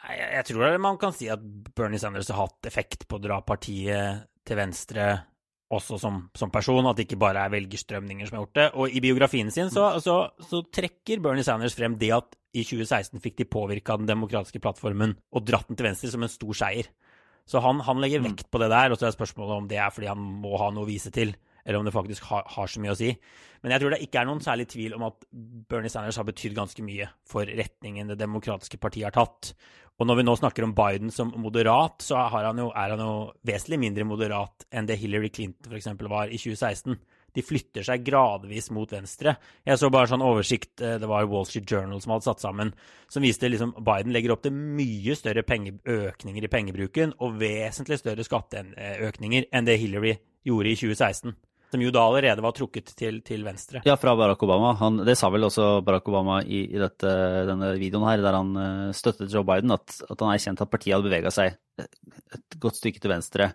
Nei, 0.00 0.16
jeg 0.16 0.46
tror 0.48 0.78
man 0.80 0.98
kan 1.00 1.12
si 1.12 1.28
at 1.32 1.42
Bernie 1.76 2.00
Sanders 2.00 2.30
har 2.32 2.46
hatt 2.46 2.68
effekt 2.68 3.06
på 3.08 3.18
å 3.18 3.22
dra 3.22 3.40
partiet 3.44 4.26
til 4.48 4.58
venstre 4.58 5.12
også 5.70 6.00
som, 6.02 6.16
som, 6.34 6.50
person, 6.50 6.86
at 6.90 6.98
det 6.98 7.06
ikke 7.06 7.20
bare 7.20 7.44
er 7.46 7.52
velgerstrømninger 7.52 8.26
som 8.26 8.36
har 8.36 8.44
gjort 8.44 8.58
det. 8.58 8.66
Og 8.74 8.96
i 8.96 9.02
biografien 9.02 9.50
sin 9.54 9.70
så, 9.70 9.86
så, 10.02 10.16
så 10.42 10.64
trekker 10.66 11.22
Bernie 11.22 11.46
Sanders 11.46 11.76
frem 11.78 11.94
det 12.00 12.10
at 12.16 12.34
i 12.50 12.64
2016 12.66 13.22
fikk 13.22 13.38
de 13.38 13.46
påvirka 13.46 13.94
den 14.00 14.08
demokratiske 14.10 14.62
plattformen 14.62 15.14
og 15.30 15.46
dratt 15.46 15.68
den 15.70 15.78
til 15.78 15.86
venstre 15.86 16.10
som 16.10 16.26
en 16.26 16.32
stor 16.32 16.56
seier. 16.58 16.90
Så 17.50 17.62
han, 17.62 17.82
han 17.86 18.02
legger 18.02 18.22
vekt 18.22 18.50
på 18.50 18.60
det 18.62 18.70
der, 18.70 18.90
og 18.90 18.98
så 18.98 19.08
er 19.08 19.14
spørsmålet 19.14 19.56
om 19.56 19.70
det 19.70 19.78
er 19.82 19.94
fordi 19.94 20.10
han 20.10 20.20
må 20.42 20.58
ha 20.60 20.68
noe 20.74 20.86
å 20.86 20.90
vise 20.90 21.10
til, 21.14 21.32
eller 21.64 21.80
om 21.80 21.86
det 21.86 21.94
faktisk 21.94 22.26
har, 22.30 22.44
har, 22.50 22.70
så 22.70 22.82
mye 22.82 22.94
å 22.94 22.98
si. 22.98 23.10
Men 23.62 23.74
jeg 23.74 23.82
tror 23.82 23.94
det 23.94 24.00
ikke 24.04 24.20
er 24.22 24.28
noen 24.28 24.42
særlig 24.44 24.68
tvil 24.70 24.94
om 24.96 25.06
at 25.08 25.26
Bernie 25.70 25.92
Sanders 25.92 26.18
har 26.20 26.28
betydd 26.28 26.56
ganske 26.58 26.84
mye 26.86 27.08
for 27.28 27.46
retningen 27.46 28.12
det 28.12 28.18
demokratiske 28.20 28.78
partiet 28.82 29.08
har 29.10 29.16
tatt. 29.16 29.52
Og 30.00 30.08
når 30.08 30.16
vi 30.16 30.24
nå 30.24 30.34
snakker 30.38 30.64
om 30.64 30.72
Biden 30.72 31.12
som 31.12 31.32
moderat, 31.36 32.00
så 32.00 32.22
han 32.32 32.58
jo, 32.62 32.70
er 32.72 32.94
han 32.94 33.02
jo 33.04 33.14
vesentlig 33.46 33.82
mindre 33.82 34.06
moderat 34.08 34.64
enn 34.72 34.88
det 34.88 34.96
Hillary 35.00 35.28
Clinton 35.28 35.74
f.eks. 35.74 35.90
var 36.08 36.32
i 36.32 36.40
2016 36.40 36.96
de 37.36 37.42
flytter 37.46 37.84
seg 37.86 38.04
gradvis 38.06 38.70
mot 38.74 38.90
venstre. 38.90 39.36
Jeg 39.66 39.78
så 39.78 39.90
bare 39.92 40.10
sånn 40.10 40.24
oversikt, 40.24 40.80
eh, 40.82 40.96
det 40.98 41.06
var 41.10 41.28
Wall 41.30 41.46
Street 41.46 41.68
Journal 41.70 42.00
som 42.02 42.14
hadde 42.14 42.26
satt 42.26 42.42
sammen, 42.42 42.72
som 43.08 43.22
viste 43.22 43.50
liksom 43.50 43.76
Biden 43.78 44.14
legger 44.14 44.34
opp 44.34 44.42
til 44.42 44.56
mye 44.56 45.14
større 45.14 45.44
økninger 45.44 46.44
i 46.44 46.50
pengebruken 46.50 47.14
og 47.20 47.38
vesentlig 47.40 48.00
større 48.00 48.26
skatteøkninger 48.26 49.46
enn 49.52 49.68
det 49.68 49.78
Hillary 49.78 50.16
gjorde 50.46 50.72
i 50.72 50.80
2016 50.80 51.36
som 51.70 51.82
jo 51.84 51.92
da 51.94 52.04
allerede 52.06 52.44
var 52.44 52.54
trukket 52.56 52.92
til, 52.98 53.20
til 53.26 53.44
venstre. 53.46 53.82
Ja, 53.86 53.96
fra 54.00 54.16
Barack 54.18 54.42
Obama. 54.46 54.74
Han, 54.80 55.02
det 55.06 55.16
sa 55.18 55.30
vel 55.32 55.46
også 55.46 55.72
Barack 55.86 56.08
Obama 56.10 56.40
i, 56.42 56.64
i 56.68 56.80
dette, 56.80 57.10
denne 57.48 57.74
videoen 57.80 58.08
her, 58.08 58.22
der 58.24 58.38
han 58.38 58.54
uh, 58.58 58.86
støttet 58.96 59.32
Joe 59.32 59.46
Biden, 59.46 59.74
at, 59.76 60.00
at 60.08 60.16
han 60.16 60.32
erkjente 60.34 60.66
at 60.66 60.72
partiet 60.72 60.96
hadde 60.96 61.06
bevega 61.10 61.34
seg 61.34 61.58
et 61.80 62.58
godt 62.60 62.80
stykke 62.80 63.02
til 63.02 63.14
venstre 63.14 63.52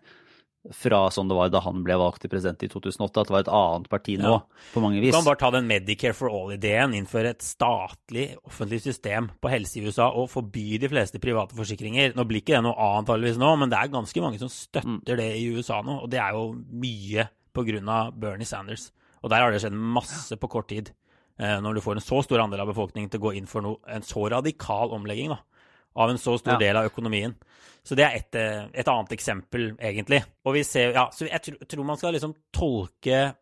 fra 0.73 1.03
sånn 1.13 1.29
det 1.29 1.37
var 1.37 1.51
da 1.53 1.61
han 1.65 1.83
ble 1.85 1.97
valgt 1.99 2.23
til 2.23 2.31
president 2.31 2.63
i 2.65 2.69
2008, 2.71 3.21
at 3.21 3.29
det 3.29 3.35
var 3.35 3.43
et 3.43 3.51
annet 3.53 3.89
parti 3.91 4.15
nå, 4.17 4.31
ja. 4.33 4.67
på 4.73 4.83
mange 4.83 5.01
vis. 5.01 5.13
Du 5.13 5.17
kan 5.19 5.27
bare 5.27 5.41
ta 5.41 5.51
den 5.53 5.69
Medicare 5.69 6.17
for 6.17 6.33
all-ideen, 6.33 6.95
innføre 6.97 7.35
et 7.35 7.45
statlig 7.45 8.27
offentlig 8.47 8.81
system 8.85 9.29
på 9.41 9.51
helse 9.51 9.79
i 9.79 9.85
USA 9.85 10.09
og 10.09 10.29
forby 10.33 10.79
de 10.81 10.89
fleste 10.91 11.21
private 11.23 11.57
forsikringer. 11.57 12.15
Nå 12.17 12.27
blir 12.27 12.41
ikke 12.41 12.57
det 12.57 12.65
noe 12.65 12.75
annet 12.75 13.05
antakeligvis 13.05 13.41
nå, 13.41 13.51
men 13.61 13.71
det 13.71 13.79
er 13.79 13.93
ganske 13.93 14.25
mange 14.25 14.41
som 14.41 14.51
støtter 14.51 14.95
mm. 14.97 15.21
det 15.21 15.31
i 15.37 15.47
USA 15.53 15.81
nå, 15.85 15.99
og 16.05 16.11
det 16.11 16.21
er 16.23 16.37
jo 16.37 16.47
mye 16.55 17.29
av 17.55 18.13
Bernie 18.19 18.45
Sanders. 18.45 18.91
Og 19.23 19.31
der 19.31 19.41
har 19.41 19.51
det 19.51 19.61
skjedd 19.63 19.73
masse 19.73 20.37
på 20.37 20.49
kort 20.51 20.69
tid. 20.69 20.91
Eh, 21.39 21.57
når 21.61 21.75
du 21.75 21.81
får 21.81 21.97
en 21.97 22.05
så 22.05 22.21
stor 22.23 22.43
andel 22.43 22.63
av 22.63 22.69
befolkningen 22.71 23.09
til 23.11 23.19
å 23.19 23.25
gå 23.27 23.33
inn 23.35 23.47
for 23.49 23.65
noe, 23.65 23.81
en 23.91 24.05
så 24.05 24.27
radikal 24.31 24.93
omlegging 24.95 25.33
da, 25.33 25.41
av 25.99 26.11
en 26.11 26.19
så 26.21 26.37
stor 26.39 26.55
ja. 26.55 26.61
del 26.61 26.79
av 26.79 26.87
økonomien. 26.87 27.33
Så 27.85 27.97
det 27.97 28.05
er 28.05 28.15
et, 28.19 28.37
eh, 28.39 28.61
et, 28.71 28.87
annet 28.87 29.11
eksempel, 29.13 29.73
egentlig. 29.75 30.21
Og 30.45 30.55
vi 30.55 30.63
ser, 30.63 30.93
ja, 30.95 31.09
så 31.11 31.27
jeg 31.27 31.41
tror, 31.43 31.59
tror 31.69 31.87
man 31.87 31.99
skal 31.99 32.15
liksom 32.15 32.35
tolke 32.53 33.35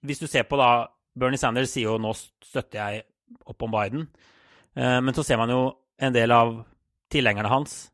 Hvis 0.00 0.18
du 0.18 0.26
ser 0.26 0.46
på 0.48 0.56
da 0.56 0.88
Bernie 1.12 1.36
Sanders 1.36 1.74
sier 1.74 1.90
jo 1.90 1.98
nå 2.00 2.14
støtter 2.16 2.78
jeg 2.80 3.02
opp 3.44 3.62
om 3.62 3.74
Biden, 3.74 4.06
eh, 4.72 5.00
men 5.04 5.12
så 5.12 5.22
ser 5.22 5.36
man 5.36 5.50
jo 5.52 5.60
en 6.00 6.14
del 6.14 6.32
av 6.32 6.54
tilhengerne 7.12 7.50
hans 7.52 7.90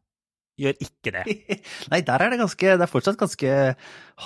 gjør 0.61 0.77
ikke 0.87 1.15
det. 1.15 1.25
Nei, 1.93 2.03
der 2.07 2.23
er 2.25 2.33
det 2.33 2.41
ganske 2.41 2.77
Det 2.77 2.85
er 2.87 2.91
fortsatt 2.91 3.19
ganske 3.21 3.57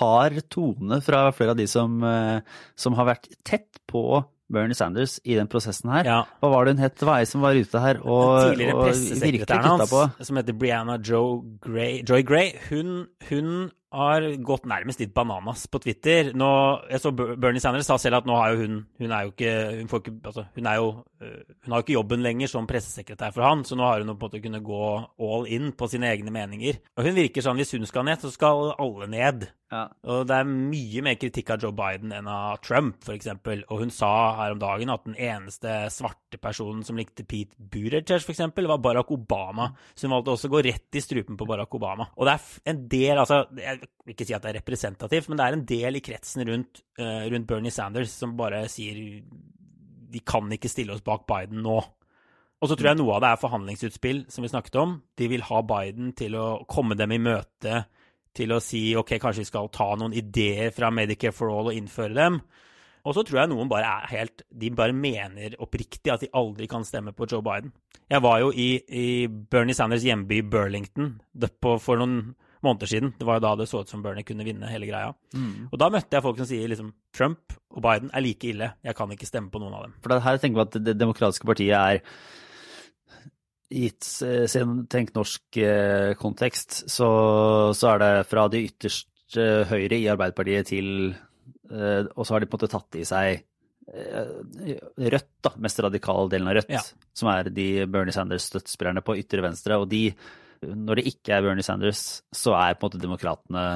hard 0.01 0.43
tone 0.53 1.01
fra 1.05 1.25
flere 1.37 1.55
av 1.55 1.61
de 1.61 1.67
som, 1.71 1.97
eh, 2.07 2.61
som 2.79 2.99
har 2.99 3.11
vært 3.11 3.33
tett 3.47 3.83
på 3.91 4.23
Bernie 4.51 4.75
Sanders 4.75 5.19
i 5.23 5.37
den 5.39 5.49
prosessen 5.51 5.93
her. 5.95 6.07
Ja. 6.07 6.21
Hva 6.43 6.51
var 6.51 6.67
det 6.67 6.75
hun 6.75 6.83
het? 6.83 6.97
Det 6.99 7.07
var 7.07 7.23
ei 7.23 7.29
som 7.31 7.45
var 7.45 7.59
ute 7.59 7.83
her 7.83 8.01
og, 8.03 8.59
og 8.75 8.89
virkelig 8.91 9.47
kutta 9.47 9.87
på. 9.91 10.07
Som 10.27 10.41
heter 10.41 10.57
Brianna 10.59 10.99
Joy 10.99 11.39
Gray, 11.63 12.01
Joy 12.07 12.25
Gray. 12.27 12.55
Hun, 12.69 13.05
hun 13.31 13.71
har 13.91 14.25
gått 14.47 14.69
nærmest 14.71 15.01
litt 15.03 15.13
bananas 15.15 15.65
på 15.71 15.81
Twitter. 15.83 16.31
Nå, 16.39 16.49
jeg 16.93 17.03
så 17.03 17.11
Bernie 17.13 17.63
Sanders 17.63 17.89
sa 17.91 17.97
selv 17.99 18.21
at 18.21 18.29
nå 18.29 18.37
har 18.39 18.55
jo 18.55 18.61
hun 18.63 18.77
Hun 19.01 19.13
er 19.13 19.27
jo 19.27 19.33
ikke 19.33 19.55
Hun, 19.81 19.89
ikke, 19.99 20.13
altså, 20.31 20.45
hun 20.55 20.67
er 20.71 20.77
jo 20.79 20.89
øh, 21.23 21.41
Hun 21.65 21.73
har 21.73 21.81
jo 21.81 21.87
ikke 21.87 21.97
jobben 21.97 22.23
lenger 22.23 22.53
som 22.53 22.69
pressesekretær 22.71 23.35
for 23.35 23.47
han, 23.47 23.65
så 23.67 23.79
nå 23.79 23.87
har 23.87 24.05
hun 24.05 24.13
på 24.13 24.15
en 24.15 24.21
måte 24.29 24.43
kunnet 24.45 24.67
gå 24.67 24.85
all 25.19 25.49
in 25.51 25.73
på 25.73 25.89
sine 25.91 26.11
egne 26.11 26.31
meninger. 26.35 26.79
Og 26.97 27.09
hun 27.09 27.19
virker 27.19 27.45
sånn 27.45 27.59
hvis 27.59 27.75
hun 27.75 27.89
skal 27.89 28.07
ned, 28.07 28.23
så 28.23 28.31
skal 28.31 28.73
alle 28.79 29.11
ned. 29.11 29.49
Ja. 29.71 29.85
Og 30.11 30.25
det 30.27 30.35
er 30.35 30.49
mye 30.49 31.03
mer 31.07 31.15
kritikk 31.15 31.53
av 31.55 31.63
Joe 31.63 31.75
Biden 31.77 32.11
enn 32.15 32.27
av 32.31 32.59
Trump, 32.67 33.05
f.eks. 33.07 33.29
Og 33.71 33.77
hun 33.85 33.93
sa 33.95 34.11
her 34.41 34.57
om 34.57 34.63
dagen 34.63 34.91
at 34.91 35.05
den 35.07 35.15
eneste 35.15 35.77
svarte 35.95 36.41
personen 36.43 36.83
som 36.87 36.99
likte 36.99 37.23
Pete 37.23 37.55
Buttigieg, 37.55 38.11
f.eks., 38.19 38.43
var 38.59 38.83
Barack 38.83 39.13
Obama. 39.15 39.69
Så 39.95 40.09
hun 40.09 40.17
valgte 40.17 40.35
også 40.35 40.51
å 40.51 40.55
gå 40.57 40.65
rett 40.67 40.99
i 40.99 41.05
strupen 41.05 41.39
på 41.39 41.47
Barack 41.47 41.79
Obama. 41.79 42.09
Og 42.19 42.27
det 42.27 42.35
er 42.35 42.75
en 42.75 42.83
del, 42.91 43.23
altså 43.23 43.45
Jeg 43.61 43.79
vil 43.85 44.17
ikke 44.17 44.27
si 44.27 44.35
at 44.35 44.43
det 44.43 44.51
er 44.51 44.59
representativt, 44.59 45.31
men 45.31 45.39
det 45.39 45.47
er 45.47 45.59
en 45.59 45.65
del 45.71 46.01
i 46.01 46.05
kretsen 46.05 46.45
rundt, 46.51 46.83
uh, 46.99 47.23
rundt 47.31 47.49
Bernie 47.49 47.75
Sanders 47.75 48.19
som 48.19 48.35
bare 48.39 48.65
sier 48.73 48.99
de 50.11 50.21
kan 50.27 50.51
ikke 50.51 50.71
stille 50.71 50.97
oss 50.97 51.07
bak 51.07 51.23
Biden 51.31 51.63
nå. 51.63 51.79
Og 52.61 52.69
så 52.69 52.75
tror 52.77 52.91
jeg 52.91 52.99
noe 52.99 53.15
av 53.15 53.23
det 53.23 53.31
er 53.31 53.41
forhandlingsutspill, 53.41 54.25
som 54.29 54.45
vi 54.45 54.51
snakket 54.51 54.77
om. 54.83 54.99
De 55.17 55.31
vil 55.31 55.47
ha 55.47 55.63
Biden 55.65 56.11
til 56.19 56.35
å 56.37 56.49
komme 56.69 56.99
dem 56.99 57.15
i 57.15 57.23
møte 57.23 57.85
til 58.37 58.55
å 58.55 58.61
si 58.63 58.91
ok, 58.99 59.17
kanskje 59.21 59.45
vi 59.45 59.51
skal 59.51 59.71
ta 59.75 59.89
noen 59.99 60.15
ideer 60.17 60.75
fra 60.75 60.91
Medicare 60.95 61.35
for 61.35 61.53
all 61.53 61.73
og 61.73 61.79
innføre 61.79 62.17
dem. 62.17 62.41
Og 63.01 63.17
så 63.17 63.25
tror 63.25 63.41
jeg 63.41 63.51
noen 63.53 63.71
bare 63.71 63.89
er 63.89 64.11
helt 64.13 64.43
De 64.53 64.69
bare 64.77 64.93
mener 64.93 65.55
oppriktig 65.65 66.13
at 66.13 66.21
de 66.21 66.29
aldri 66.37 66.69
kan 66.69 66.85
stemme 66.85 67.15
på 67.17 67.29
Joe 67.31 67.41
Biden. 67.45 67.73
Jeg 68.11 68.23
var 68.25 68.41
jo 68.43 68.51
i, 68.53 68.69
i 68.85 69.07
Bernie 69.29 69.77
Sanders 69.77 70.05
hjemby 70.05 70.43
Burlington 70.51 71.15
på, 71.63 71.77
for 71.81 72.01
noen 72.01 72.35
måneder 72.61 72.91
siden. 72.91 73.13
Det 73.17 73.25
var 73.25 73.39
jo 73.39 73.45
da 73.47 73.55
det 73.61 73.69
så 73.71 73.81
ut 73.81 73.93
som 73.93 74.03
Bernie 74.05 74.27
kunne 74.27 74.45
vinne 74.45 74.69
hele 74.69 74.89
greia. 74.91 75.15
Mm. 75.33 75.71
Og 75.71 75.79
da 75.81 75.89
møtte 75.95 76.19
jeg 76.19 76.27
folk 76.27 76.43
som 76.43 76.49
sier 76.51 76.69
liksom 76.69 76.93
Trump 77.17 77.55
og 77.71 77.85
Biden 77.87 78.13
er 78.13 78.25
like 78.25 78.51
ille. 78.51 78.73
Jeg 78.85 78.99
kan 78.99 79.15
ikke 79.15 79.29
stemme 79.29 79.53
på 79.53 79.63
noen 79.63 79.79
av 79.79 79.87
dem. 79.87 79.97
For 80.03 80.13
det 80.13 80.21
her 80.27 80.43
tenker 80.43 80.61
vi 80.61 80.67
at 80.67 80.85
Det 80.91 80.97
demokratiske 80.99 81.49
partiet 81.49 81.79
er 81.79 82.03
gitt 83.71 84.05
sin 84.51 84.85
tenk 84.91 85.13
norsk 85.15 85.61
eh, 85.63 86.15
så, 86.19 87.11
så, 87.77 87.91
er 87.93 88.03
det 88.03 88.11
fra 88.31 88.47
de 88.51 88.65
ytterste 88.67 89.47
høyre 89.71 89.99
i 89.99 90.09
Arbeiderpartiet 90.11 90.73
til 90.73 90.89
eh, 91.71 92.03
Og 92.17 92.27
så 92.27 92.35
har 92.35 92.43
de 92.43 92.49
på 92.51 92.59
en 92.59 92.61
måte 92.61 92.73
tatt 92.73 92.99
i 92.99 93.05
seg 93.07 93.45
eh, 93.95 94.81
Rødt, 94.99 95.31
da, 95.47 95.55
mest 95.63 95.83
radikale 95.87 96.31
delen 96.33 96.51
av 96.51 96.59
Rødt, 96.59 96.73
ja. 96.75 96.83
som 97.15 97.31
er 97.33 97.53
de 97.55 97.69
Bernie 97.87 98.15
Sanders-støttespillerne 98.15 99.05
på 99.07 99.17
ytre 99.23 99.45
venstre. 99.47 99.79
Og 99.79 99.87
de, 99.91 100.09
når 100.67 101.01
det 101.01 101.07
ikke 101.13 101.37
er 101.37 101.47
Bernie 101.47 101.67
Sanders, 101.67 102.25
så 102.35 102.57
er 102.59 102.75
på 102.75 102.87
en 102.87 102.91
måte 102.91 103.03
demokratene 103.03 103.69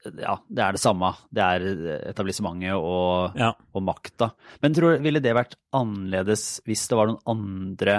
ja, 0.00 0.38
det 0.48 0.62
er 0.64 0.76
det 0.76 0.80
samme. 0.80 1.10
Det 1.28 1.44
er 1.44 1.66
etablissementet 2.08 2.72
og, 2.72 3.36
ja. 3.36 3.50
og 3.52 3.84
makta. 3.84 4.30
Men 4.62 4.76
tror, 4.76 4.96
ville 5.04 5.20
det 5.20 5.34
vært 5.36 5.58
annerledes 5.76 6.62
hvis 6.64 6.86
det 6.88 6.96
var 6.96 7.10
noen 7.10 7.20
andre 7.28 7.98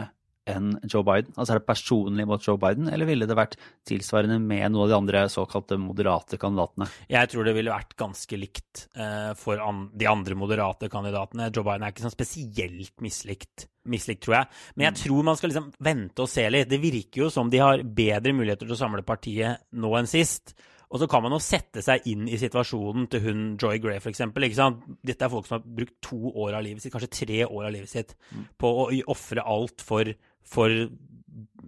enn 0.54 0.72
Joe 0.86 1.04
Biden? 1.08 1.34
Altså 1.36 1.56
Er 1.56 1.62
det 1.62 1.68
personlig 1.70 2.26
mot 2.30 2.46
Joe 2.46 2.60
Biden, 2.62 2.90
eller 2.92 3.10
ville 3.10 3.28
det 3.30 3.38
vært 3.38 3.58
tilsvarende 3.88 4.40
med 4.40 4.72
noen 4.72 4.86
av 4.86 4.92
de 4.92 4.98
andre 4.98 5.26
såkalte 5.32 5.80
moderate 5.82 6.40
kandidatene? 6.42 6.90
Jeg 7.12 7.32
tror 7.32 7.48
det 7.48 7.56
ville 7.58 7.74
vært 7.74 7.96
ganske 8.00 8.40
likt 8.40 8.86
uh, 9.00 9.32
for 9.40 9.62
an 9.64 9.86
de 9.98 10.10
andre 10.10 10.38
moderate 10.40 10.90
kandidatene. 10.92 11.52
Joe 11.52 11.68
Biden 11.68 11.86
er 11.88 11.96
ikke 11.96 12.08
sånn 12.08 12.16
spesielt 12.16 12.94
mislikt, 13.04 13.68
mislikt, 13.92 14.26
tror 14.26 14.40
jeg. 14.42 14.52
Men 14.76 14.90
jeg 14.90 14.98
mm. 14.98 15.02
tror 15.04 15.30
man 15.32 15.40
skal 15.40 15.54
liksom 15.54 15.72
vente 15.92 16.26
og 16.26 16.32
se 16.32 16.50
litt. 16.52 16.70
Det 16.72 16.82
virker 16.82 17.26
jo 17.26 17.32
som 17.34 17.52
de 17.52 17.64
har 17.64 17.86
bedre 17.86 18.36
muligheter 18.36 18.68
til 18.68 18.78
å 18.78 18.84
samle 18.84 19.06
partiet 19.08 19.66
nå 19.78 19.96
enn 20.00 20.10
sist. 20.10 20.56
Og 20.92 21.00
så 21.00 21.08
kan 21.08 21.24
man 21.24 21.32
jo 21.32 21.40
sette 21.44 21.84
seg 21.84 22.04
inn 22.12 22.26
i 22.28 22.40
situasjonen 22.40 23.08
til 23.12 23.24
hun 23.24 23.44
Joy 23.60 23.80
Gray, 23.84 24.02
f.eks. 24.02 24.26
Dette 24.28 25.24
er 25.24 25.32
folk 25.32 25.48
som 25.48 25.58
har 25.58 25.78
brukt 25.80 25.96
to 26.04 26.34
år 26.34 26.58
av 26.58 26.66
livet 26.66 26.84
sitt, 26.84 26.92
kanskje 26.92 27.14
tre 27.22 27.46
år 27.46 27.70
av 27.70 27.72
livet 27.78 27.92
sitt, 27.92 28.12
mm. 28.32 28.50
på 28.60 28.72
å 28.84 28.90
ofre 29.14 29.46
alt 29.48 29.86
for 29.88 30.12
for 30.48 30.74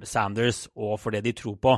Sanders 0.04 0.66
og 0.76 0.98
for 1.02 1.16
det 1.16 1.24
de 1.26 1.36
tror 1.38 1.56
på. 1.62 1.76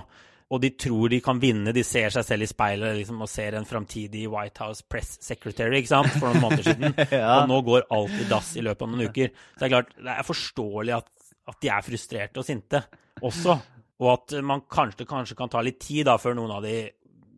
Og 0.53 0.62
de 0.62 0.69
tror 0.77 1.10
de 1.10 1.19
kan 1.25 1.39
vinne. 1.41 1.73
De 1.73 1.84
ser 1.86 2.13
seg 2.13 2.25
selv 2.27 2.45
i 2.45 2.49
speilet 2.49 2.99
liksom, 2.99 3.21
og 3.25 3.29
ser 3.29 3.58
en 3.58 3.65
framtidig 3.65 4.27
White 4.29 4.62
House 4.62 4.86
press 4.88 5.15
secretary 5.25 5.79
ikke 5.81 5.91
sant, 5.91 6.12
for 6.19 6.29
noen 6.29 6.43
måneder 6.43 6.67
siden. 6.69 6.99
ja. 7.19 7.39
Og 7.39 7.49
nå 7.49 7.62
går 7.65 7.88
alt 7.95 8.19
i 8.21 8.27
dass 8.29 8.53
i 8.60 8.65
løpet 8.65 8.86
av 8.86 8.91
noen 8.91 9.10
uker. 9.10 9.34
Så 9.55 9.63
det 9.63 9.67
er 9.67 9.73
klart, 9.73 9.95
det 9.97 10.13
er 10.13 10.27
forståelig 10.27 10.97
at, 10.99 11.10
at 11.49 11.58
de 11.65 11.71
er 11.73 11.88
frustrerte 11.88 12.41
og 12.41 12.47
sinte 12.47 12.84
også. 13.25 13.58
Og 14.03 14.12
at 14.12 14.38
man 14.45 14.65
kanskje, 14.69 15.08
kanskje 15.10 15.39
kan 15.39 15.51
ta 15.51 15.63
litt 15.65 15.79
tid 15.81 16.05
da, 16.10 16.19
før 16.21 16.38
noen 16.38 16.53
av 16.58 16.65
de 16.65 16.77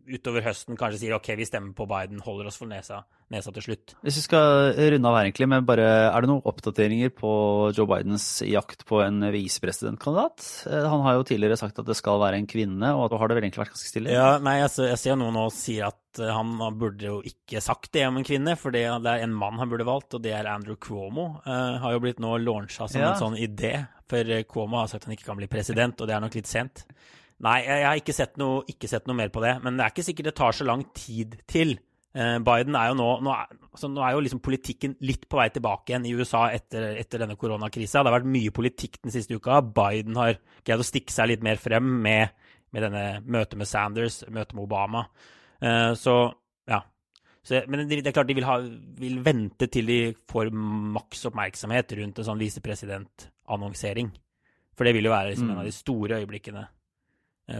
utover 0.08 0.44
høsten 0.46 0.78
kanskje 0.78 1.02
sier 1.02 1.16
OK, 1.16 1.30
vi 1.38 1.46
stemmer 1.48 1.74
på 1.76 1.86
Biden, 1.88 2.20
holder 2.24 2.48
oss 2.50 2.58
for 2.60 2.70
nesa, 2.70 3.02
nesa 3.32 3.52
til 3.54 3.64
slutt. 3.66 3.94
Hvis 4.04 4.18
vi 4.20 4.24
skal 4.24 4.72
runde 4.76 5.10
av 5.10 5.18
her, 5.18 5.28
egentlig, 5.28 5.48
men 5.52 5.66
bare 5.68 5.86
er 6.08 6.24
det 6.24 6.30
noen 6.30 6.44
oppdateringer 6.48 7.12
på 7.16 7.32
Joe 7.76 7.88
Bidens 7.90 8.26
jakt 8.46 8.86
på 8.88 9.02
en 9.04 9.28
visepresidentkandidat? 9.34 10.46
Eh, 10.70 10.86
han 10.88 11.04
har 11.04 11.18
jo 11.18 11.26
tidligere 11.28 11.58
sagt 11.60 11.80
at 11.82 11.88
det 11.88 11.98
skal 11.98 12.20
være 12.22 12.40
en 12.40 12.48
kvinne, 12.50 12.92
og 12.96 13.10
da 13.12 13.20
har 13.20 13.30
det 13.30 13.38
vel 13.38 13.48
egentlig 13.48 13.64
vært 13.64 13.74
ganske 13.76 13.92
stille? 13.92 14.14
Ja, 14.14 14.30
nei, 14.42 14.58
jeg, 14.62 14.72
jeg 14.94 15.02
ser 15.02 15.20
noen 15.20 15.36
nå 15.38 15.44
sier 15.54 15.90
at 15.90 16.22
eh, 16.22 16.32
han 16.34 16.56
burde 16.80 17.10
jo 17.10 17.20
ikke 17.28 17.62
sagt 17.64 17.92
det 17.96 18.06
om 18.08 18.20
en 18.20 18.26
kvinne, 18.28 18.56
for 18.60 18.74
det 18.74 18.86
er 18.88 19.26
en 19.26 19.36
mann 19.36 19.60
han 19.60 19.70
burde 19.70 19.88
valgt, 19.88 20.16
og 20.16 20.24
det 20.24 20.34
er 20.38 20.48
Andrew 20.50 20.78
Cuomo. 20.80 21.30
Uh, 21.46 21.78
har 21.82 21.94
jo 21.94 22.02
blitt 22.04 22.22
nå 22.22 22.36
launcha 22.42 22.88
som 22.88 23.02
ja. 23.02 23.12
en 23.12 23.22
sånn 23.22 23.38
idé, 23.40 23.76
for 24.08 24.36
Cuomo 24.48 24.80
har 24.80 24.90
sagt 24.90 25.04
at 25.04 25.10
han 25.10 25.18
ikke 25.18 25.28
kan 25.28 25.38
bli 25.40 25.50
president, 25.52 26.00
og 26.00 26.08
det 26.08 26.16
er 26.16 26.24
nok 26.24 26.36
litt 26.38 26.48
sent. 26.48 26.86
Nei, 27.46 27.58
jeg 27.62 27.84
har 27.86 28.00
ikke 28.00 28.14
sett, 28.16 28.34
noe, 28.40 28.64
ikke 28.66 28.88
sett, 28.90 29.04
noe, 29.06 29.16
mer 29.18 29.30
på 29.30 29.42
det. 29.44 29.52
Men 29.62 29.78
det 29.78 29.84
er 29.84 29.92
ikke 29.92 30.06
sikkert 30.08 30.32
det 30.32 30.38
tar 30.40 30.56
så 30.56 30.66
lang 30.66 30.82
tid 30.96 31.36
til. 31.50 31.76
Eh, 32.18 32.34
Biden 32.42 32.74
er 32.74 32.88
jo 32.88 32.96
nå 32.98 33.08
Nå 33.22 33.30
er, 33.30 33.50
altså 33.68 33.90
nå 33.92 34.00
er 34.02 34.14
jo 34.16 34.22
liksom 34.24 34.40
politikken 34.42 34.96
litt 35.04 35.26
på 35.28 35.38
vei 35.38 35.50
tilbake 35.54 35.92
igjen 35.92 36.06
i 36.08 36.14
USA 36.18 36.46
etter, 36.50 36.96
etter 36.98 37.22
denne 37.22 37.36
koronakrisa. 37.38 38.02
Det 38.02 38.10
har 38.10 38.16
vært 38.16 38.30
mye 38.34 38.54
politikk 38.54 38.98
den 39.04 39.14
siste 39.14 39.38
uka. 39.38 39.60
Biden 39.62 40.18
har 40.18 40.38
greid 40.66 40.82
å 40.82 40.86
stikke 40.86 41.14
seg 41.14 41.30
litt 41.30 41.44
mer 41.46 41.60
frem 41.62 41.92
med, 42.02 42.34
med 42.74 42.86
denne 42.88 43.04
møtet 43.22 43.58
med 43.60 43.70
Sanders, 43.70 44.24
møtet 44.26 44.56
med 44.58 44.64
Obama. 44.64 45.04
Eh, 45.62 45.92
så 46.00 46.16
ja. 46.66 46.80
Så, 47.46 47.60
men 47.70 47.84
det, 47.84 48.00
det, 48.00 48.10
er 48.10 48.16
klart 48.16 48.32
de 48.32 48.36
vil, 48.40 48.48
ha, 48.48 48.56
vil, 48.98 49.20
vente 49.24 49.68
til 49.70 49.86
de 49.86 50.00
får 50.28 50.50
maks 50.50 51.22
oppmerksomhet 51.30 51.94
rundt 52.00 52.18
en 52.18 52.26
sånn 52.32 52.42
visepresidentannonsering. 52.42 54.10
For 54.74 54.88
det 54.88 54.96
vil 54.98 55.06
jo 55.06 55.14
være 55.14 55.36
liksom, 55.36 55.52
mm. 55.52 55.54
en 55.54 55.62
av 55.62 55.70
de 55.70 55.76
store 55.76 56.18
øyeblikkene 56.18 56.66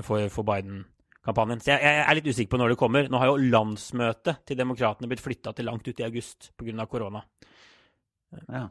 for, 0.05 0.25
for 0.33 0.47
Biden-kampanjen. 0.49 1.63
Så 1.65 1.73
jeg, 1.73 1.85
jeg, 1.85 2.01
er 2.05 2.19
litt 2.19 2.31
usikker 2.31 2.55
på 2.55 2.61
når 2.61 2.75
det 2.75 2.81
kommer. 2.81 3.09
Nå 3.11 3.21
har 3.23 3.31
jo 3.31 3.51
landsmøtet 3.53 4.43
til 4.49 4.59
demokratene 4.61 5.11
blitt 5.11 5.25
flytta 5.25 5.55
til 5.57 5.69
langt 5.71 5.89
ut 5.89 6.03
i 6.03 6.07
august 6.07 6.51
pga. 6.59 6.89
korona. 6.91 7.25
Ja. 8.49 8.67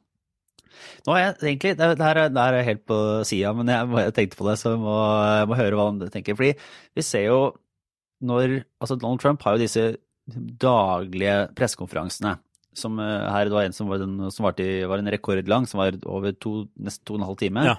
Nå 1.07 1.13
er 1.15 1.23
jeg 1.23 1.35
egentlig, 1.41 1.75
Det, 1.79 1.87
det, 1.97 2.05
her, 2.05 2.27
det 2.29 2.43
her 2.43 2.57
er 2.57 2.67
helt 2.67 2.83
på 2.89 2.97
sida, 3.27 3.53
men 3.55 3.71
jeg, 3.71 3.87
jeg, 3.97 4.13
tenkte 4.17 4.39
på 4.39 4.49
det, 4.49 4.57
så 4.61 4.73
jeg 4.75 4.81
må, 4.83 4.97
jeg 5.39 5.47
må 5.49 5.57
høre 5.57 5.79
hva 5.79 5.87
han 5.89 6.03
tenker. 6.13 6.37
Fordi 6.37 6.51
vi 6.97 7.05
ser 7.05 7.29
jo 7.29 7.39
når 8.25 8.63
Altså, 8.81 8.95
Donald 8.97 9.21
Trump 9.21 9.43
har 9.45 9.55
jo 9.55 9.61
disse 9.61 9.83
daglige 10.61 11.35
pressekonferansene. 11.57 12.37
Som 12.77 12.99
eh, 13.01 13.27
her 13.33 13.49
det 13.49 13.55
var 13.55 13.67
en 13.67 13.73
som 13.73 13.89
var, 13.89 14.01
den, 14.01 14.19
som 14.33 14.45
var, 14.45 14.57
til, 14.57 14.85
var 14.89 15.01
en 15.01 15.11
rekordlang, 15.13 15.65
som 15.69 15.81
var 15.81 15.97
over 16.05 16.33
to, 16.33 16.67
nesten 16.77 17.05
to 17.05 17.15
og 17.15 17.21
en 17.21 17.27
halv 17.29 17.39
time. 17.41 17.63
Ja. 17.65 17.77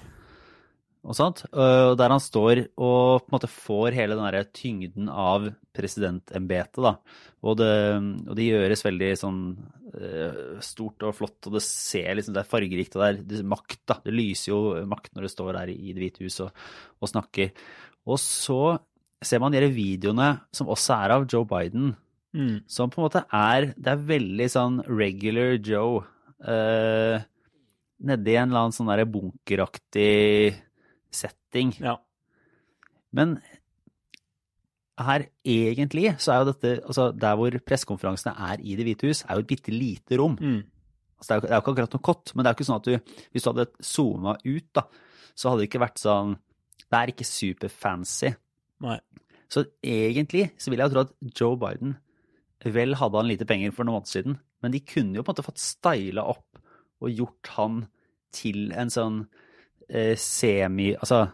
Og 1.07 1.15
sånt, 1.15 1.45
og 1.55 1.95
Der 1.97 2.11
han 2.11 2.19
står 2.19 2.65
og 2.75 3.23
på 3.23 3.29
en 3.29 3.35
måte 3.37 3.47
får 3.47 3.95
hele 3.95 4.17
den 4.17 4.25
derre 4.25 4.49
tyngden 4.51 5.07
av 5.07 5.47
presidentembetet. 5.71 6.81
da. 6.83 6.97
Og 7.41 7.55
det, 7.55 7.71
og 8.27 8.35
det, 8.35 8.49
gjøres 8.49 8.83
veldig 8.83 9.11
sånn 9.15 9.39
uh, 9.95 10.59
stort 10.59 11.07
og 11.07 11.15
flott, 11.15 11.39
og 11.47 11.55
det 11.55 11.63
ser 11.63 12.11
liksom, 12.19 12.35
det 12.35 12.43
er 12.43 12.51
fargerikt. 12.51 12.97
og 12.97 13.05
Det 13.05 13.07
er, 13.07 13.21
det 13.31 13.47
makt, 13.47 13.79
da. 13.87 13.99
Det 14.03 14.11
lyser 14.13 14.51
jo 14.51 14.59
makt 14.91 15.15
når 15.15 15.29
det 15.29 15.31
står 15.31 15.53
der 15.61 15.71
i 15.71 15.95
Det 15.95 16.03
hvite 16.03 16.27
hus 16.27 16.41
og, 16.43 16.67
og 16.99 17.13
snakker. 17.13 17.55
Og 18.09 18.19
så 18.19 18.61
ser 19.23 19.39
man 19.39 19.55
de 19.55 19.63
videoene 19.71 20.33
som 20.51 20.67
også 20.67 20.99
er 20.99 21.15
av 21.15 21.27
Joe 21.31 21.47
Biden 21.47 21.95
Mm. 22.33 22.61
Som 22.69 22.91
på 22.93 23.01
en 23.01 23.07
måte 23.07 23.23
er 23.33 23.71
Det 23.73 23.89
er 23.89 24.07
veldig 24.11 24.47
sånn 24.53 24.75
regular 24.85 25.55
Joe. 25.65 26.03
Uh, 26.39 27.17
Nedi 27.99 28.35
en 28.37 28.51
eller 28.51 28.67
annen 28.67 28.75
sånn 28.75 28.91
der 28.91 29.03
bunkeraktig 29.09 30.53
setting. 31.11 31.73
Ja. 31.79 31.97
Men 33.15 33.37
her 34.99 35.25
egentlig 35.47 36.11
så 36.19 36.33
er 36.33 36.41
jo 36.41 36.49
dette 36.49 36.71
altså 36.83 37.05
Der 37.15 37.37
hvor 37.39 37.55
pressekonferansene 37.65 38.33
er 38.49 38.59
i 38.59 38.75
Det 38.75 38.85
hvite 38.87 39.07
hus, 39.07 39.23
er 39.23 39.37
jo 39.37 39.45
et 39.45 39.51
bitte 39.51 39.71
lite 39.71 40.19
rom. 40.19 40.35
Mm. 40.39 40.63
Altså 41.19 41.29
det, 41.29 41.31
er 41.31 41.39
jo, 41.39 41.41
det 41.41 41.51
er 41.51 41.55
jo 41.55 41.63
ikke 41.63 41.73
akkurat 41.73 41.95
noe 41.95 42.05
kott, 42.09 42.33
men 42.33 42.43
det 42.43 42.49
er 42.49 42.53
jo 42.53 42.57
ikke 42.59 42.67
sånn 42.69 42.81
at 42.81 42.89
du 42.89 43.23
Hvis 43.31 43.45
du 43.45 43.49
hadde 43.51 43.69
zooma 43.83 44.35
ut, 44.43 44.67
da, 44.75 44.85
så 45.35 45.49
hadde 45.49 45.63
det 45.63 45.69
ikke 45.69 45.85
vært 45.85 46.03
sånn 46.03 46.35
Det 46.85 46.99
er 46.99 47.13
ikke 47.13 47.27
superfancy. 47.27 48.33
Så 49.49 49.65
egentlig 49.81 50.49
så 50.61 50.71
vil 50.71 50.81
jeg 50.81 50.91
jo 50.91 50.95
tro 50.95 51.07
at 51.07 51.39
Joe 51.39 51.59
Biden 51.59 51.97
Vel 52.75 52.97
hadde 52.99 53.15
han 53.15 53.29
lite 53.29 53.47
penger 53.47 53.71
for 53.71 53.87
noen 53.87 54.01
måneder 54.01 54.11
siden, 54.11 54.33
men 54.59 54.73
de 54.73 54.81
kunne 54.83 55.15
jo 55.15 55.23
på 55.23 55.31
en 55.31 55.37
måte 55.37 55.45
fått 55.45 55.61
styla 55.63 56.25
opp 56.27 56.59
og 56.99 57.13
gjort 57.15 57.51
han 57.55 57.77
til 58.35 58.73
en 58.75 58.91
sånn 58.91 59.21
eh, 59.89 60.15
semi... 60.19 60.93
Altså 60.95 61.27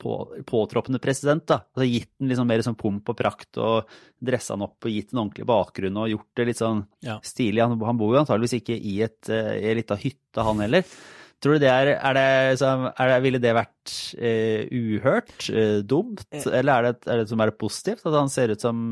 på, 0.00 0.14
påtroppende 0.48 0.98
president, 1.02 1.44
da. 1.44 1.58
Altså 1.74 1.84
gitt 1.84 2.08
den 2.16 2.30
liksom 2.30 2.46
mer 2.48 2.62
sånn 2.64 2.78
pomp 2.80 3.10
og 3.12 3.18
prakt 3.18 3.58
og 3.60 3.90
dressa 4.16 4.54
han 4.54 4.64
opp 4.64 4.88
og 4.88 4.94
gitt 4.94 5.12
en 5.12 5.20
ordentlig 5.26 5.44
bakgrunn 5.50 5.98
og 6.00 6.08
gjort 6.08 6.40
det 6.40 6.46
litt 6.48 6.60
sånn 6.62 6.80
ja. 7.04 7.18
stilig. 7.20 7.60
Han, 7.60 7.76
han, 7.84 7.98
bor 8.00 8.14
jo 8.14 8.22
antageligvis 8.22 8.56
ikke 8.62 8.78
i 8.78 8.94
et, 9.04 9.28
i 9.28 9.66
ei 9.68 9.74
lita 9.76 9.98
hytte, 10.00 10.46
han 10.46 10.64
heller. 10.64 10.86
Tror 11.40 11.56
du 11.56 11.62
det 11.62 11.70
er, 11.72 11.94
er, 11.96 12.16
det, 12.16 12.24
er 12.60 13.12
det 13.12 13.20
Ville 13.24 13.40
det 13.42 13.56
vært 13.56 13.94
uh, 14.20 14.62
uhørt? 14.76 15.36
Uh, 15.48 15.80
dumt? 15.80 16.26
Eller 16.44 16.72
er 16.74 16.88
det, 16.90 16.96
er 17.08 17.22
det 17.22 17.30
som 17.30 17.40
er 17.40 17.54
positivt? 17.56 18.04
At 18.04 18.18
han 18.18 18.32
ser 18.32 18.52
ut 18.52 18.60
som 18.60 18.90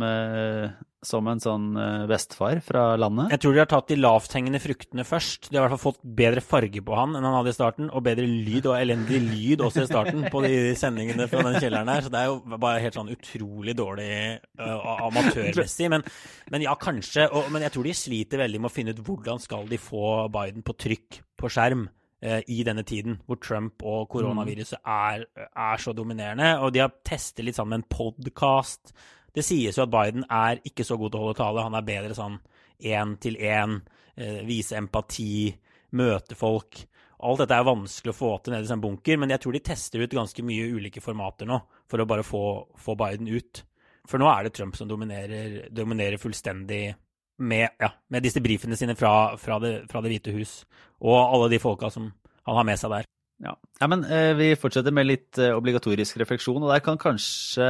som 1.05 1.29
en 1.31 1.39
sånn 1.39 1.67
uh, 1.79 2.07
bestefar 2.11 2.59
fra 2.65 2.83
landet? 2.99 3.31
Jeg 3.35 3.43
tror 3.43 3.55
de 3.55 3.61
har 3.63 3.69
tatt 3.71 3.91
de 3.91 3.99
lavthengende 4.01 4.61
fruktene 4.63 5.05
først. 5.07 5.49
De 5.49 5.57
har 5.57 5.63
i 5.63 5.65
hvert 5.67 5.77
fall 5.77 5.93
fått 5.93 6.01
bedre 6.19 6.43
farge 6.43 6.83
på 6.85 6.97
han 6.99 7.15
enn 7.15 7.27
han 7.27 7.37
hadde 7.37 7.53
i 7.53 7.57
starten, 7.57 7.91
og 7.93 8.05
bedre 8.07 8.27
lyd 8.27 8.67
og 8.67 8.79
elendig 8.79 9.21
lyd 9.23 9.63
også 9.65 9.85
i 9.85 9.91
starten 9.91 10.27
på 10.33 10.43
de 10.43 10.55
sendingene 10.79 11.29
fra 11.31 11.45
den 11.47 11.59
kjelleren 11.61 11.93
her. 11.93 12.07
Så 12.07 12.13
det 12.15 12.23
er 12.23 12.33
jo 12.33 12.59
bare 12.59 12.83
helt 12.83 12.99
sånn 12.99 13.13
utrolig 13.15 13.77
dårlig 13.79 14.11
uh, 14.59 15.07
amatørmessig. 15.07 15.91
Men, 15.95 16.07
men, 16.51 16.67
ja, 16.67 16.75
kanskje. 16.81 17.29
Og, 17.31 17.53
men 17.55 17.67
jeg 17.67 17.77
tror 17.77 17.87
de 17.87 17.95
sliter 18.03 18.43
veldig 18.43 18.65
med 18.65 18.73
å 18.73 18.75
finne 18.75 18.97
ut 18.97 19.05
hvordan 19.07 19.43
skal 19.43 19.71
de 19.71 19.79
få 19.81 20.27
Biden 20.35 20.67
på 20.67 20.75
trykk 20.83 21.23
på 21.39 21.53
skjerm 21.53 21.87
uh, 21.87 21.98
i 22.21 22.65
denne 22.67 22.83
tiden, 22.83 23.21
hvor 23.27 23.39
Trump 23.39 23.85
og 23.87 24.09
koronaviruset 24.11 24.81
er, 24.83 25.23
er 25.47 25.79
så 25.79 25.93
dominerende. 25.95 26.49
Og 26.67 26.73
de 26.75 26.81
har 26.83 26.97
testet 27.07 27.45
litt 27.47 27.55
sammen 27.55 27.77
med 27.77 27.85
en 27.85 27.93
podkast 27.95 28.91
det 29.39 29.45
sies 29.47 29.77
jo 29.77 29.85
at 29.85 29.93
Biden 29.93 30.25
er 30.33 30.61
ikke 30.67 30.87
så 30.87 30.97
god 30.99 31.13
til 31.13 31.21
å 31.21 31.27
holde 31.27 31.39
tale. 31.39 31.65
Han 31.67 31.77
er 31.79 31.87
bedre 31.87 32.17
sånn 32.17 32.39
én 32.79 33.17
til 33.23 33.37
én, 33.37 33.81
eh, 34.17 34.41
vise 34.47 34.77
empati, 34.79 35.53
møte 35.93 36.35
folk. 36.39 36.81
Alt 37.21 37.43
dette 37.43 37.55
er 37.55 37.67
vanskelig 37.67 38.15
å 38.15 38.19
få 38.19 38.33
til 38.43 38.55
nede 38.55 38.69
i 38.69 38.73
en 38.73 38.81
bunker, 38.81 39.19
men 39.19 39.31
jeg 39.31 39.41
tror 39.41 39.53
de 39.53 39.61
tester 39.61 40.03
ut 40.03 40.11
ganske 40.11 40.43
mye 40.43 40.71
ulike 40.71 41.03
formater 41.03 41.47
nå 41.47 41.61
for 41.89 41.99
å 41.99 42.07
bare 42.07 42.23
få, 42.23 42.69
få 42.79 42.95
Biden 42.97 43.29
ut. 43.29 43.63
For 44.07 44.19
nå 44.19 44.29
er 44.31 44.45
det 44.45 44.55
Trump 44.55 44.77
som 44.77 44.89
dominerer, 44.89 45.69
dominerer 45.71 46.17
fullstendig 46.17 46.95
med, 47.39 47.69
ja, 47.81 47.93
med, 48.11 48.25
disse 48.27 48.43
brifene 48.45 48.79
sine 48.79 48.97
fra, 48.99 49.37
fra, 49.41 49.61
det, 49.63 49.75
fra 49.91 50.03
Det 50.05 50.13
hvite 50.13 50.35
hus, 50.37 50.63
og 50.99 51.19
alle 51.19 51.53
de 51.53 51.63
folka 51.63 51.91
som 51.95 52.11
han 52.49 52.59
har 52.59 52.67
med 52.67 52.81
seg 52.81 52.95
der. 52.97 53.09
Ja. 53.39 53.53
ja, 53.79 53.87
men 53.87 54.01
eh, 54.11 54.33
Vi 54.35 54.49
fortsetter 54.59 54.91
med 54.95 55.07
litt 55.07 55.39
eh, 55.39 55.55
obligatorisk 55.55 56.17
refleksjon. 56.19 56.59
og 56.65 56.73
Der 56.73 56.83
kan 56.83 56.99
kanskje 56.99 57.67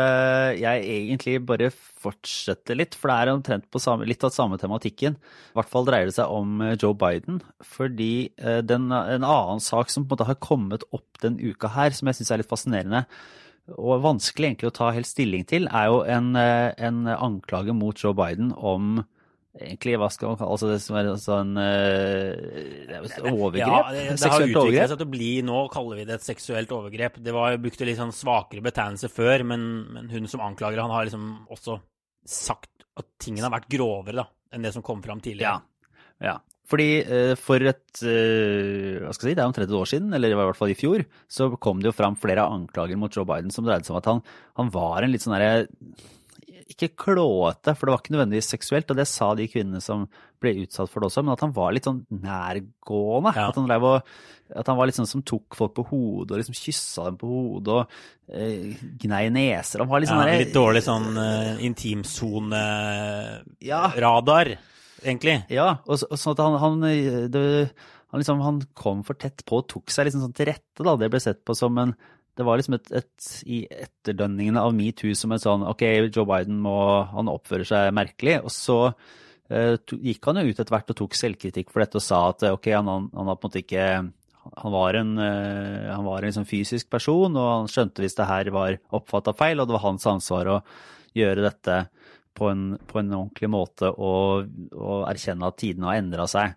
jeg 0.57 0.87
egentlig 0.87 1.35
bare 1.45 1.69
fortsette 1.69 2.77
litt, 2.79 2.97
for 2.97 3.13
det 3.13 3.17
er 3.19 3.33
omtrent 3.35 3.67
på 3.69 3.83
samme, 3.83 4.09
litt 4.09 4.25
av 4.25 4.33
samme 4.33 4.57
tematikken. 4.61 5.19
I 5.19 5.59
hvert 5.59 5.73
fall 5.73 5.85
dreier 5.89 6.09
det 6.09 6.17
seg 6.17 6.33
om 6.33 6.63
eh, 6.65 6.77
Joe 6.81 6.97
Biden. 6.97 7.43
Fordi 7.61 8.31
eh, 8.41 8.63
den, 8.65 8.89
en 8.89 9.27
annen 9.29 9.61
sak 9.65 9.93
som 9.93 10.07
på 10.07 10.15
en 10.15 10.17
måte 10.17 10.31
har 10.31 10.41
kommet 10.41 10.89
opp 10.89 11.21
den 11.21 11.37
uka 11.37 11.75
her, 11.77 11.93
som 11.93 12.09
jeg 12.09 12.23
syns 12.23 12.33
er 12.33 12.43
litt 12.43 12.51
fascinerende, 12.55 13.05
og 13.77 14.01
vanskelig 14.01 14.49
egentlig 14.49 14.71
å 14.71 14.77
ta 14.79 14.89
helt 14.97 15.09
stilling 15.11 15.45
til, 15.49 15.69
er 15.69 15.91
jo 15.93 16.01
en, 16.09 16.33
eh, 16.41 16.73
en 16.81 17.05
anklage 17.13 17.77
mot 17.77 18.01
Joe 18.01 18.17
Biden 18.17 18.55
om 18.57 19.03
egentlig, 19.59 19.97
hva 20.01 20.09
skal 20.13 20.33
man 20.33 20.39
kalle 20.41 20.55
altså 20.55 20.71
det 20.71 20.79
som 20.83 20.99
er 20.99 21.09
sånn 21.21 21.53
uh, 21.59 23.31
overgrep? 23.33 23.63
Ja, 23.65 23.81
det, 23.95 24.05
det 24.15 24.31
har 24.33 24.45
utviklet 24.47 24.93
seg 24.93 25.01
til 25.01 25.07
å 25.09 25.13
bli 25.13 25.31
Nå 25.47 25.63
kaller 25.73 26.01
vi 26.01 26.07
det 26.09 26.19
et 26.19 26.27
seksuelt 26.27 26.75
overgrep. 26.75 27.19
Det 27.25 27.35
var 27.35 27.59
brukte 27.63 27.89
litt 27.89 28.01
sånn 28.01 28.15
svakere 28.15 28.65
betegnelse 28.65 29.11
før, 29.13 29.47
men, 29.51 29.65
men, 29.95 30.11
hun 30.13 30.29
som 30.31 30.45
anklager, 30.47 30.83
han 30.83 30.95
har 30.95 31.09
liksom 31.09 31.31
også 31.55 31.81
sagt 32.29 32.87
at 32.99 33.09
tingene 33.23 33.47
har 33.47 33.55
vært 33.55 33.71
grovere 33.73 34.21
da, 34.21 34.29
enn 34.55 34.65
det 34.67 34.75
som 34.75 34.85
kom 34.85 35.03
fram 35.05 35.23
tidligere. 35.25 35.59
Ja, 35.59 36.31
ja. 36.31 36.39
Fordi 36.69 36.89
uh, 37.09 37.33
for 37.41 37.65
et 37.65 38.03
uh, 38.05 38.99
hva 39.01 39.15
skal 39.17 39.31
jeg 39.31 39.33
si, 39.33 39.37
det 39.39 39.41
er 39.41 39.49
omtrent 39.49 39.71
et 39.71 39.79
år 39.79 39.89
siden, 39.89 40.13
eller 40.17 40.35
i 40.35 40.39
hvert 40.39 40.59
fall 40.59 40.75
i 40.75 40.79
fjor, 40.79 41.07
så 41.31 41.49
kom 41.57 41.81
det 41.81 41.91
jo 41.91 41.97
fram 41.97 42.19
flere 42.21 42.45
anklager 42.45 43.01
mot 43.01 43.15
Joe 43.15 43.25
Biden 43.29 43.55
som 43.55 43.67
dreide 43.67 43.89
seg 43.89 43.97
om 43.97 44.03
at 44.03 44.11
han, 44.13 44.23
han 44.61 44.73
var 44.75 45.07
en 45.07 45.15
litt 45.15 45.25
sånn 45.25 45.37
derre 45.39 45.67
ikke 46.69 46.91
klåete, 47.01 47.73
for 47.75 47.87
det 47.87 47.93
var 47.95 48.01
ikke 48.03 48.13
nødvendigvis 48.15 48.51
seksuelt, 48.53 48.91
og 48.93 48.97
det 48.99 49.07
sa 49.09 49.35
de 49.37 49.47
kvinnene 49.49 49.81
som 49.81 50.07
ble 50.43 50.51
utsatt 50.63 50.91
for 50.93 51.01
det 51.01 51.07
også, 51.09 51.23
men 51.25 51.35
at 51.35 51.45
han 51.45 51.55
var 51.57 51.71
litt 51.75 51.87
sånn 51.89 52.03
nærgående. 52.13 53.31
Ja. 53.35 53.43
At, 53.49 53.57
han 53.59 53.73
og, 53.79 53.97
at, 54.53 54.69
han 54.69 54.79
var 54.79 54.87
litt 54.89 54.99
sånn 54.99 55.11
som 55.11 55.27
tok 55.27 55.49
folk 55.59 55.75
på 55.79 55.87
hodet 55.91 56.33
og 56.35 56.39
liksom 56.43 56.59
kyssa 56.59 57.01
dem 57.09 57.17
på 57.21 57.27
hodet 57.33 57.73
og 57.75 57.83
eh, 58.31 58.59
gnei 59.03 59.25
neser. 59.35 59.79
Han 59.83 59.91
var 59.91 59.99
litt 60.05 60.13
sånn 60.13 60.29
ja, 60.29 60.41
Litt 60.45 60.55
dårlig 60.55 60.83
sånn 60.87 61.09
uh, 61.17 61.65
intimsoneradar, 61.67 64.47
ja. 64.53 64.59
egentlig. 65.03 65.37
Ja, 65.55 65.69
og, 65.87 65.95
og 66.05 66.17
sånn 66.21 66.35
at 66.37 66.43
han, 66.45 66.55
han, 66.63 66.75
det, 67.33 67.43
han, 68.13 68.19
liksom, 68.21 68.39
han 68.45 68.57
kom 68.79 68.99
for 69.09 69.15
tett 69.19 69.39
på 69.49 69.55
og 69.63 69.69
tok 69.73 69.87
seg 69.95 70.03
liksom 70.09 70.23
sånn 70.27 70.37
til 70.37 70.49
rette. 70.53 70.81
da, 70.85 70.93
Det 71.01 71.13
ble 71.13 71.21
sett 71.25 71.41
på 71.49 71.53
som 71.59 71.73
en 71.81 71.93
det 72.39 72.47
var 72.47 72.61
liksom 72.61 72.77
et, 72.77 72.91
et, 72.95 73.31
i 73.51 73.65
etterdønningene 73.67 74.63
av 74.63 74.75
metoo 74.77 75.11
som 75.19 75.33
et 75.35 75.43
sånn 75.43 75.65
OK, 75.67 75.83
Joe 76.07 76.27
Biden 76.29 76.61
må, 76.63 76.77
han 77.11 77.31
oppfører 77.33 77.67
seg 77.67 77.91
merkelig. 77.97 78.37
Og 78.47 78.53
så 78.55 78.77
eh, 78.87 79.75
to, 79.83 79.99
gikk 79.99 80.31
han 80.31 80.39
jo 80.39 80.53
ut 80.53 80.55
etter 80.55 80.77
hvert 80.77 80.93
og 80.95 81.01
tok 81.01 81.19
selvkritikk 81.19 81.75
for 81.75 81.83
dette 81.83 81.99
og 81.99 82.05
sa 82.05 82.23
at 82.31 82.47
OK, 82.53 82.71
han, 82.77 82.91
han, 82.93 83.11
han 83.17 83.33
har 83.33 83.41
på 83.41 83.49
en 83.49 83.51
måte 83.51 83.65
ikke 83.65 83.89
han 84.57 84.73
var 84.73 84.95
en, 84.95 85.11
uh, 85.19 85.91
han 85.93 86.07
var 86.07 86.23
en 86.23 86.31
liksom 86.31 86.47
fysisk 86.49 86.89
person, 86.91 87.35
og 87.37 87.49
han 87.51 87.69
skjønte 87.69 88.01
hvis 88.01 88.17
det 88.17 88.29
her 88.31 88.49
var 88.55 88.79
oppfatta 88.97 89.35
feil, 89.37 89.61
og 89.61 89.69
det 89.69 89.77
var 89.77 89.85
hans 89.85 90.07
ansvar 90.09 90.53
å 90.55 90.59
gjøre 91.19 91.45
dette 91.45 91.77
på 92.39 92.49
en, 92.49 92.65
på 92.87 93.01
en 93.01 93.13
ordentlig 93.13 93.51
måte 93.51 93.91
og, 93.91 94.49
og 94.73 95.05
erkjenne 95.11 95.51
at 95.51 95.59
tidene 95.61 95.91
har 95.91 96.01
endra 96.01 96.29
seg. 96.31 96.55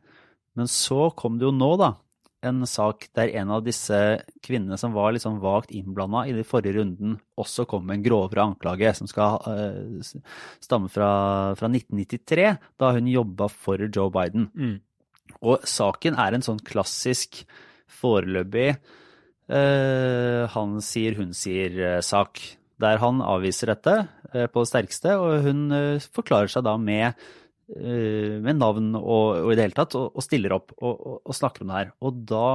Men 0.56 0.70
så 0.72 1.10
kom 1.18 1.40
det 1.40 1.48
jo 1.48 1.54
nå, 1.56 1.72
da, 1.82 1.94
en 2.42 2.66
sak 2.68 3.08
der 3.18 3.32
en 3.38 3.52
av 3.54 3.64
disse 3.66 3.98
kvinnene 4.44 4.78
som 4.80 4.96
var 4.96 5.14
litt 5.14 5.24
sånn 5.24 5.42
vagt 5.44 5.74
innblanda 5.76 6.24
i 6.28 6.34
den 6.36 6.48
forrige 6.48 6.80
runden, 6.80 7.18
også 7.40 7.68
kom 7.70 7.86
med 7.88 8.00
en 8.00 8.06
grovere 8.06 8.46
anklage 8.50 8.94
som 8.98 9.10
skal 9.10 9.38
uh, 9.46 10.14
stamme 10.64 10.90
fra, 10.92 11.12
fra, 11.60 11.70
1993, 11.70 12.48
da 12.82 12.94
hun 12.96 13.12
jobba 13.12 13.50
for 13.52 13.86
Joe 13.88 14.10
Biden. 14.14 14.50
Mm. 14.56 14.80
Og 15.42 15.68
saken 15.70 16.18
er 16.22 16.36
en 16.36 16.46
sånn 16.46 16.62
klassisk 16.66 17.44
foreløpig 18.02 18.72
uh, 18.74 20.50
han 20.56 20.82
sier, 20.86 21.20
hun 21.22 21.38
sier-sak. 21.38 22.42
Uh, 22.42 22.58
der 22.82 22.98
han 22.98 23.20
avviser 23.22 23.70
dette 23.70 23.92
på 24.50 24.64
det 24.64 24.70
sterkeste, 24.72 25.12
og 25.22 25.44
hun 25.46 25.68
forklarer 26.16 26.50
seg 26.50 26.64
da 26.66 26.72
med 26.82 27.14
med 27.72 28.58
navn 28.60 28.92
og, 29.00 29.46
og, 29.46 29.50
i 29.54 29.56
det 29.56 29.68
hele 29.68 29.78
tatt, 29.78 29.96
og, 29.96 30.12
og 30.18 30.26
stiller 30.26 30.58
opp 30.58 30.74
og, 30.80 31.22
og, 31.22 31.34
snakker 31.36 31.64
om 31.64 31.72
det 31.72 31.78
her. 31.78 31.92
Og 32.04 32.22
da 32.28 32.48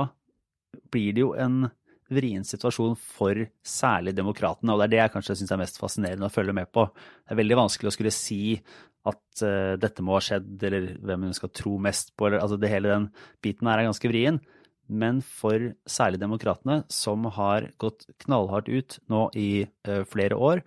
blir 0.93 1.17
det 1.17 1.23
jo 1.25 1.31
en 1.41 1.67
vrien 2.13 2.45
situasjon 2.47 2.95
for 3.01 3.39
særlig 3.67 4.15
demokratene, 4.15 4.73
og 4.73 4.81
det 4.81 4.87
er 4.87 4.93
det 4.93 5.01
jeg 5.01 5.15
kanskje 5.17 5.39
syns 5.41 5.55
er 5.55 5.63
mest 5.63 5.81
fascinerende 5.81 6.29
å 6.29 6.35
følge 6.35 6.55
med 6.55 6.71
på. 6.75 6.87
Det 7.25 7.35
er 7.35 7.41
veldig 7.41 7.59
vanskelig 7.65 7.91
å 7.91 7.97
skulle 7.97 8.15
si 8.15 8.59
at 9.07 9.43
uh, 9.47 9.75
dette 9.81 10.05
må 10.05 10.17
ha 10.17 10.23
skjedd, 10.23 10.53
eller 10.67 10.93
hvem 11.07 11.29
hun 11.29 11.37
skal 11.37 11.53
tro 11.55 11.77
mest 11.83 12.13
på, 12.19 12.29
eller 12.29 12.43
altså 12.43 12.59
det 12.61 12.71
hele 12.71 12.93
den 12.93 13.09
biten 13.45 13.71
her 13.71 13.83
er 13.83 13.89
ganske 13.89 14.11
vrien. 14.11 14.41
Men 14.87 15.19
for 15.27 15.73
særlig 15.91 16.21
demokratene, 16.23 16.85
som 16.93 17.27
har 17.35 17.71
gått 17.83 18.07
knallhardt 18.23 18.71
ut 18.71 18.99
nå 19.11 19.27
i 19.39 19.51
uh, 19.89 20.03
flere 20.07 20.39
år 20.39 20.63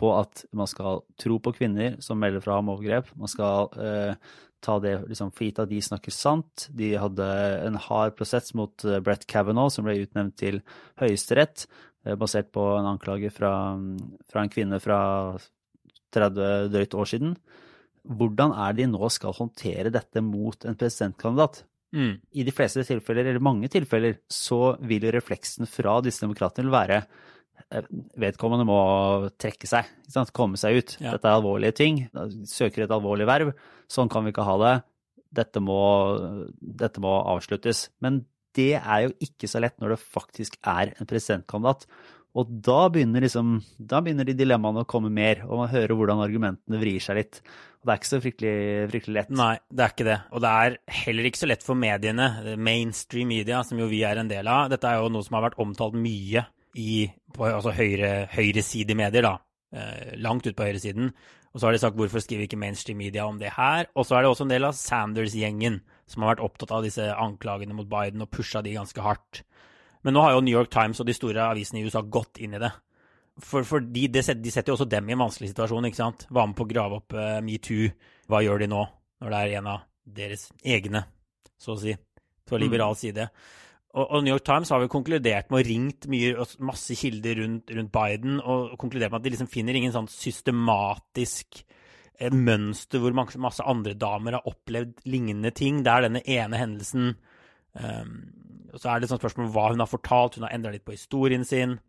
på 0.00 0.12
at 0.16 0.44
man 0.56 0.68
skal 0.70 1.02
tro 1.20 1.36
på 1.42 1.52
kvinner 1.58 1.98
som 2.04 2.20
melder 2.20 2.42
fra 2.44 2.58
om 2.60 2.72
overgrep, 2.72 3.10
man 3.20 3.30
skal 3.30 3.68
eh, 3.76 4.32
ta 4.64 4.76
det 4.80 4.94
liksom, 5.08 5.32
for 5.32 5.46
gitt 5.46 5.60
at 5.62 5.70
de 5.70 5.80
snakker 5.84 6.14
sant. 6.14 6.66
De 6.76 6.92
hadde 7.00 7.28
en 7.66 7.78
hard 7.88 8.16
prosess 8.18 8.52
mot 8.56 8.84
eh, 8.84 9.00
Brett 9.04 9.26
Kavanaugh, 9.30 9.72
som 9.72 9.86
ble 9.86 9.98
utnevnt 10.02 10.36
til 10.40 10.60
Høyesterett, 11.00 11.66
eh, 12.06 12.16
basert 12.20 12.52
på 12.54 12.64
en 12.76 12.90
anklage 12.94 13.32
fra, 13.34 13.52
fra 14.30 14.44
en 14.44 14.52
kvinne 14.52 14.80
fra 14.82 15.00
30 16.16 16.70
drøyt 16.74 16.96
år 16.98 17.10
siden. 17.12 17.34
Hvordan 18.10 18.54
er 18.56 18.76
de 18.76 18.88
nå 18.90 19.10
skal 19.12 19.36
håndtere 19.36 19.92
dette 19.92 20.22
mot 20.24 20.64
en 20.64 20.78
presidentkandidat? 20.78 21.64
Mm. 21.96 22.20
I 22.38 22.44
de 22.46 22.54
fleste 22.54 22.84
tilfeller, 22.86 23.26
eller 23.26 23.42
mange 23.42 23.68
tilfeller, 23.72 24.20
så 24.30 24.76
vil 24.86 25.08
jo 25.08 25.14
refleksen 25.14 25.68
fra 25.68 25.98
disse 26.04 26.22
demokratene 26.22 26.72
være 26.72 27.02
vedkommende 28.20 28.66
må 28.68 28.78
trekke 29.40 29.68
seg, 29.68 29.88
komme 30.36 30.60
seg 30.60 30.80
ut. 30.80 30.96
Ja. 31.00 31.14
Dette 31.14 31.28
er 31.28 31.38
alvorlige 31.38 31.76
ting. 31.80 32.02
Søker 32.48 32.86
et 32.86 32.94
alvorlig 32.94 33.28
verv. 33.30 33.54
Sånn 33.90 34.10
kan 34.12 34.26
vi 34.26 34.34
ikke 34.34 34.46
ha 34.46 34.56
det. 34.64 34.74
Dette 35.40 35.62
må, 35.62 35.80
dette 36.58 37.02
må 37.02 37.14
avsluttes. 37.34 37.88
Men 38.02 38.24
det 38.58 38.74
er 38.80 39.06
jo 39.06 39.12
ikke 39.22 39.50
så 39.50 39.62
lett 39.62 39.78
når 39.80 39.94
det 39.94 40.02
faktisk 40.02 40.58
er 40.66 40.94
en 40.96 41.08
presidentkandidat. 41.10 41.86
Og 42.38 42.50
da 42.62 42.84
begynner, 42.92 43.24
liksom, 43.24 43.56
da 43.90 43.98
begynner 44.04 44.26
de 44.28 44.36
dilemmaene 44.38 44.84
å 44.84 44.88
komme 44.88 45.10
mer, 45.10 45.42
og 45.48 45.64
man 45.64 45.72
hører 45.72 45.96
hvordan 45.98 46.22
argumentene 46.22 46.78
vrir 46.78 47.02
seg 47.02 47.18
litt. 47.18 47.40
Og 47.80 47.88
det 47.88 47.92
er 47.92 47.98
ikke 47.98 48.10
så 48.10 48.20
fryktelig, 48.22 48.54
fryktelig, 48.92 49.14
lett. 49.16 49.32
Nei, 49.34 49.54
det 49.66 49.82
er 49.82 49.94
ikke 49.94 50.06
det. 50.06 50.18
Og 50.30 50.44
det 50.44 50.52
er 50.62 50.76
heller 51.00 51.26
ikke 51.26 51.40
så 51.40 51.48
lett 51.50 51.66
for 51.66 51.80
mediene, 51.80 52.28
mainstream 52.60 53.32
media, 53.32 53.64
som 53.66 53.82
jo 53.82 53.88
vi 53.90 54.04
er 54.06 54.20
en 54.22 54.30
del 54.30 54.50
av. 54.50 54.68
Dette 54.70 54.86
er 54.86 55.00
jo 55.00 55.10
noe 55.10 55.26
som 55.26 55.38
har 55.38 55.48
vært 55.48 55.58
omtalt 55.64 55.98
mye 55.98 56.44
i, 56.78 57.08
på 57.34 57.46
altså 57.48 57.74
høyre, 57.74 58.28
høyresidemedier, 58.34 59.26
da. 59.26 59.36
Eh, 59.70 60.16
langt 60.18 60.46
ut 60.46 60.56
på 60.58 60.66
høyresiden. 60.66 61.12
Og 61.50 61.58
så 61.58 61.66
har 61.66 61.74
de 61.74 61.80
sagt 61.82 61.96
hvorfor 61.98 62.22
skriver 62.22 62.46
ikke 62.46 62.58
mainstream 62.60 63.00
media 63.02 63.24
om 63.26 63.38
det 63.40 63.52
her. 63.56 63.88
Og 63.98 64.06
så 64.06 64.16
er 64.16 64.22
det 64.22 64.30
også 64.30 64.46
en 64.46 64.52
del 64.52 64.66
av 64.68 64.76
Sanders-gjengen 64.78 65.80
som 66.10 66.22
har 66.22 66.34
vært 66.34 66.44
opptatt 66.46 66.74
av 66.74 66.86
disse 66.86 67.06
anklagene 67.10 67.74
mot 67.74 67.88
Biden 67.90 68.22
og 68.22 68.30
pusha 68.34 68.62
de 68.62 68.76
ganske 68.76 69.02
hardt. 69.02 69.42
Men 70.06 70.16
nå 70.16 70.22
har 70.24 70.34
jo 70.34 70.44
New 70.44 70.54
York 70.54 70.70
Times 70.72 71.02
og 71.02 71.08
de 71.08 71.14
store 71.16 71.50
avisene 71.50 71.80
i 71.80 71.86
USA 71.86 72.02
gått 72.02 72.40
inn 72.42 72.54
i 72.56 72.62
det. 72.62 72.70
For, 73.40 73.64
for 73.66 73.82
de, 73.82 74.06
de, 74.12 74.22
setter 74.22 74.70
jo 74.70 74.76
også 74.76 74.88
dem 74.90 75.08
i 75.08 75.14
en 75.14 75.22
vanskelig 75.22 75.50
situasjon. 75.52 75.88
ikke 75.88 76.00
sant? 76.00 76.26
Var 76.30 76.48
med 76.50 76.58
på 76.58 76.66
å 76.66 76.70
grave 76.70 77.00
opp 77.00 77.16
uh, 77.16 77.38
metoo. 77.44 77.90
Hva 78.30 78.42
gjør 78.44 78.62
de 78.62 78.70
nå, 78.70 78.84
når 79.22 79.34
det 79.34 79.40
er 79.40 79.56
en 79.60 79.70
av 79.74 79.86
deres 80.10 80.48
egne, 80.66 81.04
så 81.60 81.74
å 81.74 81.80
si, 81.80 81.94
på 82.46 82.58
liberal 82.60 82.94
mm. 82.94 83.00
side? 83.00 83.26
Og, 83.26 83.69
og, 83.90 84.22
New 84.22 84.30
York 84.30 84.44
Times 84.46 84.70
har 84.70 84.84
jo 84.84 84.90
konkludert 84.92 85.48
med 85.50 85.64
å 85.64 85.66
ringt 85.66 86.06
mye, 86.10 86.44
masse 86.62 86.94
kilder 86.98 87.40
rundt, 87.42 87.72
rundt, 87.74 87.90
Biden 87.94 88.38
og 88.38 88.76
konkludert 88.78 89.10
med 89.10 89.18
at 89.18 89.26
de 89.26 89.32
liksom 89.34 89.50
finner 89.50 89.74
ingen 89.74 89.94
sånn 89.94 90.06
systematisk 90.10 91.64
eh, 92.20 92.30
mønster 92.30 93.02
hvor 93.02 93.16
masse, 93.16 93.66
andre 93.66 93.96
damer 93.98 94.38
har 94.38 94.46
opplevd 94.46 95.02
lignende 95.10 95.50
ting. 95.56 95.82
Det 95.82 95.90
er 95.90 96.06
denne 96.06 96.22
ene 96.22 96.60
hendelsen. 96.60 97.16
Um, 97.74 98.14
så 98.76 98.92
er 98.92 99.00
det 99.02 99.10
et 99.10 99.18
spørsmål 99.18 99.48
om 99.48 99.54
hva 99.56 99.66
hun 99.72 99.82
har 99.82 99.90
fortalt. 99.90 100.38
Hun 100.38 100.46
har 100.46 100.54
endra 100.54 100.70
litt 100.74 100.86
på 100.86 100.94
historien 100.94 101.42
sin. 101.48 101.80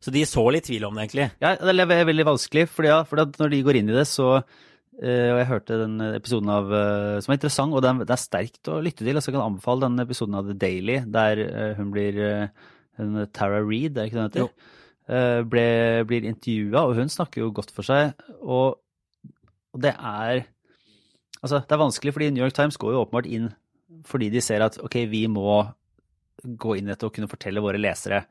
Så 0.00 0.10
de 0.10 0.24
så 0.26 0.42
litt 0.50 0.66
tvil 0.66 0.88
om 0.88 0.96
det, 0.96 1.06
egentlig. 1.06 1.28
Ja, 1.44 1.54
det 1.54 1.84
er 1.84 2.08
veldig 2.08 2.26
vanskelig. 2.32 2.66
For, 2.72 2.88
når 3.38 3.52
de 3.52 3.62
går 3.62 3.78
inn 3.78 3.92
i 3.92 3.98
det, 4.00 4.08
så 4.08 4.40
og 5.08 5.38
jeg 5.40 5.48
hørte 5.48 5.78
den 5.80 5.94
episoden 6.10 6.50
av, 6.52 6.66
uh, 6.68 7.16
som 7.22 7.32
er 7.32 7.38
interessant, 7.38 7.72
og 7.72 7.80
det 7.80 7.88
er, 7.88 8.02
det 8.04 8.14
er, 8.16 8.20
sterkt 8.20 8.68
å 8.68 8.80
lytte 8.84 9.06
til. 9.06 9.16
Altså, 9.16 9.30
jeg 9.30 9.38
kan 9.38 9.46
anbefale 9.46 9.86
den 9.86 10.04
episoden 10.04 10.36
av 10.36 10.50
The 10.50 10.56
Daily, 10.60 10.98
der 11.08 11.40
uh, 11.46 11.70
hun 11.78 11.94
blir 11.94 12.20
Tara 13.32 13.62
Reed, 13.64 13.94
er 13.94 14.02
det 14.02 14.10
ikke 14.10 14.18
det 14.18 14.22
hun 14.22 14.28
heter? 14.28 14.76
Ble, 15.50 15.64
blir 16.06 16.26
intervjua, 16.28 16.84
og 16.84 16.98
hun 17.00 17.08
snakker 17.10 17.42
jo 17.42 17.48
godt 17.56 17.72
for 17.74 17.86
seg. 17.86 18.12
Og, 18.44 18.76
og, 19.72 19.80
det 19.82 19.96
er 19.96 20.46
Altså, 21.40 21.62
det 21.64 21.72
er 21.72 21.80
vanskelig, 21.80 22.12
fordi 22.12 22.26
New 22.34 22.44
York 22.44 22.52
Times 22.52 22.76
går 22.76 22.92
jo 22.92 22.98
åpenbart 23.00 23.26
inn 23.32 23.46
fordi 24.04 24.28
de 24.28 24.42
ser 24.44 24.60
at 24.60 24.76
ok, 24.84 24.96
vi 25.08 25.22
må 25.32 25.62
gå 26.44 26.76
inn 26.76 26.90
etter 26.92 27.08
å 27.08 27.14
kunne 27.14 27.30
fortelle 27.30 27.62
våre 27.64 27.80
lesere 27.80 28.22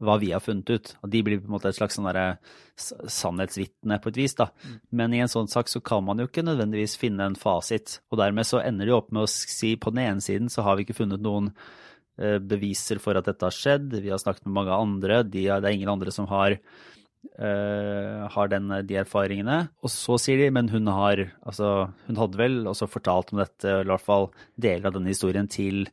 hva 0.00 0.16
vi 0.20 0.32
har 0.32 0.42
funnet 0.42 0.70
ut. 0.72 0.94
Og 1.04 1.12
de 1.12 1.22
blir 1.24 1.40
på 1.40 1.48
en 1.48 1.54
måte 1.56 1.70
et 1.70 1.76
slags 1.76 1.98
sånn 1.98 2.08
sannhetsvitne 3.12 4.00
på 4.00 4.12
et 4.12 4.20
vis. 4.22 4.34
da. 4.38 4.48
Mm. 4.64 4.78
Men 4.96 5.14
i 5.14 5.22
en 5.24 5.32
sånn 5.32 5.50
sak 5.52 5.68
så 5.68 5.82
kan 5.84 6.04
man 6.04 6.18
jo 6.20 6.28
ikke 6.28 6.46
nødvendigvis 6.46 6.96
finne 7.00 7.28
en 7.28 7.38
fasit. 7.38 8.00
Og 8.10 8.20
dermed 8.22 8.48
så 8.48 8.62
ender 8.64 8.88
de 8.88 8.96
opp 8.96 9.10
med 9.12 9.26
å 9.26 9.30
si 9.30 9.74
på 9.76 9.92
den 9.92 10.04
ene 10.06 10.24
siden 10.24 10.48
så 10.52 10.64
har 10.66 10.76
vi 10.76 10.86
ikke 10.86 10.96
funnet 11.02 11.20
noen 11.24 11.50
eh, 12.18 12.38
beviser 12.40 13.02
for 13.02 13.18
at 13.18 13.28
dette 13.28 13.44
har 13.44 13.56
skjedd. 13.56 13.92
Vi 14.00 14.12
har 14.12 14.22
snakket 14.22 14.48
med 14.48 14.56
mange 14.56 14.78
andre. 14.78 15.20
De 15.22 15.44
det 15.50 15.60
er 15.60 15.76
ingen 15.76 15.92
andre 15.92 16.14
som 16.14 16.28
har, 16.30 16.56
uh, 17.36 18.24
har 18.32 18.48
den, 18.52 18.72
de 18.88 18.96
erfaringene. 19.02 19.58
Og 19.84 19.92
så 19.92 20.16
sier 20.22 20.40
de 20.40 20.48
men 20.54 20.72
hun 20.72 20.88
har 20.88 21.26
altså 21.44 21.90
hun 22.06 22.22
hadde 22.22 22.40
vel 22.40 22.62
også 22.72 22.88
fortalt 22.88 23.34
om 23.34 23.44
dette, 23.44 23.68
eller 23.68 23.90
i 23.90 23.94
hvert 23.98 24.08
fall 24.08 24.30
deler 24.56 24.88
av 24.88 24.96
denne 24.96 25.12
historien, 25.12 25.50
til 25.50 25.84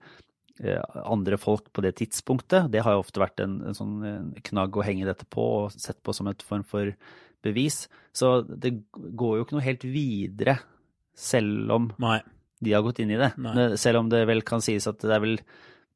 andre 0.58 1.38
folk 1.38 1.70
på 1.76 1.84
det 1.86 1.94
tidspunktet. 2.00 2.72
Det 2.74 2.82
har 2.86 2.96
jo 2.96 3.04
ofte 3.04 3.22
vært 3.22 3.44
en, 3.44 3.60
en 3.70 3.78
sånn 3.78 4.34
knagg 4.50 4.78
å 4.78 4.86
henge 4.86 5.08
dette 5.08 5.28
på 5.30 5.46
og 5.60 5.76
sett 5.78 6.00
på 6.02 6.16
som 6.18 6.30
et 6.32 6.42
form 6.46 6.66
for 6.68 6.94
bevis. 7.46 7.86
Så 8.16 8.42
det 8.48 8.74
går 8.94 9.38
jo 9.38 9.46
ikke 9.46 9.58
noe 9.58 9.68
helt 9.68 9.86
videre, 9.86 10.58
selv 11.18 11.72
om 11.74 11.90
Nei. 12.02 12.20
de 12.64 12.76
har 12.76 12.86
gått 12.86 13.02
inn 13.04 13.14
i 13.14 13.20
det. 13.22 13.32
Nei. 13.42 13.72
Selv 13.80 14.04
om 14.04 14.12
det 14.12 14.26
vel 14.30 14.44
kan 14.48 14.64
sies 14.66 14.90
at 14.90 15.02
det 15.04 15.14
er 15.14 15.24
vel 15.24 15.40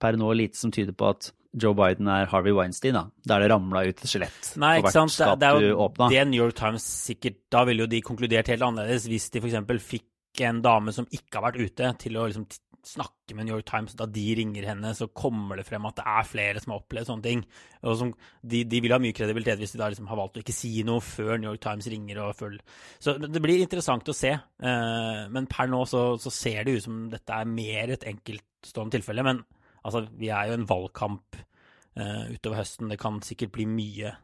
per 0.01 0.17
nå 0.17 0.31
lite 0.37 0.57
som 0.57 0.73
tyder 0.73 0.97
på 0.97 1.11
at 1.13 1.31
Joe 1.51 1.75
Biden 1.75 2.07
er 2.07 2.29
Harvey 2.31 2.53
Weinstein, 2.55 2.95
da. 2.95 3.03
Der 3.27 3.43
det 3.43 3.49
ramla 3.51 3.83
ut 3.83 3.97
et 3.97 4.07
skjelett 4.07 4.53
Nei, 4.61 4.77
ikke 4.79 4.93
sant. 4.95 5.17
Det, 5.19 5.33
det, 5.41 5.49
er 5.49 5.65
jo 5.67 5.87
det 6.07 6.23
New 6.29 6.39
York 6.39 6.55
Times 6.55 6.85
sikkert 7.09 7.41
Da 7.51 7.65
ville 7.67 7.83
jo 7.83 7.91
de 7.91 7.99
konkludert 8.05 8.47
helt 8.53 8.63
annerledes 8.63 9.09
hvis 9.11 9.27
de 9.33 9.41
f.eks. 9.43 9.59
fikk 9.83 10.45
en 10.47 10.61
dame 10.63 10.93
som 10.95 11.09
ikke 11.11 11.37
har 11.37 11.49
vært 11.49 11.59
ute, 11.59 11.89
til 11.99 12.15
å 12.15 12.29
liksom 12.29 12.45
snakker 12.87 13.35
med 13.37 13.45
New 13.45 13.55
York 13.55 13.67
Times, 13.69 13.93
da 13.97 14.07
de 14.09 14.23
ringer 14.37 14.65
henne, 14.65 14.93
så 14.97 15.07
kommer 15.13 15.59
det 15.59 15.65
frem 15.67 15.85
at 15.87 15.99
det 15.99 16.05
er 16.07 16.27
flere 16.27 16.61
som 16.61 16.73
har 16.73 16.81
opplevd 16.81 17.09
sånne 17.09 17.25
ting. 17.25 17.43
Som, 17.81 18.13
de, 18.41 18.63
de, 18.69 18.81
vil 18.83 18.95
ha 18.95 18.99
mye 19.01 19.15
kredibilitet 19.15 19.61
hvis 19.61 19.75
de 19.75 19.81
da 19.81 19.91
liksom 19.91 20.09
har 20.09 20.19
valgt 20.19 20.39
å 20.39 20.43
ikke 20.43 20.55
si 20.55 20.73
noe 20.87 21.03
før 21.05 21.35
New 21.35 21.51
York 21.51 21.61
Times 21.63 21.89
ringer 21.91 22.23
og 22.25 22.33
følger. 22.39 22.63
Så 23.01 23.15
det 23.21 23.43
blir 23.43 23.61
interessant 23.61 24.09
å 24.09 24.17
se. 24.17 24.33
Uh, 24.63 25.29
men 25.33 25.49
per 25.51 25.69
nå 25.71 25.83
så, 25.89 26.03
så, 26.21 26.33
ser 26.33 26.65
det 26.65 26.79
ut 26.79 26.87
som 26.87 27.05
dette 27.11 27.37
er 27.37 27.53
mer 27.53 27.93
et 27.93 28.09
enkeltstående 28.11 28.97
tilfelle. 28.97 29.25
Men 29.27 29.43
altså, 29.83 30.05
vi 30.17 30.33
er 30.33 30.49
jo 30.49 30.57
en 30.57 30.67
valgkamp 30.69 31.39
uh, 31.39 32.25
utover 32.33 32.63
høsten. 32.63 32.91
Det 32.91 32.99
kan 33.01 33.21
sikkert 33.25 33.55
bli 33.59 33.69
mye 33.69 34.17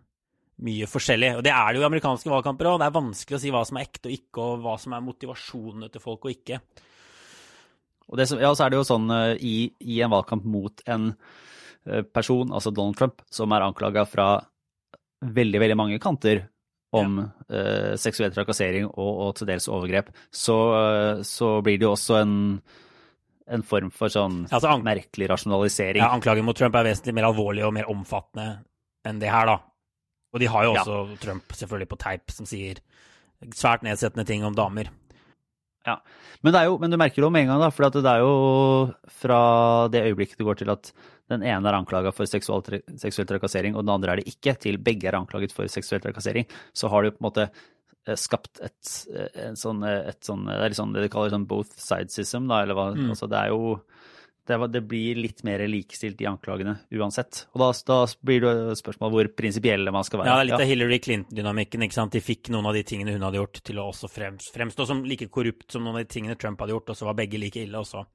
mye 0.66 0.88
forskjellig. 0.90 1.36
Og 1.38 1.44
det 1.46 1.52
er 1.54 1.68
det 1.70 1.78
jo 1.78 1.84
i 1.86 1.90
amerikanske 1.92 2.32
valgkamper 2.32 2.72
òg. 2.72 2.80
Det 2.82 2.88
er 2.88 2.96
vanskelig 2.96 3.38
å 3.38 3.42
si 3.44 3.52
hva 3.54 3.62
som 3.68 3.78
er 3.78 3.86
ekte 3.86 4.10
og 4.10 4.16
ikke, 4.16 4.42
og 4.42 4.64
hva 4.64 4.78
som 4.82 4.96
er 4.98 5.04
motivasjonene 5.06 5.90
til 5.94 6.02
folk 6.02 6.26
og 6.26 6.34
ikke. 6.34 6.58
Og 8.08 8.20
det, 8.20 8.28
ja, 8.40 8.52
så 8.56 8.66
er 8.66 8.72
det 8.72 8.80
jo 8.80 8.88
sånn 8.88 9.10
uh, 9.12 9.34
i, 9.36 9.70
i, 9.84 10.00
en 10.04 10.14
valgkamp 10.14 10.46
mot 10.48 10.84
en 10.88 11.10
uh, 11.12 12.04
person, 12.16 12.54
altså 12.56 12.72
Donald 12.72 13.00
Trump, 13.00 13.24
som 13.34 13.52
er 13.56 13.66
anklaga 13.66 14.06
fra 14.08 14.30
veldig, 15.26 15.60
veldig 15.64 15.78
mange 15.80 16.00
kanter 16.00 16.46
om 16.96 17.20
ja. 17.20 17.28
uh, 17.52 17.94
seksuell 18.00 18.32
trakassering 18.32 18.88
og, 18.88 19.10
og, 19.12 19.32
til 19.38 19.50
dels 19.50 19.68
overgrep, 19.68 20.14
så, 20.32 20.58
så, 21.28 21.58
blir 21.66 21.82
det 21.82 21.88
jo 21.90 21.96
også 21.98 22.22
en, 22.22 22.36
en 23.52 23.66
form 23.68 23.92
for 23.92 24.14
sånn 24.14 24.46
altså, 24.48 24.78
merkelig 24.86 25.28
rasjonalisering. 25.34 26.04
Ja, 26.06 26.14
Anklagen 26.16 26.48
mot 26.48 26.58
Trump 26.58 26.80
er 26.80 26.88
vesentlig 26.88 27.18
mer 27.18 27.28
alvorlig 27.32 27.68
og 27.68 27.76
mer 27.76 27.92
omfattende 27.92 28.62
enn 29.08 29.20
det 29.20 29.32
her, 29.32 29.52
da. 29.52 29.60
Og 30.36 30.44
de 30.44 30.48
har 30.52 30.68
jo 30.68 30.74
også 30.76 30.96
ja. 30.96 31.20
Trump 31.24 31.54
selvfølgelig 31.56 31.92
på 31.92 32.00
teip 32.00 32.34
som 32.36 32.48
sier 32.48 32.80
svært 33.56 33.84
nedsettende 33.86 34.26
ting 34.28 34.44
om 34.48 34.56
damer. 34.56 34.90
Ja, 35.88 36.02
men, 36.44 36.58
jo, 36.68 36.76
men, 36.82 36.92
du 36.92 37.00
merker 37.00 37.24
det 37.24 37.30
med 37.32 37.46
en 37.46 37.54
gang, 37.54 37.62
da, 37.64 37.70
for 37.72 37.88
det 37.96 38.04
er 38.12 38.24
jo 38.24 38.34
fra 39.22 39.40
det 39.94 40.04
øyeblikket 40.10 40.42
det 40.42 40.48
går 40.48 40.60
til 40.60 40.74
at 40.74 40.92
den 41.32 41.46
ene 41.48 41.70
er 41.70 41.78
anklaga 41.78 42.12
for 42.16 42.28
seksuell, 42.28 42.82
seksuell, 43.00 43.28
trakassering, 43.30 43.76
og 43.76 43.86
den 43.86 43.94
andre 43.96 44.14
er 44.14 44.22
det 44.22 44.34
ikke, 44.34 44.58
til 44.64 44.80
begge 44.84 45.08
er 45.10 45.18
anklaget 45.20 45.56
for 45.56 45.72
seksuell 45.72 46.04
trakassering, 46.04 46.48
så 46.76 46.92
har 46.92 47.04
du 47.04 47.14
på 47.14 47.22
en 47.22 47.28
måte 47.30 47.48
eh, 47.48 48.20
skapt 48.20 48.62
et, 48.64 48.92
et 49.16 49.60
sånn, 49.60 49.84
et 49.88 50.20
sånn 50.28 50.46
Det 50.48 50.60
er 50.60 50.76
liksom 50.76 50.94
det 50.96 51.08
de 51.08 51.12
kaller 51.14 51.34
sånn 51.36 51.48
both 51.48 51.80
side 51.80 52.12
system, 52.12 52.52
da, 52.52 52.62
eller 52.64 52.80
hva. 52.80 52.90
Mm. 52.96 53.10
Altså, 53.16 53.32
det 53.32 53.40
er 53.40 53.56
jo 53.56 53.78
det, 54.48 54.58
det, 54.74 54.82
blir 54.88 55.20
litt 55.20 55.44
mer 55.48 55.62
likestilt 55.70 56.22
i 56.24 56.28
anklagene 56.30 56.78
uansett. 56.96 57.44
Og 57.54 57.62
da, 57.62 57.70
da 57.88 58.00
blir 58.26 58.44
det 58.46 58.78
spørsmål 58.80 59.14
hvor 59.14 59.30
prinsipielle 59.38 59.94
man 59.94 60.08
skal 60.08 60.22
være. 60.22 60.32
Ja, 60.32 60.38
det 60.40 60.46
er 60.46 60.50
litt 60.50 60.64
av 60.64 60.72
Hillary 60.72 61.00
Clinton-dynamikken. 61.04 61.86
ikke 61.86 61.98
sant? 61.98 62.16
De 62.16 62.24
fikk 62.24 62.52
noen 62.54 62.70
av 62.70 62.78
de 62.78 62.84
tingene 62.88 63.16
hun 63.16 63.26
hadde 63.28 63.42
gjort, 63.42 63.62
til 63.68 63.82
å 63.82 63.88
også 63.92 64.10
fremstå 64.12 64.88
som 64.88 65.04
like 65.08 65.30
korrupt 65.34 65.72
som 65.74 65.84
noen 65.84 66.00
av 66.00 66.06
de 66.06 66.12
tingene 66.14 66.38
Trump 66.40 66.62
hadde 66.64 66.76
gjort, 66.76 66.94
og 66.94 67.00
så 67.00 67.10
var 67.10 67.18
begge 67.20 67.42
like 67.42 67.64
ille. 67.64 67.82
også. 67.82 68.06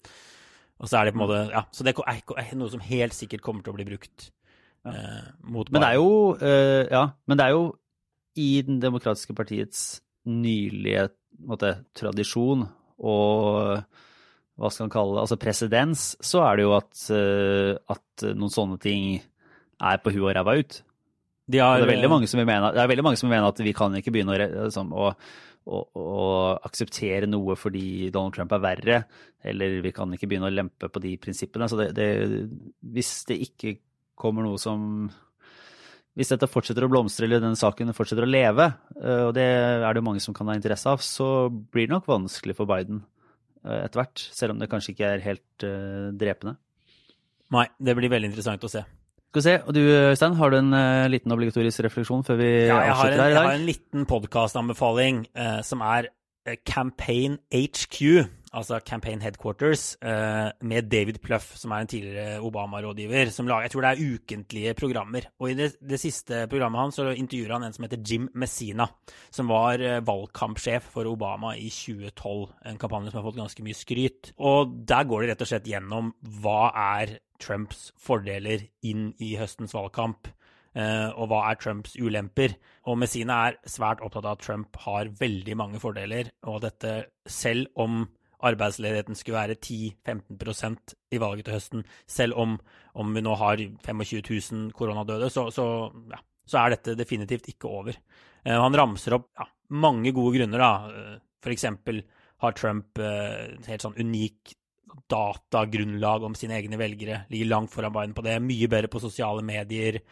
og 0.79 0.89
så 0.89 0.99
er 0.99 1.05
det 1.05 1.15
på 1.15 1.21
en 1.21 1.25
måte 1.27 1.43
Ja, 1.53 1.65
så 1.71 1.87
det 1.87 1.95
er 1.95 2.55
noe 2.59 2.73
som 2.73 2.85
helt 2.85 3.17
sikkert 3.17 3.45
kommer 3.45 3.65
til 3.65 3.75
å 3.75 3.79
bli 3.79 3.89
brukt 3.93 4.31
ja. 4.85 4.93
eh, 4.93 5.27
mot 5.45 5.69
Men 5.71 5.85
det 5.85 5.91
er 5.93 6.01
jo 6.01 6.13
eh, 6.41 6.85
Ja, 6.91 7.05
men 7.27 7.39
det 7.39 7.47
er 7.47 7.57
jo 7.59 7.67
i 8.41 8.63
Den 8.65 8.81
demokratiske 8.81 9.35
partiets 9.37 10.01
nylige 10.25 11.11
måte, 11.45 11.83
tradisjon 11.99 12.65
og 13.03 13.83
hva 14.61 14.71
skal 14.71 14.87
man 14.87 14.95
kalle 14.95 15.17
det, 15.17 15.23
altså 15.25 15.39
presedens, 15.41 16.07
så 16.23 16.43
er 16.47 16.59
det 16.59 16.67
jo 16.67 16.73
at, 16.77 16.91
uh, 17.11 17.95
at 17.95 18.25
noen 18.37 18.53
sånne 18.53 18.81
ting 18.83 19.15
er 19.83 20.03
på 20.03 20.13
huet 20.15 20.29
og 20.29 20.35
ræva 20.37 20.57
ut. 20.61 20.83
De 21.53 21.59
har, 21.59 21.81
det, 21.81 21.89
er 21.89 21.95
veldig 21.97 22.11
mange 22.13 22.29
som 22.31 22.39
vil 22.39 22.49
mene, 22.49 22.71
det 22.75 22.83
er 22.83 22.91
veldig 22.91 23.07
mange 23.07 23.19
som 23.19 23.29
vil 23.29 23.35
mene 23.35 23.49
at 23.51 23.63
vi 23.65 23.73
kan 23.77 23.97
ikke 23.99 24.13
begynne 24.15 24.37
å, 24.37 24.51
liksom, 24.69 24.93
å, 24.95 25.09
å, 25.67 25.81
å, 25.99 26.27
akseptere 26.69 27.27
noe 27.31 27.57
fordi 27.59 28.13
Donald 28.15 28.37
Trump 28.37 28.55
er 28.55 28.63
verre, 28.63 29.01
eller 29.43 29.81
vi 29.83 29.95
kan 29.97 30.13
ikke 30.15 30.29
begynne 30.31 30.53
å 30.53 30.55
lempe 30.55 30.91
på 30.93 31.03
de 31.03 31.17
prinsippene. 31.21 31.67
Så 31.69 31.81
det, 31.81 31.91
det, 31.99 32.09
hvis 32.95 33.11
det 33.33 33.41
ikke 33.49 33.77
kommer 34.23 34.47
noe 34.47 34.61
som 34.61 35.11
Hvis 36.13 36.29
dette 36.29 36.45
fortsetter 36.45 36.85
å 36.85 36.91
blomstre, 36.93 37.25
eller 37.25 37.41
denne 37.41 37.57
saken 37.57 37.95
fortsetter 37.97 38.27
å 38.27 38.29
leve, 38.29 38.67
eh, 39.01 39.23
og 39.25 39.31
det 39.33 39.47
er 39.49 39.97
det 39.97 40.03
mange 40.05 40.21
som 40.21 40.35
kan 40.37 40.51
ha 40.51 40.55
interesse 40.59 40.91
av, 40.93 41.01
så 41.01 41.49
blir 41.49 41.89
det 41.89 41.95
nok 41.95 42.11
vanskelig 42.11 42.59
for 42.59 42.69
Biden 42.69 43.01
Eh, 43.01 43.22
etter 43.63 44.03
hvert. 44.03 44.25
Selv 44.35 44.55
om 44.55 44.63
det 44.63 44.71
kanskje 44.73 44.95
ikke 44.95 45.13
er 45.15 45.25
helt 45.25 45.67
uh, 45.67 46.11
drepende. 46.19 46.57
Nei, 47.53 47.67
det 47.79 47.95
blir 47.99 48.13
veldig 48.13 48.33
interessant 48.33 48.65
å 48.65 48.71
se. 48.73 48.83
Skal 49.33 49.41
vi 49.41 49.45
se, 49.47 49.55
og 49.65 49.77
Du 49.77 49.81
Øystein, 49.81 50.35
har 50.37 50.53
du 50.53 50.59
en 50.59 50.75
uh, 50.77 51.09
liten 51.13 51.33
obligatorisk 51.33 51.85
refleksjon 51.87 52.25
før 52.27 52.41
vi 52.41 52.51
ja, 52.67 52.81
avslutter 52.93 53.17
her 53.17 53.17
i 53.17 53.21
dag? 53.21 53.31
Jeg 53.33 53.41
har 53.41 53.59
en 53.61 53.69
liten 53.69 54.09
podkastanbefaling 54.11 55.25
uh, 55.39 55.61
som 55.65 55.85
er 55.87 56.11
Campaign 56.67 57.39
HQ 57.55 58.27
altså 58.53 58.81
Campaign 58.85 59.23
Headquarters, 59.25 59.97
eh, 60.03 60.51
med 60.61 60.91
David 60.93 61.21
Pluff, 61.25 61.55
som 61.57 61.73
er 61.73 61.85
en 61.85 61.91
tidligere 61.91 62.41
Obama-rådgiver, 62.45 63.31
som 63.31 63.47
lager 63.47 63.63
Jeg 63.63 63.71
tror 63.71 63.81
det 63.83 63.91
er 63.91 64.15
ukentlige 64.15 64.75
programmer. 64.75 65.29
Og 65.41 65.51
i 65.51 65.55
det, 65.55 65.77
det 65.81 66.01
siste 66.01 66.47
programmet 66.49 66.81
hans 66.81 66.97
så 67.01 67.09
intervjuer 67.11 67.53
han 67.53 67.65
en 67.65 67.73
som 67.73 67.87
heter 67.87 68.03
Jim 68.05 68.29
Messina, 68.35 68.89
som 69.31 69.49
var 69.49 69.81
eh, 69.81 70.01
valgkampsjef 70.05 70.93
for 70.93 71.09
Obama 71.09 71.55
i 71.57 71.71
2012. 71.71 72.53
En 72.67 72.79
kampanje 72.79 73.11
som 73.11 73.21
har 73.21 73.29
fått 73.31 73.41
ganske 73.41 73.65
mye 73.65 73.79
skryt. 73.79 74.33
Og 74.39 74.77
der 74.87 75.09
går 75.09 75.23
det 75.23 75.33
rett 75.33 75.47
og 75.47 75.53
slett 75.53 75.73
gjennom 75.73 76.15
hva 76.43 76.73
er 76.99 77.19
Trumps 77.43 77.91
fordeler 77.99 78.69
inn 78.87 79.11
i 79.19 79.35
høstens 79.41 79.75
valgkamp. 79.75 80.31
Uh, 80.73 81.13
og 81.21 81.27
hva 81.29 81.43
er 81.51 81.59
Trumps 81.61 81.99
ulemper? 82.01 82.55
Og 82.89 82.97
Messina 82.97 83.43
er 83.49 83.59
svært 83.69 84.01
opptatt 84.01 84.25
av 84.25 84.39
at 84.39 84.45
Trump 84.47 84.79
har 84.87 85.11
veldig 85.19 85.57
mange 85.61 85.81
fordeler, 85.83 86.31
og 86.49 86.63
dette 86.65 86.95
selv 87.29 87.69
om 87.77 88.07
arbeidsledigheten 88.47 89.19
skulle 89.19 89.39
være 89.39 89.59
10-15% 89.59 90.95
i 91.15 91.21
valget 91.23 91.47
til 91.47 91.57
høsten, 91.57 91.85
selv 92.11 92.39
om, 92.41 92.57
om, 92.99 93.15
vi 93.15 93.23
nå 93.25 93.35
har 93.39 93.63
25 93.85 94.23
000 94.23 94.73
koronadøde, 94.77 95.31
så, 95.31 95.49
så, 95.55 95.67
ja, 96.11 96.21
så 96.49 96.63
er 96.63 96.75
dette 96.75 96.97
definitivt 96.99 97.51
ikke 97.53 97.71
over. 97.71 97.99
Eh, 98.43 98.59
han 98.59 98.79
ramser 98.79 99.19
opp 99.19 99.31
ja, 99.39 99.47
mange 99.79 100.15
gode 100.15 100.39
grunner. 100.39 100.65
da. 100.65 100.73
Eh, 100.91 101.23
F.eks. 101.43 101.69
har 102.43 102.59
Trump 102.59 103.01
eh, 103.03 103.55
helt 103.69 103.87
sånn 103.87 103.99
unik 103.99 104.57
datagrunnlag 105.09 106.27
om 106.27 106.35
sine 106.37 106.59
egne 106.59 106.79
velgere. 106.81 107.25
Ligger 107.33 107.49
langt 107.49 107.73
foran 107.73 107.95
Biden 107.95 108.17
på 108.17 108.25
det. 108.27 108.37
Mye 108.45 108.69
bedre 108.71 108.91
på 108.93 109.01
sosiale 109.03 109.45
medier. 109.47 110.03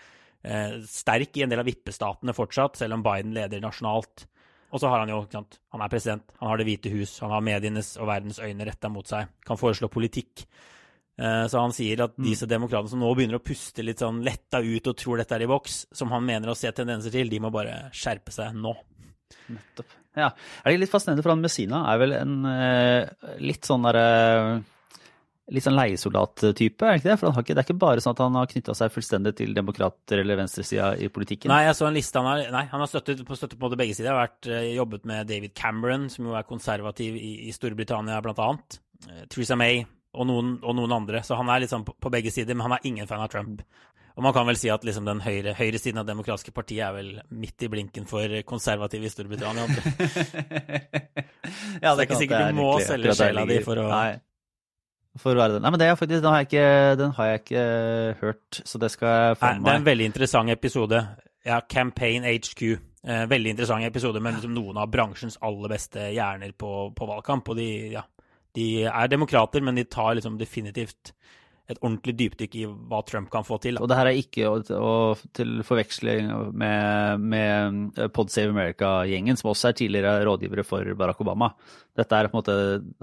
sterk 0.89 1.37
i 1.37 1.43
en 1.45 1.51
del 1.53 1.61
av 1.61 1.67
vippestatene 1.69 2.33
fortsatt, 2.33 2.79
selv 2.81 2.97
om 2.97 3.03
Biden 3.05 3.35
leder 3.37 3.61
nasjonalt. 3.61 4.25
Og 4.71 4.81
så 4.81 4.91
har 4.91 5.03
han 5.03 5.11
jo, 5.11 5.21
han 5.35 5.83
er 5.83 5.91
president, 5.91 6.35
han 6.39 6.51
har 6.51 6.61
Det 6.61 6.67
hvite 6.69 6.93
hus, 6.93 7.17
han 7.25 7.33
har 7.35 7.43
medienes 7.43 7.97
og 7.99 8.07
verdens 8.11 8.39
øyne 8.39 8.67
retta 8.69 8.91
mot 8.93 9.07
seg, 9.07 9.33
kan 9.47 9.59
foreslå 9.59 9.91
politikk. 9.91 10.45
Eh, 11.21 11.47
så 11.51 11.61
han 11.61 11.75
sier 11.77 12.05
at 12.07 12.15
mm. 12.17 12.25
disse 12.25 12.49
demokratene 12.49 12.93
som 12.93 13.03
nå 13.03 13.11
begynner 13.17 13.41
å 13.41 13.45
puste 13.45 13.85
litt 13.85 14.01
sånn 14.01 14.23
letta 14.25 14.63
ut 14.63 14.93
og 14.93 14.97
tror 14.97 15.21
dette 15.21 15.37
er 15.37 15.45
i 15.45 15.51
boks, 15.51 15.81
som 15.97 16.15
han 16.15 16.25
mener 16.27 16.53
å 16.53 16.59
se 16.59 16.71
tendenser 16.73 17.13
til, 17.15 17.33
de 17.33 17.43
må 17.43 17.51
bare 17.55 17.91
skjerpe 17.93 18.33
seg 18.35 18.55
nå. 18.57 18.77
Nettopp. 19.51 19.97
Ja. 20.19 20.33
Er 20.65 20.73
det 20.73 20.85
litt 20.85 20.93
fascinerende, 20.93 21.23
for 21.27 21.35
han 21.35 21.43
Messina 21.45 21.85
er 21.93 22.01
vel 22.03 22.15
en 22.17 22.37
uh, 22.43 23.35
litt 23.43 23.67
sånn 23.69 23.85
derre 23.87 24.07
uh, 24.57 24.63
litt 25.51 25.65
sånn 25.67 25.77
leiesoldat-type, 25.77 26.87
er 26.87 26.95
det 26.95 27.01
ikke 27.01 27.11
det? 27.11 27.17
For 27.21 27.43
ikke, 27.43 27.55
det 27.57 27.63
er 27.63 27.69
ikke 27.69 27.83
bare 27.83 28.03
sånn 28.05 28.15
at 28.15 28.23
han 28.25 28.39
har 28.39 28.51
knytta 28.51 28.75
seg 28.79 28.93
fullstendig 28.95 29.35
til 29.41 29.55
demokrater 29.57 30.23
eller 30.23 30.39
venstresida 30.41 30.93
i 31.03 31.11
politikken? 31.13 31.53
Nei, 31.53 31.65
jeg 31.67 31.79
så 31.79 31.89
en 31.89 31.97
liste. 31.99 32.23
Han 32.23 32.31
har, 32.31 32.43
nei, 32.55 32.65
han 32.71 32.85
har 32.85 32.91
støttet 32.91 33.25
på, 33.27 33.39
støttet 33.39 33.61
på 33.61 33.73
begge 33.75 33.97
sider. 33.97 34.13
Han 34.13 34.21
har 34.21 34.29
vært, 34.29 34.51
uh, 34.51 34.61
jobbet 34.79 35.09
med 35.11 35.31
David 35.31 35.57
Cameron, 35.59 36.07
som 36.13 36.31
jo 36.31 36.37
er 36.39 36.47
konservativ 36.49 37.19
i, 37.19 37.33
i 37.49 37.55
Storbritannia, 37.57 38.21
blant 38.25 38.45
annet. 38.47 38.81
Uh, 39.09 39.25
Theresa 39.33 39.59
May 39.59 39.83
og 40.15 40.27
noen, 40.27 40.57
og 40.63 40.75
noen, 40.79 40.95
andre. 41.01 41.23
Så 41.27 41.39
han 41.39 41.51
er 41.51 41.65
liksom 41.65 41.87
på, 41.87 41.97
på, 41.99 42.13
begge 42.13 42.33
sider, 42.35 42.55
men 42.55 42.69
han 42.69 42.79
er 42.79 42.87
ingen 42.91 43.11
fan 43.11 43.23
av 43.23 43.31
Trump. 43.33 43.63
Og 44.19 44.25
man 44.27 44.35
kan 44.37 44.47
vel 44.49 44.59
si 44.59 44.69
at 44.71 44.83
liksom 44.85 45.07
den 45.07 45.23
høyre, 45.23 45.55
siden 45.79 46.01
av 46.03 46.07
Det 46.07 46.13
demokratiske 46.13 46.53
partiet 46.55 46.83
er 46.89 46.97
vel 46.97 47.13
midt 47.31 47.63
i 47.63 47.71
blinken 47.73 48.09
for 48.11 48.41
konservative 48.47 49.07
i 49.07 49.13
Storbritannia. 49.13 49.67
ja, 49.71 49.79
det, 51.81 51.87
så 51.87 51.95
det 51.95 52.03
er 52.03 52.09
ikke 52.09 52.25
sikkert 52.25 52.51
du 52.51 52.59
må 52.59 52.73
selge 52.85 53.15
sjela 53.17 53.47
di 53.49 53.63
for 53.65 53.81
å 53.81 53.87
Nei. 53.91 54.19
For 55.19 55.35
å 55.35 55.41
være 55.41 55.57
den. 55.57 55.65
Nei, 55.65 55.73
men 55.75 55.81
det 55.83 55.89
er 55.91 55.97
faktisk, 55.99 56.23
den, 56.23 56.31
har 56.31 56.45
jeg 56.45 56.51
ikke, 56.51 56.69
den 57.01 57.17
har 57.17 57.33
jeg 57.33 57.41
ikke 57.41 57.65
uh, 57.65 58.21
hørt, 58.21 58.61
så 58.63 58.79
det 58.79 58.93
skal 58.95 59.11
jeg 59.11 59.41
få 59.41 59.49
med 59.49 59.57
meg. 59.57 59.65
Det 59.65 59.73
er 59.73 59.81
en 59.81 59.89
veldig 59.89 60.07
interessant 60.07 60.55
episode. 60.55 61.01
Ja, 61.49 61.59
Campaign 61.67 62.29
HQ. 62.29 62.63
Eh, 63.01 63.23
veldig 63.25 63.55
interessant 63.55 63.85
episode 63.87 64.21
med 64.21 64.37
liksom 64.37 64.53
noen 64.53 64.77
av 64.77 64.91
bransjens 64.93 65.39
aller 65.47 65.73
beste 65.73 66.11
hjerner 66.13 66.53
på, 66.53 66.73
på 66.97 67.09
valgkamp. 67.09 67.49
Og 67.49 67.57
de, 67.57 67.69
ja, 67.95 68.05
de, 68.57 68.67
er 68.85 69.11
demokrater, 69.11 69.65
men 69.65 69.79
de 69.79 69.87
tar 69.89 70.19
liksom 70.19 70.37
definitivt 70.41 71.15
et 71.71 71.79
ordentlig 71.79 72.17
dypdykk 72.19 72.57
i 72.59 72.65
hva 72.67 73.01
Trump 73.07 73.31
kan 73.33 73.47
få 73.47 73.61
til. 73.63 73.79
Og 73.79 73.89
det 73.91 73.99
her 73.99 74.11
er 74.11 74.19
ikke 74.19 74.49
å, 74.51 74.57
å, 74.75 74.95
til 75.37 75.61
forveksling 75.67 76.31
med, 76.59 77.27
med 77.33 78.01
eh, 78.01 78.11
Pod 78.15 78.33
Save 78.33 78.51
America-gjengen, 78.55 79.39
som 79.39 79.53
også 79.53 79.71
er 79.71 79.79
tidligere 79.79 80.25
rådgivere 80.27 80.65
for 80.67 80.95
Barack 80.99 81.23
Obama. 81.23 81.53
Dette 81.99 82.17
er 82.17 82.31
på 82.31 82.37
en 82.37 82.41
måte 82.41 82.57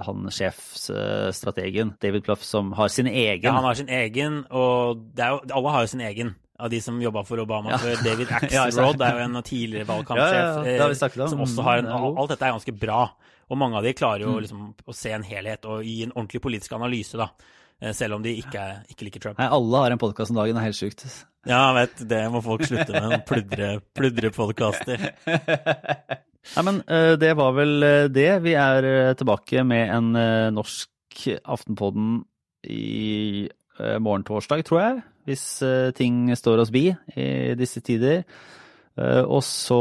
han 0.03 0.27
sjefsstrategen, 0.33 1.95
David 2.03 2.27
Pluff, 2.27 2.43
som 2.47 2.73
har 2.77 2.91
sin 2.91 3.09
egen. 3.11 3.47
Ja, 3.47 3.55
han 3.55 3.67
har 3.67 3.79
sin 3.79 3.91
egen, 3.93 4.43
og 4.51 5.07
jo, 5.15 5.39
alle 5.47 5.75
har 5.75 5.87
jo 5.87 5.93
sin 5.95 6.03
egen 6.07 6.35
av 6.57 6.71
de 6.73 6.79
som 6.81 6.97
jobba 7.01 7.21
for 7.23 7.39
Obama 7.39 7.75
ja. 7.75 7.79
før. 7.81 7.99
David 8.03 8.31
Axelrod 8.39 9.03
er 9.05 9.19
jo 9.19 9.25
en 9.27 9.41
tidligere 9.45 9.87
valgkampsjef 9.87 10.65
ja, 10.65 10.87
ja, 10.89 11.27
som 11.29 11.43
også 11.45 11.65
har 11.67 11.83
en 11.83 11.91
Alt 11.93 12.33
dette 12.33 12.47
er 12.47 12.55
ganske 12.57 12.73
bra. 12.73 13.03
Og 13.47 13.59
mange 13.59 13.79
av 13.79 13.85
de 13.85 13.93
klarer 13.95 14.25
jo 14.25 14.33
mm. 14.35 14.41
liksom 14.43 14.63
å 14.83 14.95
se 14.95 15.13
en 15.15 15.23
helhet 15.23 15.67
og 15.69 15.85
gi 15.85 16.01
en 16.03 16.11
ordentlig 16.15 16.41
politisk 16.43 16.73
analyse, 16.75 17.15
da. 17.19 17.29
Eh, 17.81 17.93
selv 17.93 18.17
om 18.17 18.23
de 18.25 18.33
ikke, 18.39 18.63
ikke 18.89 19.07
liker 19.07 19.23
Trump. 19.23 19.41
Nei, 19.41 19.49
alle 19.53 19.81
har 19.83 19.93
en 19.93 20.01
podkast 20.01 20.33
om 20.33 20.39
dagen, 20.39 20.57
det 20.57 20.63
er 20.63 20.69
helt 20.71 20.79
sjukt. 20.79 21.03
Ja, 21.47 21.59
jeg 21.69 21.75
vet, 21.77 22.01
det 22.09 22.21
må 22.33 22.41
folk 22.45 22.65
slutte 22.67 22.93
med. 22.97 23.21
Pludre, 23.29 23.69
pludre. 23.95 24.31
Nei, 26.55 26.63
men 26.65 26.81
eh, 26.87 27.13
det 27.21 27.33
var 27.37 27.53
vel 27.57 27.75
eh, 27.85 28.07
det. 28.11 28.31
Vi 28.45 28.55
er 28.57 29.13
tilbake 29.19 29.63
med 29.67 29.93
en 29.93 30.11
norsk 30.57 30.93
Aftenpodden 31.49 32.19
i 32.69 33.47
morgen 34.03 34.25
torsdag, 34.25 34.61
tror 34.67 34.79
jeg. 34.83 34.99
Hvis 35.25 35.45
ting 35.97 36.27
står 36.37 36.61
oss 36.61 36.69
bi 36.73 36.91
i 37.17 37.55
disse 37.57 37.81
tider. 37.81 38.21
Eh, 38.97 39.21
og 39.21 39.43
så 39.45 39.77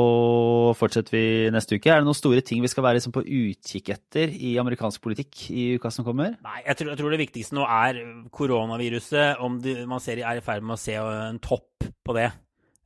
fortsetter 0.76 1.14
vi 1.14 1.24
neste 1.52 1.78
uke. 1.78 1.88
Er 1.88 2.02
det 2.02 2.08
noen 2.08 2.18
store 2.18 2.42
ting 2.44 2.60
vi 2.60 2.68
skal 2.68 2.84
være 2.84 2.98
liksom 2.98 3.14
på 3.16 3.24
utkikk 3.24 3.88
etter 3.94 4.32
i 4.34 4.56
amerikansk 4.60 5.00
politikk 5.04 5.46
i 5.54 5.66
uka 5.78 5.92
som 5.94 6.04
kommer? 6.06 6.34
Nei, 6.44 6.60
jeg 6.66 6.80
tror, 6.80 6.92
jeg 6.92 7.00
tror 7.00 7.14
det 7.14 7.22
viktigste 7.22 7.56
nå 7.56 7.64
er 7.64 8.02
koronaviruset. 8.36 9.40
Om 9.46 9.58
det, 9.64 9.78
man 9.88 10.04
ser, 10.04 10.20
er 10.20 10.40
i 10.40 10.44
ferd 10.44 10.66
med 10.66 10.76
å 10.76 10.82
se 10.82 10.98
en 11.00 11.40
topp 11.44 11.88
på 12.04 12.18
det. 12.18 12.28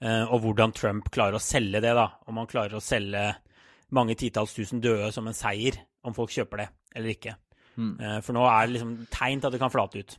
Eh, 0.00 0.24
og 0.30 0.46
hvordan 0.46 0.74
Trump 0.76 1.10
klarer 1.12 1.40
å 1.40 1.42
selge 1.42 1.82
det. 1.82 1.94
da. 1.98 2.06
Om 2.30 2.42
han 2.42 2.50
klarer 2.50 2.78
å 2.78 2.84
selge 2.84 3.26
mange 3.96 4.14
titalls 4.14 4.54
tusen 4.54 4.82
døde 4.82 5.10
som 5.14 5.26
en 5.26 5.36
seier. 5.36 5.82
Om 6.06 6.14
folk 6.16 6.30
kjøper 6.32 6.62
det 6.62 6.72
eller 6.94 7.14
ikke. 7.14 7.36
Mm. 7.80 7.92
For 8.26 8.34
nå 8.34 8.42
er 8.50 8.66
det 8.66 8.74
liksom 8.74 8.94
tegn 9.12 9.40
til 9.40 9.48
at 9.48 9.54
det 9.54 9.60
kan 9.62 9.70
flate 9.72 10.00
ut. 10.02 10.14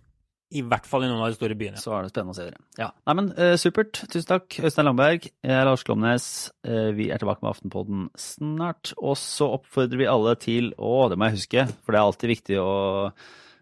I 0.51 0.63
hvert 0.67 0.87
fall 0.89 1.05
i 1.05 1.09
noen 1.09 1.21
av 1.23 1.31
de 1.31 1.37
store 1.37 1.55
byene. 1.59 1.79
Så 1.79 1.93
er 1.95 2.03
det 2.03 2.11
spennende 2.11 2.35
å 2.35 2.37
se 2.37 2.47
dere. 2.49 2.59
Ja. 2.79 2.89
Nei, 3.07 3.17
men 3.21 3.29
uh, 3.37 3.53
supert. 3.59 4.03
Tusen 4.11 4.27
takk, 4.33 4.57
Øystein 4.59 4.89
Langberg. 4.89 5.29
Jeg 5.31 5.55
er 5.55 5.67
Lars 5.67 5.85
Klomnes. 5.87 6.25
Uh, 6.67 6.89
vi 6.97 7.07
er 7.13 7.21
tilbake 7.21 7.39
med 7.45 7.53
Aftenpodden 7.53 8.09
snart. 8.19 8.91
Og 8.99 9.15
så 9.19 9.47
oppfordrer 9.55 10.03
vi 10.03 10.09
alle 10.11 10.35
til 10.41 10.73
Å, 10.75 11.05
det 11.11 11.19
må 11.19 11.29
jeg 11.29 11.39
huske, 11.39 11.67
for 11.79 11.95
det 11.95 12.01
er 12.01 12.09
alltid 12.09 12.33
viktig 12.33 12.59
å, 12.59 12.73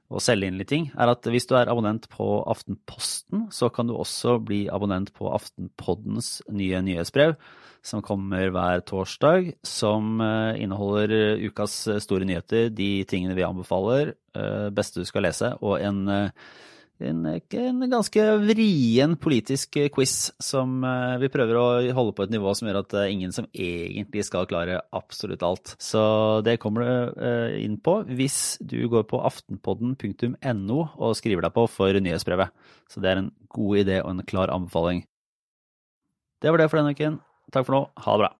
å 0.10 0.22
selge 0.24 0.50
inn 0.50 0.58
litt 0.58 0.72
ting, 0.72 0.90
er 0.98 1.12
at 1.12 1.28
hvis 1.30 1.46
du 1.50 1.54
er 1.60 1.70
abonnent 1.70 2.08
på 2.10 2.28
Aftenposten, 2.50 3.48
så 3.54 3.70
kan 3.74 3.90
du 3.90 3.94
også 3.94 4.40
bli 4.42 4.64
abonnent 4.74 5.12
på 5.14 5.30
Aftenpoddens 5.30 6.40
nye 6.50 6.82
nyhetsbrev, 6.86 7.36
som 7.86 8.02
kommer 8.04 8.50
hver 8.54 8.82
torsdag, 8.90 9.54
som 9.64 10.18
eh, 10.24 10.64
inneholder 10.64 11.14
ukas 11.46 11.78
store 12.04 12.26
nyheter, 12.28 12.72
de 12.74 13.06
tingene 13.10 13.38
vi 13.38 13.46
anbefaler, 13.46 14.16
eh, 14.36 14.66
beste 14.76 15.04
du 15.04 15.08
skal 15.08 15.28
lese, 15.30 15.54
og 15.62 15.78
en 15.78 16.02
en, 17.00 17.26
en, 17.26 17.84
ganske 17.90 18.24
vrien 18.44 19.14
politisk 19.22 19.78
quiz 19.96 20.16
som 20.44 20.84
eh, 20.84 21.16
vi 21.22 21.30
prøver 21.32 21.60
å 21.60 21.68
holde 21.96 22.16
på 22.18 22.26
et 22.26 22.34
nivå 22.34 22.52
som 22.58 22.68
gjør 22.68 22.82
at 22.82 22.90
det 22.92 23.04
er 23.04 23.14
ingen 23.14 23.36
som 23.36 23.48
egentlig 23.54 24.26
skal 24.28 24.50
klare 24.50 24.82
absolutt 24.96 25.46
alt. 25.46 25.76
Så 25.80 26.02
det 26.46 26.58
kommer 26.64 26.84
du 26.84 27.22
eh, 27.24 27.60
inn 27.64 27.80
på 27.84 28.02
hvis 28.10 28.58
du 28.60 28.82
går 28.92 29.08
på 29.10 29.22
aftenpodden.no 29.30 30.82
og 30.90 31.16
skriver 31.20 31.48
deg 31.48 31.56
på 31.56 31.66
for 31.72 32.02
nyhetsbrevet. 32.04 32.52
Så 32.92 33.04
det 33.04 33.14
er 33.14 33.24
en 33.24 33.32
god 33.54 33.86
idé 33.86 34.02
og 34.04 34.12
en 34.16 34.28
klar 34.28 34.52
anbefaling. 34.54 35.06
Det 36.40 36.52
var 36.52 36.62
det 36.62 36.70
for 36.72 36.82
denne 36.82 36.96
uken. 36.96 37.20
Takk 37.54 37.68
for 37.68 37.80
nå. 37.80 37.86
Ha 38.04 38.16
det 38.16 38.26
bra. 38.26 38.34